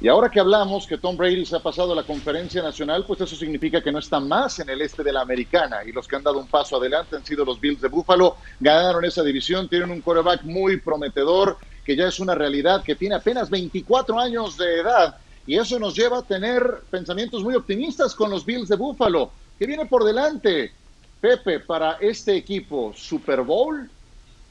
Y 0.00 0.06
ahora 0.06 0.30
que 0.30 0.38
hablamos 0.38 0.86
que 0.86 0.96
Tom 0.96 1.16
Brady 1.16 1.44
se 1.44 1.56
ha 1.56 1.60
pasado 1.60 1.92
a 1.92 1.96
la 1.96 2.04
conferencia 2.04 2.62
nacional, 2.62 3.04
pues 3.04 3.20
eso 3.20 3.34
significa 3.34 3.82
que 3.82 3.90
no 3.90 3.98
está 3.98 4.20
más 4.20 4.60
en 4.60 4.70
el 4.70 4.80
este 4.80 5.02
de 5.02 5.12
la 5.12 5.22
americana. 5.22 5.78
Y 5.84 5.90
los 5.90 6.06
que 6.06 6.14
han 6.14 6.22
dado 6.22 6.38
un 6.38 6.46
paso 6.46 6.76
adelante 6.76 7.16
han 7.16 7.24
sido 7.24 7.44
los 7.44 7.58
Bills 7.58 7.80
de 7.80 7.88
Buffalo. 7.88 8.36
Ganaron 8.60 9.04
esa 9.04 9.24
división, 9.24 9.68
tienen 9.68 9.90
un 9.90 10.00
quarterback 10.00 10.44
muy 10.44 10.80
prometedor, 10.80 11.58
que 11.84 11.96
ya 11.96 12.06
es 12.06 12.20
una 12.20 12.36
realidad, 12.36 12.84
que 12.84 12.94
tiene 12.94 13.16
apenas 13.16 13.50
24 13.50 14.20
años 14.20 14.56
de 14.56 14.80
edad. 14.82 15.16
Y 15.44 15.58
eso 15.58 15.80
nos 15.80 15.96
lleva 15.96 16.18
a 16.18 16.22
tener 16.22 16.84
pensamientos 16.90 17.42
muy 17.42 17.56
optimistas 17.56 18.14
con 18.14 18.30
los 18.30 18.44
Bills 18.44 18.68
de 18.68 18.76
Buffalo. 18.76 19.32
¿Qué 19.58 19.66
viene 19.66 19.86
por 19.86 20.04
delante, 20.04 20.74
Pepe, 21.20 21.58
para 21.58 21.94
este 21.94 22.36
equipo? 22.36 22.92
¿Super 22.94 23.42
Bowl? 23.42 23.90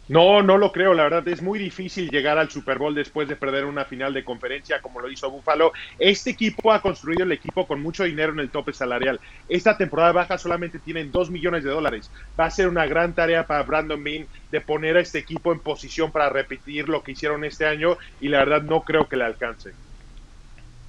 No, 0.09 0.41
no 0.41 0.57
lo 0.57 0.71
creo, 0.71 0.93
la 0.93 1.03
verdad 1.03 1.27
es 1.27 1.41
muy 1.41 1.59
difícil 1.59 2.09
llegar 2.09 2.37
al 2.37 2.49
Super 2.49 2.77
Bowl 2.77 2.95
después 2.95 3.27
de 3.27 3.35
perder 3.35 3.65
una 3.65 3.83
final 3.83 4.13
de 4.13 4.23
conferencia 4.23 4.81
como 4.81 5.01
lo 5.01 5.11
hizo 5.11 5.29
Buffalo. 5.29 5.73
Este 5.99 6.29
equipo 6.29 6.71
ha 6.71 6.81
construido 6.81 7.23
el 7.23 7.31
equipo 7.33 7.67
con 7.67 7.81
mucho 7.81 8.05
dinero 8.05 8.31
en 8.31 8.39
el 8.39 8.49
tope 8.49 8.71
salarial. 8.71 9.19
Esta 9.49 9.75
temporada 9.75 10.13
baja 10.13 10.37
solamente 10.37 10.79
tienen 10.79 11.11
2 11.11 11.29
millones 11.29 11.65
de 11.65 11.71
dólares. 11.71 12.09
Va 12.39 12.45
a 12.45 12.51
ser 12.51 12.69
una 12.69 12.85
gran 12.85 13.13
tarea 13.15 13.45
para 13.45 13.63
Brandon 13.63 14.01
Bean 14.01 14.27
de 14.49 14.61
poner 14.61 14.95
a 14.95 15.01
este 15.01 15.19
equipo 15.19 15.51
en 15.51 15.59
posición 15.59 16.09
para 16.09 16.29
repetir 16.29 16.87
lo 16.87 17.03
que 17.03 17.11
hicieron 17.11 17.43
este 17.43 17.65
año 17.65 17.97
y 18.21 18.29
la 18.29 18.39
verdad 18.39 18.61
no 18.61 18.83
creo 18.83 19.09
que 19.09 19.17
le 19.17 19.25
alcance. 19.25 19.73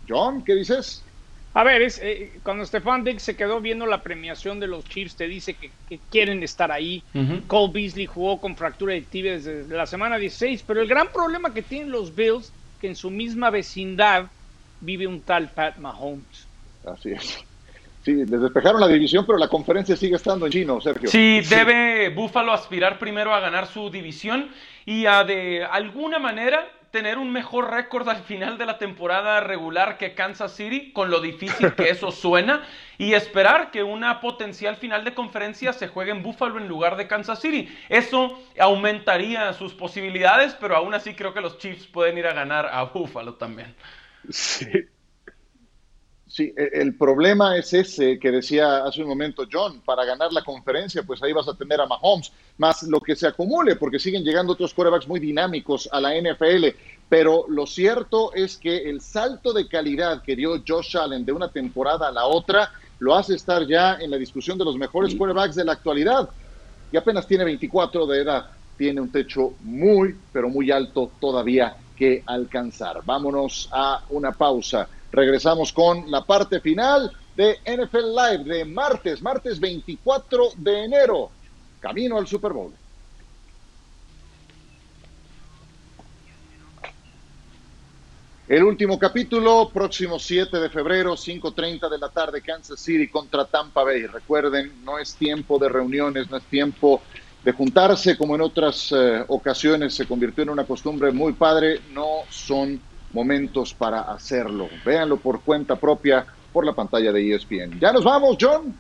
John, 0.09 0.45
¿qué 0.45 0.55
dices? 0.55 1.07
A 1.55 1.64
ver, 1.64 1.82
es, 1.82 2.01
eh, 2.03 2.40
cuando 2.42 2.64
Stefan 2.64 3.05
Diggs 3.05 3.22
se 3.22 3.36
quedó 3.36 3.61
viendo 3.61 3.86
la 3.86 4.03
premiación 4.03 4.61
de 4.61 4.66
los 4.66 4.84
Chiefs, 4.84 5.16
te 5.16 5.26
dice 5.26 5.55
que, 5.55 5.70
que 5.88 5.99
quieren 6.11 6.42
estar 6.42 6.70
ahí. 6.70 7.03
Cole 7.46 7.72
Beasley 7.72 8.07
jugó 8.07 8.40
con 8.40 8.57
fractura 8.57 8.94
de 8.94 9.03
tibia 9.03 9.32
desde 9.32 9.66
la 9.74 9.86
semana 9.86 10.18
16, 10.18 10.64
pero 10.66 10.80
el 10.80 10.88
gran 10.88 11.09
problema 11.09 11.53
que 11.53 11.62
tienen 11.62 11.90
los 11.90 12.14
Bills, 12.14 12.53
que 12.80 12.88
en 12.88 12.96
su 12.96 13.11
misma 13.11 13.51
vecindad 13.51 14.26
vive 14.80 15.07
un 15.07 15.20
tal 15.22 15.49
Pat 15.51 15.78
Mahomes. 15.78 16.46
Así 16.84 17.11
es. 17.11 17.44
Sí, 18.03 18.14
les 18.14 18.40
despejaron 18.40 18.80
la 18.80 18.88
división, 18.88 19.26
pero 19.26 19.38
la 19.38 19.49
conferencia 19.49 19.96
sigue 19.96 20.16
estando 20.16 20.46
en 20.46 20.53
chino, 20.53 20.80
Sergio. 20.80 21.11
Sí, 21.11 21.40
debe 21.40 22.09
Buffalo 22.11 22.53
aspirar 22.53 22.99
primero 22.99 23.34
a 23.34 23.40
ganar 23.40 23.66
su 23.66 23.90
división 23.90 24.49
y 24.86 25.07
a 25.07 25.24
de 25.24 25.64
alguna 25.64 26.18
manera 26.18 26.66
tener 26.99 27.18
un 27.18 27.30
mejor 27.30 27.70
récord 27.70 28.09
al 28.09 28.24
final 28.24 28.59
de 28.59 28.66
la 28.66 28.76
temporada 28.76 29.38
regular 29.38 29.99
que 29.99 30.16
Kansas 30.16 30.57
City, 30.57 30.90
con 30.90 31.11
lo 31.11 31.20
difícil 31.20 31.72
que 31.74 31.90
eso 31.90 32.11
suena, 32.11 32.66
y 32.99 33.14
esperar 33.14 33.70
que 33.70 33.84
una 33.84 34.20
potencial 34.20 34.74
final 34.74 35.05
de 35.05 35.14
conferencia 35.14 35.72
se 35.72 35.86
juegue 35.86 36.11
en 36.11 36.24
Buffalo 36.24 36.59
en 36.59 36.66
lugar 36.66 36.96
de 36.96 37.07
Kansas 37.07 37.40
City. 37.40 37.72
Eso 37.88 38.42
aumentaría 38.59 39.53
sus 39.53 39.74
posibilidades, 39.74 40.55
pero 40.55 40.74
aún 40.74 40.92
así 40.92 41.14
creo 41.14 41.32
que 41.32 41.40
los 41.40 41.59
Chiefs 41.59 41.86
pueden 41.86 42.18
ir 42.18 42.26
a 42.26 42.32
ganar 42.32 42.66
a 42.66 42.82
Buffalo 42.82 43.34
también. 43.34 43.76
Sí. 44.28 44.66
Sí, 46.39 46.55
e- 46.57 46.70
el 46.82 46.95
problema 46.95 47.57
es 47.57 47.72
ese 47.72 48.16
que 48.16 48.30
decía 48.30 48.84
hace 48.84 49.03
un 49.03 49.09
momento 49.09 49.43
John, 49.51 49.80
para 49.84 50.05
ganar 50.05 50.32
la 50.32 50.45
conferencia, 50.45 51.03
pues 51.03 51.20
ahí 51.20 51.32
vas 51.32 51.49
a 51.49 51.57
tener 51.57 51.80
a 51.80 51.86
Mahomes, 51.86 52.30
más 52.59 52.84
lo 52.84 53.01
que 53.01 53.16
se 53.16 53.26
acumule, 53.26 53.74
porque 53.74 53.99
siguen 53.99 54.22
llegando 54.22 54.53
otros 54.53 54.72
quarterbacks 54.72 55.09
muy 55.09 55.18
dinámicos 55.18 55.89
a 55.91 56.01
la 56.01 56.14
NFL, 56.14 56.76
pero 57.09 57.45
lo 57.49 57.66
cierto 57.66 58.32
es 58.34 58.57
que 58.57 58.89
el 58.89 59.01
salto 59.01 59.53
de 59.53 59.66
calidad 59.66 60.22
que 60.22 60.36
dio 60.36 60.62
Josh 60.64 60.97
Allen 60.97 61.24
de 61.24 61.32
una 61.32 61.51
temporada 61.51 62.07
a 62.07 62.12
la 62.12 62.24
otra, 62.26 62.70
lo 63.01 63.16
hace 63.16 63.34
estar 63.34 63.66
ya 63.66 63.97
en 64.01 64.09
la 64.09 64.16
discusión 64.16 64.57
de 64.57 64.64
los 64.64 64.76
mejores 64.76 65.16
quarterbacks 65.16 65.57
de 65.57 65.64
la 65.64 65.72
actualidad, 65.72 66.30
y 66.93 66.97
apenas 66.97 67.26
tiene 67.26 67.43
24 67.43 68.07
de 68.07 68.22
edad, 68.22 68.47
tiene 68.76 69.01
un 69.01 69.11
techo 69.11 69.57
muy, 69.59 70.14
pero 70.30 70.49
muy 70.49 70.70
alto 70.70 71.11
todavía 71.20 71.76
que 71.97 72.22
alcanzar. 72.24 73.01
Vámonos 73.05 73.68
a 73.72 74.05
una 74.11 74.30
pausa. 74.30 74.89
Regresamos 75.11 75.72
con 75.72 76.11
la 76.11 76.24
parte 76.24 76.61
final 76.61 77.11
de 77.34 77.59
NFL 77.64 78.14
Live 78.14 78.44
de 78.44 78.64
martes, 78.64 79.22
martes 79.22 79.59
24 79.59 80.50
de 80.56 80.84
enero, 80.84 81.30
camino 81.80 82.18
al 82.18 82.26
Super 82.26 82.52
Bowl. 82.52 82.72
El 88.48 88.64
último 88.64 88.98
capítulo, 88.98 89.70
próximo 89.72 90.18
7 90.18 90.59
de 90.59 90.70
febrero, 90.70 91.12
5.30 91.12 91.90
de 91.90 91.98
la 91.98 92.09
tarde, 92.09 92.40
Kansas 92.40 92.80
City 92.80 93.06
contra 93.09 93.44
Tampa 93.44 93.84
Bay. 93.84 94.06
Recuerden, 94.06 94.72
no 94.84 94.98
es 94.98 95.14
tiempo 95.14 95.59
de 95.59 95.68
reuniones, 95.68 96.30
no 96.30 96.38
es 96.38 96.44
tiempo 96.44 97.02
de 97.44 97.52
juntarse 97.52 98.16
como 98.16 98.34
en 98.34 98.40
otras 98.40 98.90
eh, 98.90 99.22
ocasiones 99.28 99.94
se 99.94 100.06
convirtió 100.06 100.44
en 100.44 100.50
una 100.50 100.64
costumbre 100.64 101.12
muy 101.12 101.34
padre. 101.34 101.82
No 101.92 102.22
son 102.30 102.80
momentos 103.12 103.74
para 103.74 104.00
hacerlo. 104.00 104.68
Véanlo 104.84 105.16
por 105.16 105.40
cuenta 105.40 105.76
propia 105.76 106.26
por 106.52 106.64
la 106.64 106.72
pantalla 106.72 107.12
de 107.12 107.34
ESPN. 107.34 107.78
Ya 107.80 107.92
nos 107.92 108.04
vamos, 108.04 108.36
John. 108.40 108.74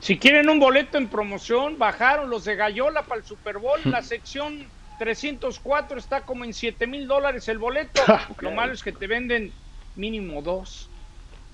Si 0.00 0.18
quieren 0.18 0.48
un 0.48 0.60
boleto 0.60 0.96
en 0.96 1.08
promoción, 1.08 1.76
bajaron 1.78 2.30
los 2.30 2.44
de 2.44 2.54
Gallola 2.54 3.02
para 3.02 3.20
el 3.20 3.26
Super 3.26 3.58
Bowl. 3.58 3.80
La 3.84 4.02
sección 4.02 4.64
304 4.98 5.98
está 5.98 6.20
como 6.20 6.44
en 6.44 6.54
7 6.54 6.86
mil 6.86 7.08
dólares 7.08 7.48
el 7.48 7.58
boleto. 7.58 8.00
Lo 8.40 8.52
malo 8.52 8.72
es 8.72 8.82
que 8.82 8.92
te 8.92 9.06
venden 9.06 9.52
mínimo 9.96 10.40
dos. 10.42 10.88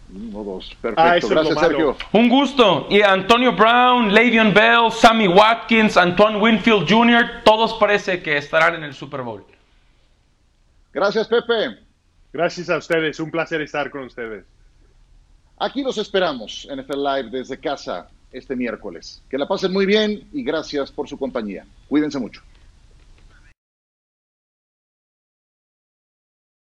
Mínimo 0.08 0.44
dos. 0.44 0.76
Perfecto. 0.82 1.02
Ah, 1.02 1.16
lo 1.20 1.28
Gracias. 1.28 1.58
Sergio. 1.58 1.96
Un 2.12 2.28
gusto. 2.28 2.86
Y 2.90 3.00
Antonio 3.00 3.52
Brown, 3.52 4.12
Le'Veon 4.12 4.52
Bell, 4.52 4.92
Sammy 4.92 5.26
Watkins, 5.26 5.96
Antoine 5.96 6.38
Winfield 6.38 6.86
Jr., 6.86 7.42
todos 7.42 7.74
parece 7.74 8.22
que 8.22 8.36
estarán 8.36 8.74
en 8.74 8.84
el 8.84 8.92
Super 8.92 9.22
Bowl. 9.22 9.42
Gracias, 10.94 11.26
Pepe. 11.26 11.76
Gracias 12.32 12.70
a 12.70 12.78
ustedes, 12.78 13.18
un 13.18 13.30
placer 13.30 13.60
estar 13.60 13.90
con 13.90 14.04
ustedes. 14.04 14.44
Aquí 15.58 15.82
los 15.82 15.98
esperamos, 15.98 16.68
NFL 16.72 17.02
Live 17.02 17.30
desde 17.30 17.58
casa 17.58 18.08
este 18.32 18.54
miércoles. 18.56 19.22
Que 19.28 19.36
la 19.36 19.46
pasen 19.46 19.72
muy 19.72 19.86
bien 19.86 20.28
y 20.32 20.42
gracias 20.44 20.92
por 20.92 21.08
su 21.08 21.18
compañía. 21.18 21.66
Cuídense 21.88 22.18
mucho. 22.18 22.42